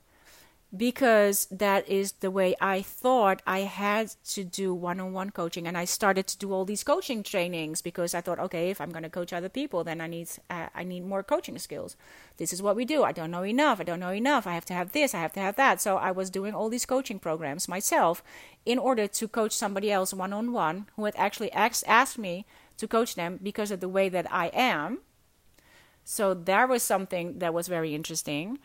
because 0.74 1.47
that 1.51 1.87
is 1.89 2.12
the 2.12 2.31
way 2.31 2.57
I 2.61 2.83
thought 2.83 3.43
I 3.47 3.61
had 3.61 4.14
to 4.31 4.43
do 4.43 4.74
one 4.74 4.99
on 5.01 5.12
one 5.12 5.31
coaching. 5.31 5.66
And 5.66 5.77
I 5.77 5.85
started 5.85 6.27
to 6.29 6.39
do 6.39 6.53
all 6.53 6.64
these 6.64 6.83
coaching 6.83 7.22
trainings 7.22 7.83
because 7.83 8.14
I 8.14 8.22
thought, 8.22 8.39
okay, 8.39 8.70
if 8.70 8.81
I'm 8.81 8.91
going 8.91 9.05
to 9.05 9.11
coach 9.11 9.33
other 9.33 9.49
people, 9.51 9.85
then 9.85 10.01
I 10.01 10.07
need, 10.07 10.29
uh, 10.51 10.68
I 10.74 10.83
need 10.83 11.05
more 11.05 11.22
coaching 11.22 11.59
skills. 11.59 11.95
This 12.39 12.53
is 12.53 12.62
what 12.62 12.74
we 12.74 12.85
do. 12.85 13.05
I 13.05 13.12
don't 13.12 13.31
know 13.31 13.45
enough. 13.45 13.81
I 13.81 13.85
don't 13.85 14.01
know 14.01 14.12
enough. 14.12 14.47
I 14.47 14.55
have 14.55 14.66
to 14.66 14.74
have 14.74 14.93
this. 14.93 15.14
I 15.14 15.20
have 15.20 15.33
to 15.35 15.41
have 15.41 15.57
that. 15.57 15.81
So 15.81 15.99
I 15.99 16.11
was 16.11 16.31
doing 16.31 16.55
all 16.55 16.70
these 16.70 16.87
coaching 16.87 17.18
programs 17.18 17.68
myself 17.68 18.22
in 18.64 18.79
order 18.79 19.07
to 19.07 19.29
coach 19.29 19.53
somebody 19.53 19.93
else 19.93 20.12
one 20.12 20.33
on 20.33 20.53
one 20.53 20.87
who 20.97 21.05
had 21.05 21.14
actually 21.16 21.53
asked, 21.53 21.85
asked 21.87 22.18
me 22.18 22.47
to 22.79 22.89
coach 22.89 23.14
them 23.14 23.39
because 23.43 23.70
of 23.70 23.81
the 23.81 23.89
way 23.89 24.09
that 24.09 24.27
I 24.33 24.47
am. 24.49 24.99
So 26.09 26.34
that 26.34 26.68
was 26.68 26.84
something 26.84 27.40
that 27.40 27.52
was 27.52 27.66
very 27.66 27.92
interesting. 27.92 28.61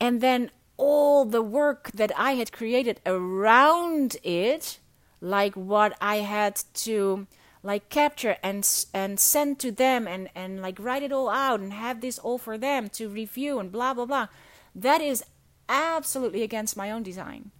And 0.00 0.20
then 0.20 0.50
all 0.76 1.24
the 1.24 1.40
work 1.40 1.92
that 1.94 2.10
I 2.18 2.32
had 2.32 2.50
created 2.50 3.00
around 3.06 4.16
it, 4.24 4.80
like 5.20 5.54
what 5.54 5.96
I 6.00 6.16
had 6.16 6.60
to 6.82 7.28
like 7.62 7.90
capture 7.90 8.38
and 8.42 8.68
and 8.92 9.20
send 9.20 9.60
to 9.60 9.70
them 9.70 10.08
and 10.08 10.30
and 10.34 10.60
like 10.60 10.80
write 10.80 11.04
it 11.04 11.12
all 11.12 11.28
out 11.28 11.60
and 11.60 11.72
have 11.72 12.00
this 12.00 12.18
all 12.18 12.38
for 12.38 12.58
them 12.58 12.88
to 12.88 13.08
review 13.08 13.60
and 13.60 13.70
blah 13.70 13.94
blah 13.94 14.06
blah 14.06 14.26
that 14.74 15.02
is 15.02 15.22
absolutely 15.68 16.42
against 16.42 16.74
my 16.74 16.90
own 16.90 17.02
design 17.02 17.50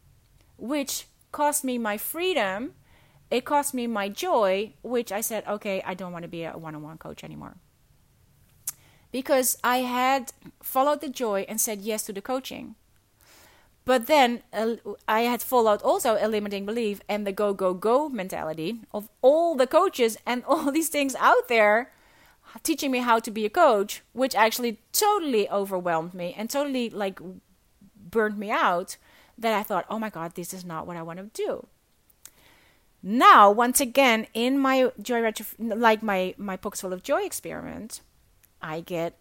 which 0.57 1.07
cost 1.33 1.64
me 1.64 1.76
my 1.76 1.99
freedom 1.99 2.72
it 3.31 3.45
cost 3.45 3.74
me 3.74 3.87
my 3.87 4.09
joy 4.09 4.72
which 4.81 5.12
i 5.12 5.20
said 5.20 5.47
okay 5.47 5.83
i 5.85 5.93
don't 5.93 6.12
want 6.12 6.22
to 6.22 6.28
be 6.28 6.45
a 6.45 6.57
one-on-one 6.57 6.97
coach 6.97 7.22
anymore 7.22 7.57
because 9.13 9.59
i 9.63 9.79
had 9.79 10.33
followed 10.63 11.01
the 11.01 11.09
joy 11.09 11.45
and 11.49 11.61
said 11.61 11.81
yes 11.81 12.03
to 12.05 12.13
the 12.13 12.23
coaching 12.23 12.75
but 13.85 14.07
then 14.07 14.43
uh, 14.53 14.77
I 15.09 15.23
had 15.23 15.43
followed 15.43 15.83
also 15.83 16.17
a 16.21 16.29
limiting 16.29 16.65
belief 16.65 17.01
and 17.09 17.27
the 17.27 17.33
go, 17.33 17.53
go, 17.53 17.75
go 17.75 18.09
mentality 18.09 18.83
of 18.93 19.09
all 19.21 19.57
the 19.57 19.67
coaches 19.67 20.17
and 20.25 20.45
all 20.45 20.71
these 20.77 20.89
things 20.89 21.17
out 21.19 21.49
there 21.49 21.91
teaching 22.63 22.91
me 22.91 22.99
how 22.99 23.19
to 23.19 23.31
be 23.31 23.45
a 23.45 23.51
coach, 23.51 24.03
which 24.13 24.35
actually 24.35 24.79
totally 24.93 25.49
overwhelmed 25.49 26.15
me 26.15 26.35
and 26.37 26.51
totally 26.51 26.91
like 26.91 27.21
burned 27.97 28.39
me 28.39 28.51
out. 28.51 28.97
That 29.39 29.55
I 29.55 29.63
thought, 29.63 29.87
oh 29.89 29.99
my 29.99 30.11
God, 30.11 30.35
this 30.35 30.53
is 30.53 30.67
not 30.67 30.87
what 30.87 30.99
I 30.99 31.03
want 31.03 31.19
to 31.19 31.43
do. 31.43 31.67
Now, 33.03 33.51
once 33.51 33.81
again, 33.81 34.27
in 34.35 34.59
my 34.59 34.93
joy, 35.01 35.33
like 35.59 36.03
my 36.03 36.35
my 36.37 36.59
pockets 36.59 36.83
full 36.83 36.93
of 36.93 37.03
joy 37.03 37.23
experiment, 37.23 38.03
I 38.63 38.81
get 38.81 39.19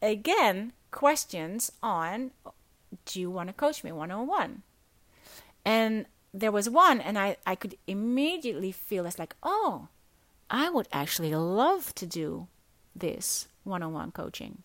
again 0.00 0.72
questions 0.90 1.72
on 1.82 2.32
do 3.06 3.20
you 3.20 3.30
want 3.30 3.48
to 3.48 3.52
coach 3.54 3.82
me 3.82 3.92
one 3.92 4.10
on 4.10 4.26
one? 4.26 4.62
And 5.64 6.06
there 6.34 6.52
was 6.52 6.68
one, 6.68 7.00
and 7.00 7.18
I, 7.18 7.36
I 7.46 7.54
could 7.54 7.76
immediately 7.86 8.72
feel 8.72 9.06
it's 9.06 9.18
like, 9.18 9.36
oh, 9.42 9.88
I 10.50 10.68
would 10.70 10.88
actually 10.92 11.34
love 11.34 11.94
to 11.96 12.06
do 12.06 12.48
this 12.94 13.48
one 13.64 13.82
on 13.82 13.92
one 13.92 14.12
coaching 14.12 14.62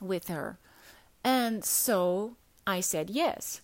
with 0.00 0.28
her. 0.28 0.58
And 1.24 1.64
so 1.64 2.36
I 2.66 2.80
said 2.80 3.10
yes. 3.10 3.60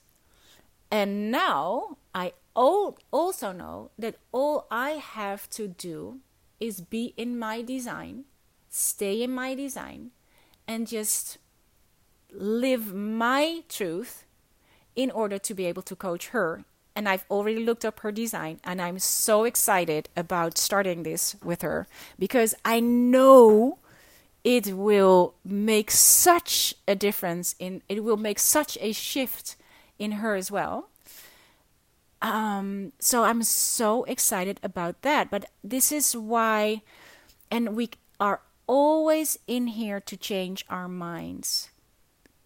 And 0.91 1.31
now 1.31 1.97
I 2.15 2.33
also 2.55 3.53
know 3.53 3.91
that 3.99 4.17
all 4.31 4.67
I 4.71 4.91
have 4.91 5.49
to 5.51 5.69
do 5.69 6.21
is 6.61 6.81
be 6.81 7.15
in 7.17 7.39
my 7.39 7.63
design, 7.63 8.25
stay 8.73 9.23
in 9.23 9.31
my 9.31 9.55
design, 9.55 10.11
and 10.67 10.89
just 10.89 11.39
live 12.33 12.95
my 12.95 13.63
truth 13.69 14.25
in 14.97 15.11
order 15.11 15.39
to 15.39 15.55
be 15.55 15.67
able 15.67 15.83
to 15.83 15.95
coach 15.95 16.29
her. 16.29 16.65
And 16.97 17.09
I've 17.09 17.25
already 17.31 17.65
looked 17.65 17.85
up 17.85 18.01
her 18.01 18.11
design, 18.11 18.61
and 18.65 18.81
I'm 18.81 18.99
so 18.99 19.45
excited 19.45 20.09
about 20.17 20.59
starting 20.59 21.03
this 21.03 21.37
with 21.45 21.63
her 21.63 21.87
because 22.19 22.55
I 22.65 22.81
know 22.81 23.79
it 24.45 24.75
will 24.75 25.35
make 25.45 25.91
such 25.91 26.75
a 26.89 26.97
difference 26.97 27.55
in 27.59 27.83
it 27.89 28.03
will 28.03 28.17
make 28.17 28.39
such 28.39 28.77
a 28.81 28.93
shift 28.93 29.57
in 29.99 30.13
her 30.13 30.35
as 30.35 30.51
well. 30.51 30.89
Um, 32.21 32.93
so 32.99 33.25
I'm 33.25 33.43
so 33.43 34.05
excited 34.05 34.61
about 34.63 35.03
that. 35.03 35.31
But 35.31 35.47
this 35.63 35.93
is 35.93 36.17
why, 36.17 36.83
and 37.51 37.75
we 37.77 37.91
are 38.21 38.41
always 38.67 39.39
in 39.47 39.69
here 39.69 40.01
to 40.01 40.17
change 40.17 40.65
our 40.69 40.89
minds. 40.89 41.71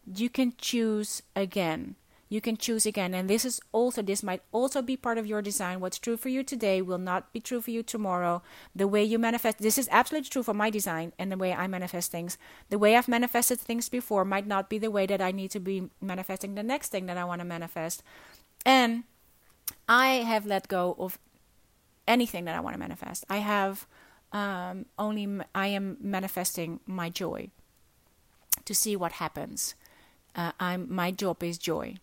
You 0.07 0.29
can 0.29 0.55
choose 0.59 1.23
again. 1.35 1.97
You 2.29 2.41
can 2.41 2.57
choose 2.57 2.87
again. 2.87 3.15
And 3.15 3.31
this 3.31 3.45
is 3.45 3.61
also 3.71 4.03
this 4.03 4.23
might 4.23 4.43
also 4.51 4.83
be 4.83 4.97
part 4.97 5.19
of 5.19 5.27
your 5.27 5.43
design. 5.43 5.79
What's 5.79 5.99
true 5.99 6.17
for 6.17 6.29
you 6.29 6.43
today 6.43 6.83
will 6.83 6.99
not 6.99 7.33
be 7.33 7.41
true 7.41 7.61
for 7.61 7.71
you 7.71 7.83
tomorrow. 7.83 8.43
The 8.75 8.89
way 8.89 9.05
you 9.05 9.19
manifest 9.19 9.59
this 9.59 9.79
is 9.79 9.89
absolutely 9.93 10.29
true 10.29 10.43
for 10.43 10.55
my 10.55 10.71
design 10.71 11.13
and 11.19 11.31
the 11.31 11.37
way 11.37 11.53
i 11.53 11.67
manifest 11.67 12.11
things. 12.11 12.37
The 12.69 12.79
way 12.79 12.97
i've 12.97 13.09
manifested 13.09 13.61
things 13.61 13.89
before 13.89 14.25
might 14.25 14.47
not 14.47 14.69
be 14.69 14.79
the 14.79 14.91
way 14.91 15.07
that 15.07 15.23
i 15.23 15.31
need 15.31 15.53
to 15.53 15.61
be 15.61 15.89
manifesting 16.01 16.57
the 16.57 16.65
next 16.65 16.89
thing 16.89 17.07
that 17.07 17.17
i 17.17 17.25
want 17.25 17.41
to 17.41 17.45
manifest. 17.45 18.03
And 18.65 19.05
i 19.89 20.27
have 20.27 20.47
let 20.47 20.67
go 20.67 20.97
of 20.99 21.19
anything 22.09 22.45
that 22.47 22.57
i 22.57 22.61
want 22.61 22.75
to 22.75 22.81
manifest. 22.81 23.25
I 23.31 23.39
have 23.39 23.87
um, 24.41 24.87
only 24.99 25.27
i 25.55 25.67
am 25.79 25.97
manifesting 26.01 26.81
my 26.87 27.09
joy 27.23 27.49
to 28.65 28.75
see 28.75 28.95
what 29.03 29.13
happens 29.13 29.75
uh, 30.37 30.53
I'm 30.61 30.87
my 30.95 31.11
job 31.11 31.43
is 31.43 31.59
joy. 31.59 31.97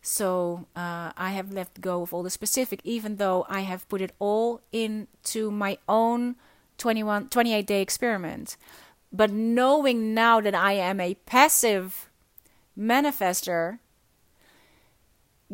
So 0.00 0.66
uh, 0.76 1.10
I 1.16 1.30
have 1.30 1.52
let 1.52 1.80
go 1.80 2.02
of 2.02 2.14
all 2.14 2.22
the 2.22 2.30
specific, 2.30 2.80
even 2.84 3.16
though 3.16 3.44
I 3.48 3.60
have 3.60 3.88
put 3.88 4.00
it 4.00 4.12
all 4.20 4.60
into 4.70 5.50
my 5.50 5.78
own 5.88 6.36
21, 6.78 7.28
28 7.28 7.66
day 7.66 7.82
experiment. 7.82 8.56
But 9.12 9.32
knowing 9.32 10.14
now 10.14 10.40
that 10.40 10.54
I 10.54 10.74
am 10.74 11.00
a 11.00 11.14
passive 11.26 12.08
manifester 12.78 13.80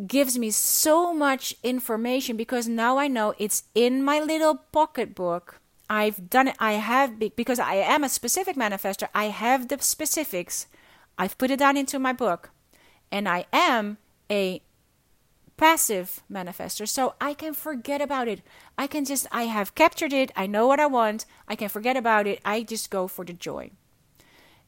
gives 0.06 0.38
me 0.38 0.50
so 0.50 1.14
much 1.14 1.54
information 1.62 2.36
because 2.36 2.68
now 2.68 2.98
I 2.98 3.08
know 3.08 3.34
it's 3.38 3.64
in 3.74 4.02
my 4.02 4.20
little 4.20 4.56
pocketbook. 4.72 5.61
I've 5.92 6.30
done 6.30 6.48
it. 6.48 6.56
I 6.58 6.72
have 6.72 7.18
because 7.36 7.58
I 7.58 7.74
am 7.74 8.02
a 8.02 8.08
specific 8.08 8.56
manifester. 8.56 9.08
I 9.14 9.26
have 9.26 9.68
the 9.68 9.76
specifics 9.80 10.66
I've 11.18 11.36
put 11.36 11.50
it 11.50 11.58
down 11.58 11.76
into 11.76 11.98
my 11.98 12.14
book, 12.14 12.48
and 13.10 13.28
I 13.28 13.44
am 13.52 13.98
a 14.30 14.62
passive 15.58 16.22
manifester, 16.32 16.88
so 16.88 17.14
I 17.20 17.34
can 17.34 17.52
forget 17.52 18.00
about 18.00 18.26
it. 18.26 18.40
I 18.78 18.86
can 18.86 19.04
just, 19.04 19.26
I 19.30 19.42
have 19.42 19.74
captured 19.74 20.14
it, 20.14 20.32
I 20.34 20.46
know 20.46 20.66
what 20.66 20.80
I 20.80 20.86
want, 20.86 21.26
I 21.46 21.56
can 21.56 21.68
forget 21.68 21.94
about 21.94 22.26
it, 22.26 22.40
I 22.42 22.62
just 22.62 22.90
go 22.90 23.06
for 23.06 23.22
the 23.22 23.34
joy. 23.34 23.70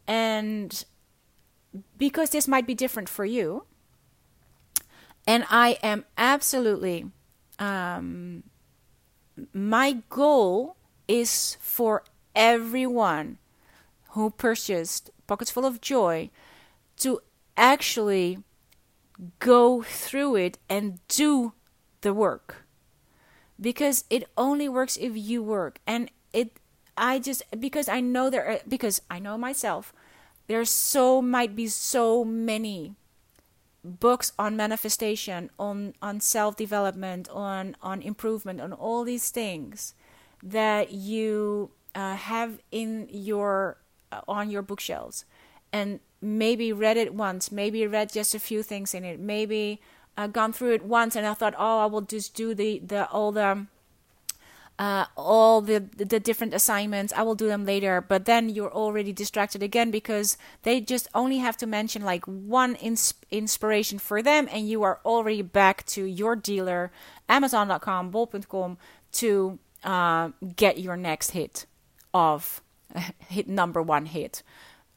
And 0.06 0.84
because 1.96 2.30
this 2.30 2.46
might 2.46 2.66
be 2.66 2.74
different 2.74 3.08
for 3.08 3.24
you, 3.24 3.64
and 5.26 5.46
I 5.48 5.78
am 5.82 6.04
absolutely, 6.18 7.06
um, 7.58 8.42
my 9.54 10.02
goal 10.10 10.76
is 11.08 11.56
for 11.60 12.02
everyone 12.34 13.38
who 14.10 14.30
purchased 14.30 15.10
Pockets 15.26 15.50
Full 15.50 15.64
of 15.64 15.80
Joy 15.80 16.30
to 16.98 17.20
actually 17.56 18.38
go 19.38 19.82
through 19.82 20.36
it 20.36 20.58
and 20.68 21.00
do 21.08 21.52
the 22.00 22.14
work. 22.14 22.64
Because 23.60 24.04
it 24.10 24.28
only 24.36 24.68
works 24.68 24.96
if 24.96 25.16
you 25.16 25.42
work. 25.42 25.78
And 25.86 26.10
it 26.32 26.58
i 26.96 27.18
just 27.18 27.42
because 27.58 27.88
i 27.88 28.00
know 28.00 28.30
there 28.30 28.46
are, 28.46 28.60
because 28.68 29.00
i 29.10 29.18
know 29.18 29.36
myself 29.36 29.92
there's 30.46 30.70
so 30.70 31.22
might 31.22 31.56
be 31.56 31.66
so 31.66 32.24
many 32.24 32.94
books 33.84 34.32
on 34.38 34.56
manifestation 34.56 35.50
on 35.58 35.94
on 36.00 36.20
self 36.20 36.56
development 36.56 37.28
on 37.30 37.76
on 37.82 38.00
improvement 38.02 38.60
on 38.60 38.72
all 38.72 39.04
these 39.04 39.30
things 39.30 39.94
that 40.44 40.92
you 40.92 41.70
uh, 41.94 42.14
have 42.14 42.60
in 42.70 43.08
your 43.10 43.78
uh, 44.12 44.20
on 44.28 44.50
your 44.50 44.62
bookshelves 44.62 45.24
and 45.72 46.00
maybe 46.20 46.72
read 46.72 46.96
it 46.96 47.14
once, 47.14 47.50
maybe 47.50 47.86
read 47.86 48.12
just 48.12 48.34
a 48.34 48.38
few 48.38 48.62
things 48.62 48.94
in 48.94 49.04
it, 49.04 49.18
maybe 49.18 49.80
uh, 50.16 50.26
gone 50.26 50.52
through 50.52 50.74
it 50.74 50.84
once 50.84 51.16
and 51.16 51.26
I 51.26 51.34
thought, 51.34 51.54
oh, 51.58 51.80
I 51.80 51.86
will 51.86 52.02
just 52.02 52.34
do 52.34 52.54
the, 52.54 52.78
the 52.78 53.08
all 53.08 53.32
the 53.32 53.66
uh, 54.78 55.06
all 55.16 55.60
the 55.60 55.78
the 55.78 56.18
different 56.18 56.52
assignments. 56.52 57.12
I 57.12 57.22
will 57.22 57.36
do 57.36 57.46
them 57.46 57.64
later, 57.64 58.00
but 58.00 58.24
then 58.24 58.48
you're 58.48 58.72
already 58.72 59.12
distracted 59.12 59.62
again 59.62 59.90
because 59.90 60.36
they 60.62 60.80
just 60.80 61.08
only 61.14 61.38
have 61.38 61.56
to 61.58 61.66
mention 61.66 62.02
like 62.02 62.24
one 62.24 62.74
ins- 62.76 63.14
inspiration 63.30 63.98
for 63.98 64.20
them, 64.20 64.48
and 64.50 64.68
you 64.68 64.82
are 64.82 64.98
already 65.04 65.42
back 65.42 65.86
to 65.86 66.04
your 66.04 66.34
dealer, 66.34 66.90
Amazon.com, 67.28 68.10
Bol.com, 68.10 68.76
to 69.12 69.58
uh, 69.84 70.30
get 70.56 70.78
your 70.78 70.96
next 70.96 71.30
hit 71.30 71.66
of 72.12 72.62
hit 73.28 73.48
number 73.48 73.82
one 73.82 74.06
hit 74.06 74.42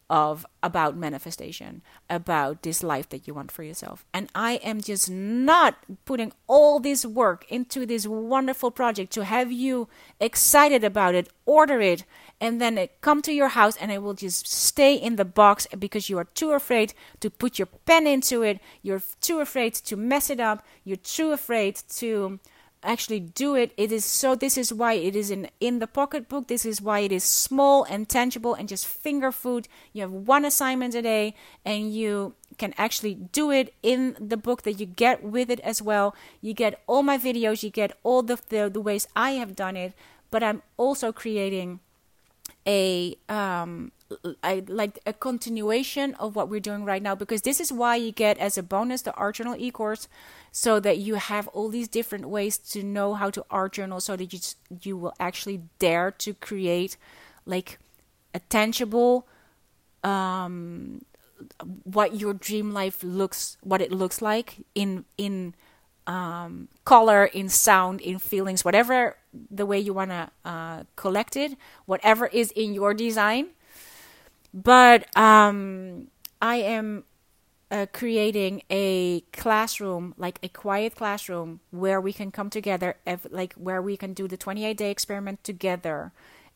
of 0.09 0.45
about 0.63 0.95
manifestation 0.95 1.81
about 2.09 2.63
this 2.63 2.81
life 2.81 3.09
that 3.09 3.27
you 3.27 3.33
want 3.33 3.51
for 3.51 3.63
yourself. 3.63 4.05
And 4.13 4.29
i 4.33 4.53
am 4.63 4.79
just 4.79 5.09
not 5.09 5.75
putting 6.05 6.31
all 6.47 6.79
this 6.79 7.05
work 7.05 7.45
into 7.49 7.85
this 7.85 8.07
wonderful 8.07 8.71
project 8.71 9.11
to 9.13 9.25
have 9.25 9.51
you 9.51 9.89
excited 10.19 10.83
about 10.83 11.13
it 11.13 11.27
order 11.45 11.81
it 11.81 12.05
and 12.39 12.61
then 12.61 12.77
it 12.77 13.01
come 13.01 13.21
to 13.23 13.33
your 13.33 13.49
house 13.49 13.75
and 13.77 13.91
it 13.91 14.01
will 14.01 14.13
just 14.13 14.47
stay 14.47 14.93
in 14.95 15.17
the 15.17 15.25
box 15.25 15.67
because 15.77 16.09
you 16.09 16.17
are 16.17 16.27
too 16.35 16.51
afraid 16.51 16.93
to 17.19 17.29
put 17.29 17.59
your 17.59 17.67
pen 17.85 18.07
into 18.07 18.43
it. 18.43 18.59
You're 18.81 19.01
too 19.19 19.39
afraid 19.39 19.73
to 19.73 19.97
mess 19.97 20.29
it 20.29 20.39
up. 20.39 20.65
You're 20.83 20.97
too 20.97 21.31
afraid 21.31 21.81
to 21.97 22.39
actually 22.87 23.19
do 23.19 23.53
it 23.53 23.73
it 23.77 23.91
is 23.91 24.05
so 24.05 24.33
this 24.33 24.57
is 24.57 24.73
why 24.73 24.93
it 24.93 25.15
is 25.15 25.29
in 25.29 25.49
in 25.59 25.79
the 25.79 25.87
pocketbook 25.87 26.47
this 26.47 26.65
is 26.65 26.81
why 26.81 26.99
it 26.99 27.11
is 27.11 27.23
small 27.23 27.83
and 27.83 28.07
tangible 28.07 28.53
and 28.53 28.69
just 28.69 28.87
finger 28.87 29.31
food. 29.31 29.67
You 29.93 30.01
have 30.01 30.11
one 30.11 30.45
assignment 30.45 30.95
a 30.95 31.01
day 31.01 31.35
and 31.65 31.93
you 31.93 32.33
can 32.57 32.73
actually 32.77 33.13
do 33.13 33.51
it 33.51 33.73
in 33.83 34.15
the 34.19 34.37
book 34.37 34.63
that 34.63 34.79
you 34.79 34.85
get 34.85 35.23
with 35.23 35.49
it 35.49 35.59
as 35.59 35.81
well. 35.81 36.15
You 36.41 36.53
get 36.53 36.81
all 36.87 37.03
my 37.03 37.17
videos 37.17 37.63
you 37.63 37.69
get 37.69 37.91
all 38.03 38.23
the 38.23 38.37
the, 38.49 38.69
the 38.69 38.81
ways 38.81 39.07
i 39.15 39.31
have 39.31 39.55
done 39.55 39.75
it 39.75 39.93
but 40.31 40.43
i'm 40.43 40.61
also 40.77 41.11
creating 41.11 41.79
a 42.65 43.15
um 43.29 43.91
I 44.41 44.63
like 44.67 44.99
a 45.05 45.13
continuation 45.13 46.13
of 46.15 46.35
what 46.35 46.49
we're 46.49 46.61
doing 46.61 46.85
right 46.85 47.01
now 47.01 47.15
because 47.15 47.41
this 47.41 47.59
is 47.59 47.71
why 47.71 47.97
you 47.97 48.11
get 48.11 48.37
as 48.37 48.57
a 48.57 48.63
bonus 48.63 49.01
the 49.01 49.13
art 49.13 49.35
journal 49.35 49.55
e-course 49.57 50.07
so 50.51 50.79
that 50.79 50.97
you 50.97 51.15
have 51.15 51.47
all 51.49 51.69
these 51.69 51.87
different 51.87 52.29
ways 52.29 52.57
to 52.57 52.83
know 52.83 53.15
how 53.15 53.29
to 53.29 53.45
art 53.51 53.73
journal 53.73 53.99
so 53.99 54.15
that 54.15 54.31
you 54.31 54.39
you 54.81 54.97
will 54.97 55.13
actually 55.19 55.61
dare 55.79 56.11
to 56.11 56.33
create 56.33 56.95
like 57.45 57.79
a 58.33 58.39
tangible 58.39 59.27
um 60.03 61.01
what 61.83 62.15
your 62.15 62.33
dream 62.33 62.71
life 62.71 63.03
looks 63.03 63.57
what 63.61 63.81
it 63.81 63.91
looks 63.91 64.21
like 64.21 64.65
in 64.73 65.05
in 65.17 65.53
um, 66.07 66.69
color, 66.85 67.25
in 67.25 67.49
sound, 67.49 67.99
in 67.99 68.17
feelings, 68.17 68.63
whatever 68.63 69.17
the 69.51 69.65
way 69.65 69.77
you 69.77 69.93
want 69.93 70.09
to 70.11 70.29
uh, 70.45 70.83
collect 70.95 71.35
it, 71.35 71.57
whatever 71.85 72.27
is 72.27 72.51
in 72.51 72.73
your 72.73 72.93
design. 72.93 73.47
But 74.53 75.15
um, 75.17 76.07
I 76.41 76.55
am 76.57 77.03
uh, 77.69 77.85
creating 77.91 78.63
a 78.69 79.21
classroom, 79.33 80.13
like 80.17 80.39
a 80.41 80.49
quiet 80.49 80.95
classroom, 80.95 81.59
where 81.71 81.99
we 81.99 82.13
can 82.13 82.31
come 82.31 82.49
together, 82.49 82.95
like 83.29 83.53
where 83.53 83.81
we 83.81 83.97
can 83.97 84.13
do 84.13 84.27
the 84.27 84.37
28 84.37 84.77
day 84.77 84.91
experiment 84.91 85.43
together, 85.43 86.11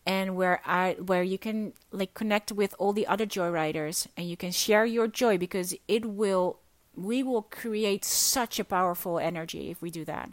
and 0.06 0.36
where 0.36 0.62
I 0.66 0.96
where 1.00 1.24
you 1.24 1.38
can 1.38 1.74
like 1.92 2.14
connect 2.14 2.52
with 2.52 2.74
all 2.80 2.94
the 2.94 3.08
other 3.08 3.26
joyriders, 3.26 4.08
and 4.16 4.28
you 4.28 4.38
can 4.38 4.52
share 4.52 4.86
your 4.86 5.08
joy 5.08 5.38
because 5.38 5.76
it 5.88 6.06
will 6.06 6.60
we 6.96 7.24
will 7.24 7.44
create 7.44 8.04
such 8.06 8.60
a 8.60 8.66
powerful 8.66 9.20
energy 9.20 9.70
if 9.70 9.82
we 9.82 9.92
do 9.92 10.06
that. 10.06 10.32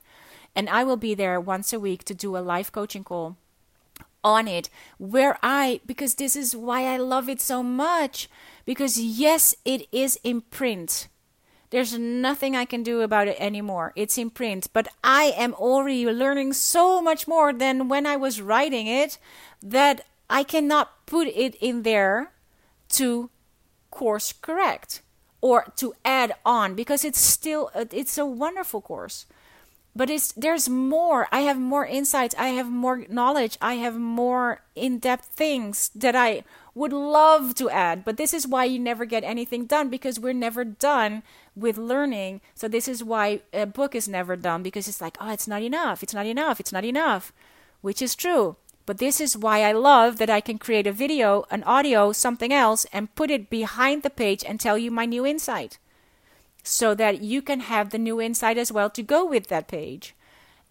And 0.54 0.68
I 0.68 0.84
will 0.84 0.96
be 0.96 1.14
there 1.14 1.40
once 1.40 1.72
a 1.72 1.80
week 1.80 2.04
to 2.04 2.14
do 2.14 2.36
a 2.36 2.38
live 2.38 2.72
coaching 2.72 3.04
call 3.04 3.36
on 4.24 4.48
it 4.48 4.68
where 4.98 5.38
I 5.42 5.80
because 5.86 6.14
this 6.14 6.36
is 6.36 6.56
why 6.56 6.84
I 6.84 6.96
love 6.96 7.28
it 7.28 7.40
so 7.40 7.62
much 7.62 8.28
because 8.64 8.98
yes 8.98 9.54
it 9.64 9.86
is 9.92 10.18
in 10.22 10.42
print. 10.42 11.08
There's 11.70 11.98
nothing 11.98 12.56
I 12.56 12.64
can 12.64 12.82
do 12.82 13.02
about 13.02 13.28
it 13.28 13.36
anymore. 13.38 13.92
It's 13.94 14.16
in 14.16 14.30
print. 14.30 14.68
But 14.72 14.88
I 15.04 15.34
am 15.36 15.52
already 15.54 16.06
learning 16.06 16.54
so 16.54 17.02
much 17.02 17.28
more 17.28 17.52
than 17.52 17.88
when 17.88 18.06
I 18.06 18.16
was 18.16 18.40
writing 18.40 18.86
it 18.86 19.18
that 19.62 20.06
I 20.30 20.44
cannot 20.44 21.06
put 21.06 21.28
it 21.28 21.54
in 21.56 21.82
there 21.82 22.32
to 22.90 23.28
course 23.90 24.32
correct 24.32 25.02
or 25.40 25.72
to 25.76 25.94
add 26.04 26.34
on 26.44 26.74
because 26.74 27.04
it's 27.04 27.20
still 27.20 27.70
uh, 27.74 27.84
it's 27.92 28.18
a 28.18 28.26
wonderful 28.26 28.80
course 28.80 29.26
but 29.99 30.09
it's 30.09 30.30
there's 30.30 30.68
more. 30.68 31.26
I 31.32 31.40
have 31.40 31.59
more 31.59 31.84
insights. 31.84 32.32
I 32.38 32.55
have 32.55 32.70
more 32.70 33.05
knowledge. 33.09 33.59
I 33.61 33.74
have 33.82 33.99
more 33.99 34.62
in-depth 34.76 35.24
things 35.24 35.90
that 35.92 36.14
i 36.14 36.44
would 36.72 36.92
love 36.92 37.57
to 37.57 37.68
add. 37.68 38.05
But 38.05 38.16
this 38.16 38.32
is 38.32 38.46
why 38.46 38.64
you 38.66 38.78
never 38.78 39.05
get 39.05 39.24
anything 39.24 39.66
done 39.66 39.88
because 39.90 40.20
we're 40.20 40.32
never 40.32 40.62
done 40.62 41.24
with 41.57 41.76
learning. 41.76 42.40
So 42.55 42.68
this 42.68 42.86
is 42.86 43.03
why 43.03 43.40
a 43.53 43.66
book 43.66 43.96
is 43.96 44.07
never 44.07 44.36
done 44.36 44.62
because 44.62 44.86
it's 44.86 45.01
like 45.01 45.16
oh 45.20 45.32
it's 45.32 45.49
not 45.49 45.62
enough. 45.62 46.05
It's 46.05 46.14
not 46.14 46.26
enough. 46.26 46.61
It's 46.61 46.72
not 46.72 46.84
enough. 46.84 47.32
Which 47.80 48.01
is 48.01 48.14
true. 48.14 48.55
But 48.86 48.99
this 48.99 49.20
is 49.20 49.36
why 49.36 49.64
I 49.64 49.72
love 49.72 50.18
that 50.18 50.30
I 50.30 50.40
can 50.40 50.59
create 50.59 50.86
a 50.86 50.92
video, 50.92 51.44
an 51.51 51.64
audio, 51.64 52.12
something 52.12 52.53
else, 52.53 52.86
and 52.92 53.14
put 53.16 53.32
it 53.32 53.51
behind 53.51 54.05
the 54.05 54.11
page 54.11 54.44
and 54.46 54.61
tell 54.61 54.78
you 54.78 54.92
my 54.92 55.07
new 55.07 55.26
insight. 55.26 55.78
So 56.68 56.94
that 56.94 57.22
you 57.22 57.40
can 57.40 57.60
have 57.60 57.90
the 57.90 57.98
new 57.98 58.20
insight 58.20 58.58
as 58.58 58.70
well 58.70 58.90
to 58.90 59.02
go 59.02 59.24
with 59.24 59.46
that 59.46 59.68
page. 59.68 60.14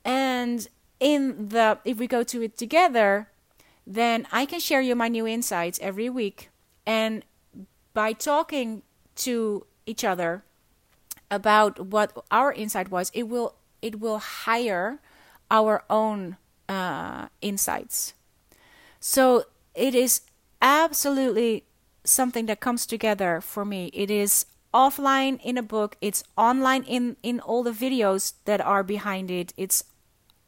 And 0.05 0.67
in 0.99 1.49
the 1.49 1.79
if 1.83 1.97
we 1.97 2.05
go 2.05 2.21
to 2.23 2.43
it 2.43 2.55
together, 2.55 3.29
then 3.85 4.27
I 4.31 4.45
can 4.45 4.59
share 4.59 4.79
you 4.79 4.95
my 4.95 5.07
new 5.07 5.25
insights 5.25 5.79
every 5.81 6.07
week. 6.07 6.49
And 6.85 7.25
by 7.95 8.13
talking 8.13 8.83
to 9.15 9.65
each 9.87 10.03
other 10.03 10.43
about 11.31 11.87
what 11.87 12.15
our 12.29 12.53
insight 12.53 12.91
was, 12.91 13.09
it 13.15 13.27
will 13.27 13.55
it 13.81 13.99
will 13.99 14.19
hire 14.19 14.99
our 15.49 15.83
own 15.89 16.37
uh, 16.69 17.27
insights. 17.41 18.13
So 18.99 19.45
it 19.73 19.95
is 19.95 20.21
absolutely 20.61 21.63
something 22.03 22.45
that 22.45 22.59
comes 22.59 22.85
together 22.85 23.41
for 23.41 23.65
me. 23.65 23.89
It 23.93 24.11
is 24.11 24.45
offline 24.74 25.39
in 25.43 25.57
a 25.57 25.63
book. 25.63 25.97
It's 26.01 26.24
online 26.38 26.84
in 26.84 27.18
in 27.24 27.39
all 27.39 27.63
the 27.63 27.72
videos 27.72 28.34
that 28.45 28.61
are 28.61 28.84
behind 28.84 29.32
it. 29.32 29.53
It's 29.57 29.84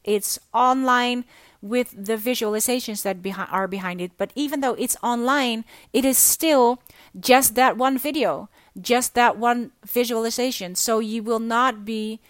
it's 0.04 0.38
online 0.54 1.24
with 1.62 1.92
the 1.92 2.16
visualizations 2.16 3.02
that 3.02 3.22
behi- 3.22 3.52
are 3.52 3.68
behind 3.68 4.00
it. 4.00 4.12
But 4.16 4.32
even 4.34 4.60
though 4.60 4.74
it's 4.74 4.96
online, 5.02 5.64
it 5.92 6.04
is 6.04 6.16
still 6.16 6.82
just 7.18 7.54
that 7.54 7.76
one 7.76 7.98
video, 7.98 8.48
just 8.80 9.14
that 9.14 9.36
one 9.36 9.72
visualization. 9.84 10.74
So 10.74 11.00
you 11.00 11.22
will 11.22 11.40
not 11.40 11.84
be 11.84 12.20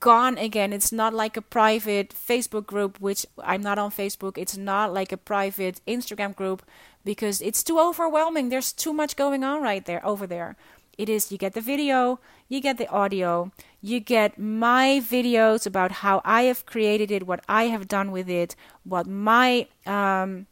gone 0.00 0.38
again. 0.38 0.72
It's 0.72 0.92
not 0.92 1.14
like 1.14 1.36
a 1.36 1.42
private 1.42 2.14
Facebook 2.14 2.66
group, 2.66 3.00
which 3.00 3.26
I'm 3.42 3.62
not 3.62 3.78
on 3.78 3.90
Facebook. 3.90 4.38
It's 4.38 4.56
not 4.56 4.92
like 4.92 5.12
a 5.12 5.16
private 5.16 5.80
Instagram 5.86 6.34
group 6.34 6.62
because 7.04 7.40
it's 7.40 7.62
too 7.62 7.78
overwhelming. 7.78 8.48
There's 8.48 8.72
too 8.72 8.92
much 8.92 9.16
going 9.16 9.42
on 9.44 9.62
right 9.62 9.84
there 9.84 10.04
over 10.06 10.26
there. 10.26 10.56
It 10.98 11.08
is 11.08 11.32
you 11.32 11.38
get 11.38 11.54
the 11.54 11.60
video, 11.60 12.20
you 12.48 12.60
get 12.60 12.76
the 12.78 12.88
audio, 12.88 13.50
you 13.80 13.98
get 13.98 14.38
my 14.38 15.02
videos 15.02 15.66
about 15.66 15.92
how 15.92 16.20
I 16.24 16.42
have 16.42 16.66
created 16.66 17.10
it, 17.10 17.26
what 17.26 17.42
I 17.48 17.64
have 17.64 17.88
done 17.88 18.12
with 18.12 18.28
it, 18.28 18.54
what 18.84 19.06
my 19.06 19.66
um, 19.86 20.46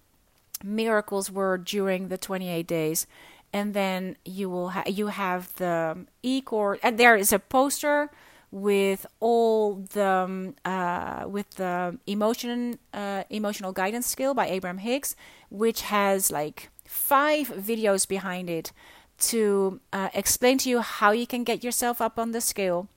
miracles 0.65 1.31
were 1.31 1.59
during 1.59 2.09
the 2.09 2.19
28 2.19 2.67
days. 2.67 3.07
And 3.53 3.75
then 3.75 4.17
you 4.25 4.49
will 4.49 4.71
ha- 4.71 4.85
you 4.87 5.09
have 5.09 5.55
the 5.57 6.07
e-course 6.23 6.79
and 6.83 6.99
there 6.99 7.17
is 7.17 7.33
a 7.33 7.39
poster 7.39 8.11
with 8.53 9.07
all 9.21 9.75
the 9.75 10.07
um, 10.07 10.55
uh, 10.65 11.25
with 11.27 11.51
the 11.57 11.99
emotion 12.07 12.79
uh, 12.95 13.25
emotional 13.31 13.73
guidance 13.73 14.07
scale 14.07 14.35
by 14.35 14.47
Abraham 14.47 14.79
Hicks, 14.79 15.17
which 15.51 15.83
has 15.83 16.31
like 16.31 16.71
five 16.85 17.49
videos 17.49 18.07
behind 18.07 18.49
it 18.51 18.73
to 19.21 19.81
uh, 19.93 20.09
explain 20.15 20.59
to 20.59 20.69
you 20.69 20.81
how 20.81 21.11
you 21.13 21.27
can 21.27 21.45
get 21.45 21.63
yourself 21.65 22.01
up 22.01 22.19
on 22.19 22.33
the 22.33 22.41
scale 22.41 22.89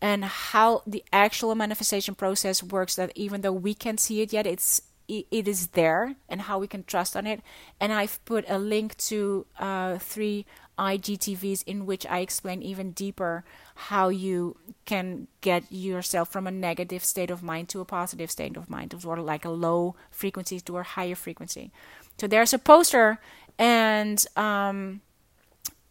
and 0.00 0.24
how 0.24 0.82
the 0.86 1.04
actual 1.12 1.54
manifestation 1.54 2.14
process 2.14 2.62
works 2.62 2.96
that 2.96 3.12
even 3.14 3.42
though 3.42 3.52
we 3.52 3.74
can't 3.74 4.00
see 4.00 4.20
it 4.22 4.32
yet 4.32 4.46
it's 4.46 4.82
it 5.08 5.48
is 5.48 5.68
there 5.68 6.14
and 6.28 6.42
how 6.42 6.56
we 6.56 6.68
can 6.68 6.84
trust 6.84 7.16
on 7.16 7.26
it 7.26 7.40
and 7.80 7.92
i've 7.92 8.24
put 8.24 8.44
a 8.48 8.58
link 8.58 8.96
to 8.96 9.44
uh, 9.58 9.98
three 9.98 10.46
IGTVs 10.80 11.62
in 11.66 11.84
which 11.84 12.06
I 12.06 12.20
explain 12.20 12.62
even 12.62 12.92
deeper 12.92 13.44
how 13.74 14.08
you 14.08 14.56
can 14.86 15.28
get 15.42 15.70
yourself 15.70 16.30
from 16.30 16.46
a 16.46 16.50
negative 16.50 17.04
state 17.04 17.30
of 17.30 17.42
mind 17.42 17.68
to 17.68 17.80
a 17.80 17.84
positive 17.84 18.30
state 18.30 18.56
of 18.56 18.70
mind, 18.70 18.94
of 18.94 19.04
like 19.04 19.44
a 19.44 19.50
low 19.50 19.94
frequency 20.10 20.58
to 20.60 20.78
a 20.78 20.82
higher 20.82 21.14
frequency. 21.14 21.70
So 22.18 22.26
there's 22.26 22.54
a 22.54 22.58
poster, 22.58 23.20
and 23.58 24.24
um, 24.36 25.02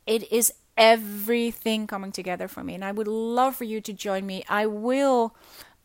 it 0.09 0.31
is 0.31 0.51
everything 0.75 1.85
coming 1.85 2.11
together 2.11 2.47
for 2.47 2.63
me. 2.63 2.73
And 2.73 2.83
I 2.83 2.91
would 2.91 3.07
love 3.07 3.55
for 3.55 3.63
you 3.63 3.79
to 3.81 3.93
join 3.93 4.25
me. 4.25 4.43
I 4.49 4.65
will 4.65 5.35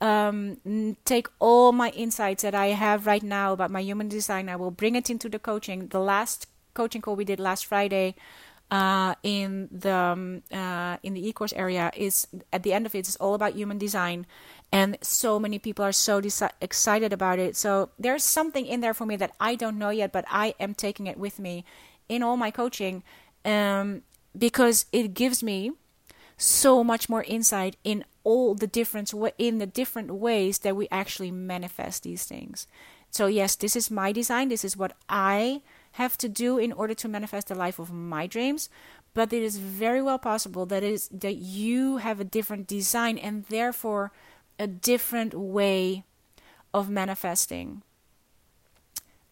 um, 0.01 0.57
take 1.05 1.27
all 1.39 1.73
my 1.73 1.91
insights 1.91 2.43
that 2.43 2.55
I 2.55 2.69
have 2.69 3.07
right 3.07 3.23
now 3.23 3.53
about 3.53 3.71
my 3.71 3.81
human 3.81 4.09
design. 4.09 4.49
I 4.49 4.57
will 4.57 4.71
bring 4.71 4.97
it 4.97 5.11
into 5.11 5.29
the 5.29 5.39
coaching. 5.39 5.89
The 5.89 6.01
last 6.01 6.47
coaching 6.73 7.03
call 7.03 7.17
we 7.17 7.25
did 7.25 7.39
last 7.39 7.67
Friday 7.67 8.15
uh, 8.71 9.15
in 9.23 9.69
the 9.71 9.93
um, 9.93 10.43
uh, 10.51 10.97
in 11.03 11.13
the 11.13 11.29
e-course 11.29 11.53
area 11.53 11.93
is 11.95 12.27
at 12.51 12.63
the 12.63 12.73
end 12.73 12.87
of 12.87 12.95
it. 12.95 13.01
it 13.01 13.09
is 13.09 13.17
all 13.17 13.35
about 13.35 13.55
human 13.55 13.79
design 13.79 14.27
and 14.73 14.97
so 15.03 15.39
many 15.39 15.59
people 15.59 15.85
are 15.85 15.93
so 15.93 16.21
excited 16.61 17.13
about 17.13 17.39
it 17.39 17.55
so 17.55 17.91
there's 17.99 18.25
something 18.25 18.67
in 18.67 18.81
there 18.81 18.95
for 18.95 19.07
me 19.07 19.17
that 19.17 19.33
i 19.39 19.55
don't 19.55 19.79
know 19.79 19.91
yet 19.91 20.11
but 20.11 20.25
i 20.29 20.55
am 20.59 20.75
taking 20.75 21.07
it 21.07 21.19
with 21.19 21.39
me 21.39 21.65
in 22.09 22.23
all 22.23 22.37
my 22.37 22.51
coaching 22.51 23.03
um, 23.45 24.03
because 24.37 24.87
it 24.93 25.15
gives 25.15 25.43
me 25.43 25.73
so 26.37 26.83
much 26.83 27.09
more 27.09 27.23
insight 27.25 27.77
in 27.85 28.05
all 28.25 28.55
the 28.55 28.67
different 28.67 29.13
in 29.39 29.59
the 29.59 29.67
different 29.67 30.11
ways 30.11 30.59
that 30.59 30.75
we 30.75 30.89
actually 30.91 31.31
manifest 31.31 32.03
these 32.03 32.25
things. 32.25 32.67
So 33.11 33.27
yes 33.27 33.55
this 33.55 33.77
is 33.77 33.91
my 33.91 34.13
design. 34.13 34.49
This 34.49 34.65
is 34.65 34.77
what 34.77 34.93
i 35.09 35.63
have 35.93 36.19
to 36.19 36.29
do 36.29 36.59
in 36.59 36.73
order 36.73 36.93
to 36.93 37.07
manifest 37.07 37.47
the 37.47 37.55
life 37.55 37.79
of 37.79 37.93
my 37.93 38.27
dreams. 38.27 38.69
But 39.15 39.33
it 39.33 39.45
is 39.45 39.59
very 39.59 40.03
well 40.03 40.19
possible 40.19 40.67
that 40.67 40.83
is 40.83 41.09
that 41.09 41.37
you 41.37 41.99
have 41.99 42.19
a 42.19 42.25
different 42.25 42.67
design 42.67 43.17
and 43.17 43.45
therefore 43.45 44.11
a 44.59 44.67
different 44.67 45.35
way 45.35 46.03
of 46.73 46.91
manifesting. 46.91 47.83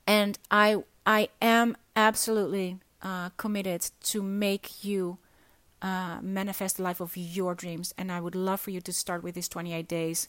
And 0.07 0.39
I 0.53 0.85
I 1.05 1.29
am 1.41 1.77
absolutely 1.97 2.79
uh, 3.03 3.31
committed 3.37 3.91
to 4.03 4.23
make 4.23 4.85
you 4.85 5.19
uh, 5.83 6.19
manifest 6.23 6.77
the 6.77 6.83
life 6.83 7.01
of 7.01 7.17
your 7.17 7.55
dreams. 7.55 7.93
And 7.99 8.13
I 8.13 8.21
would 8.21 8.35
love 8.35 8.61
for 8.61 8.71
you 8.71 8.81
to 8.81 8.93
start 8.93 9.23
with 9.23 9.35
these 9.35 9.49
28 9.49 9.89
days 9.89 10.29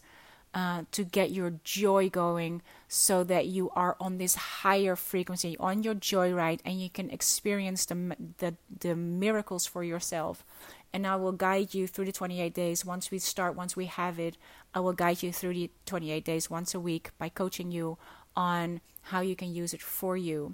uh, 0.54 0.84
to 0.92 1.04
get 1.04 1.32
your 1.32 1.54
joy 1.64 2.10
going 2.10 2.62
so 2.88 3.24
that 3.24 3.48
you 3.48 3.70
are 3.72 3.98
on 4.00 4.18
this 4.18 4.36
higher 4.36 4.96
frequency, 4.96 5.58
on 5.60 5.84
your 5.84 5.96
joy 5.96 6.32
ride, 6.32 6.62
and 6.64 6.80
you 6.80 6.90
can 6.90 7.10
experience 7.10 7.86
the, 7.86 8.16
the, 8.38 8.56
the 8.80 8.96
miracles 8.96 9.66
for 9.66 9.84
yourself. 9.84 10.46
And 10.92 11.08
I 11.08 11.16
will 11.16 11.32
guide 11.32 11.74
you 11.74 11.88
through 11.88 12.06
the 12.06 12.12
28 12.12 12.54
days. 12.54 12.86
Once 12.86 13.10
we 13.10 13.18
start, 13.18 13.56
once 13.56 13.76
we 13.76 13.86
have 13.86 14.20
it, 14.20 14.38
I 14.76 14.80
will 14.80 14.94
guide 14.94 15.24
you 15.24 15.32
through 15.32 15.56
the 15.56 15.72
28 15.88 16.24
days 16.24 16.50
once 16.50 16.76
a 16.76 16.80
week 16.80 17.10
by 17.18 17.30
coaching 17.30 17.72
you 17.72 17.98
on 18.36 18.82
how 19.02 19.22
you 19.22 19.36
can 19.36 19.54
use 19.54 19.74
it 19.74 19.82
for 19.82 20.16
you. 20.16 20.54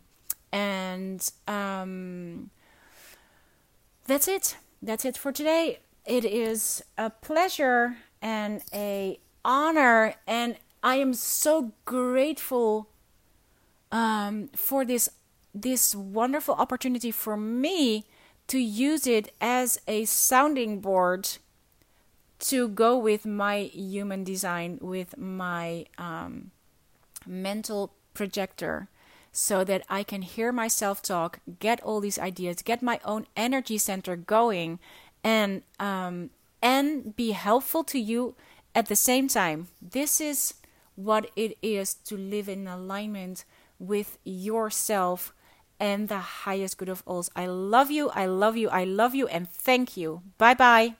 And 0.51 1.29
um, 1.47 2.49
that's 4.05 4.27
it. 4.27 4.57
That's 4.81 5.05
it 5.05 5.17
for 5.17 5.31
today. 5.31 5.79
It 6.05 6.25
is 6.25 6.83
a 6.97 7.09
pleasure 7.09 7.97
and 8.21 8.61
a 8.73 9.19
honor, 9.45 10.15
and 10.25 10.57
I 10.81 10.95
am 10.95 11.13
so 11.13 11.73
grateful 11.85 12.89
um, 13.91 14.49
for 14.55 14.85
this 14.85 15.09
this 15.53 15.95
wonderful 15.95 16.53
opportunity 16.55 17.11
for 17.11 17.35
me 17.35 18.05
to 18.47 18.59
use 18.59 19.07
it 19.07 19.33
as 19.41 19.79
a 19.87 20.05
sounding 20.05 20.79
board 20.79 21.37
to 22.39 22.67
go 22.67 22.97
with 22.97 23.25
my 23.25 23.69
human 23.73 24.23
design 24.23 24.77
with 24.81 25.17
my 25.17 25.85
um, 25.97 26.51
mental 27.25 27.93
projector 28.13 28.87
so 29.31 29.63
that 29.63 29.83
I 29.89 30.03
can 30.03 30.21
hear 30.21 30.51
myself 30.51 31.01
talk, 31.01 31.39
get 31.59 31.81
all 31.81 31.99
these 31.99 32.19
ideas, 32.19 32.61
get 32.61 32.81
my 32.81 32.99
own 33.05 33.27
energy 33.35 33.77
center 33.77 34.15
going, 34.15 34.79
and 35.23 35.63
um, 35.79 36.31
and 36.61 37.15
be 37.15 37.31
helpful 37.31 37.83
to 37.85 37.99
you 37.99 38.35
at 38.75 38.87
the 38.87 38.95
same 38.95 39.27
time. 39.27 39.67
This 39.81 40.19
is 40.19 40.55
what 40.95 41.29
it 41.35 41.57
is 41.61 41.93
to 41.93 42.17
live 42.17 42.49
in 42.49 42.67
alignment 42.67 43.45
with 43.79 44.17
yourself 44.23 45.33
and 45.79 46.09
the 46.09 46.43
highest 46.43 46.77
good 46.77 46.89
of 46.89 47.03
all. 47.05 47.25
I 47.35 47.45
love 47.45 47.89
you, 47.89 48.09
I 48.09 48.25
love 48.25 48.57
you, 48.57 48.69
I 48.69 48.83
love 48.83 49.15
you, 49.15 49.27
and 49.27 49.49
thank 49.49 49.95
you. 49.95 50.21
Bye 50.37 50.55
bye. 50.55 50.95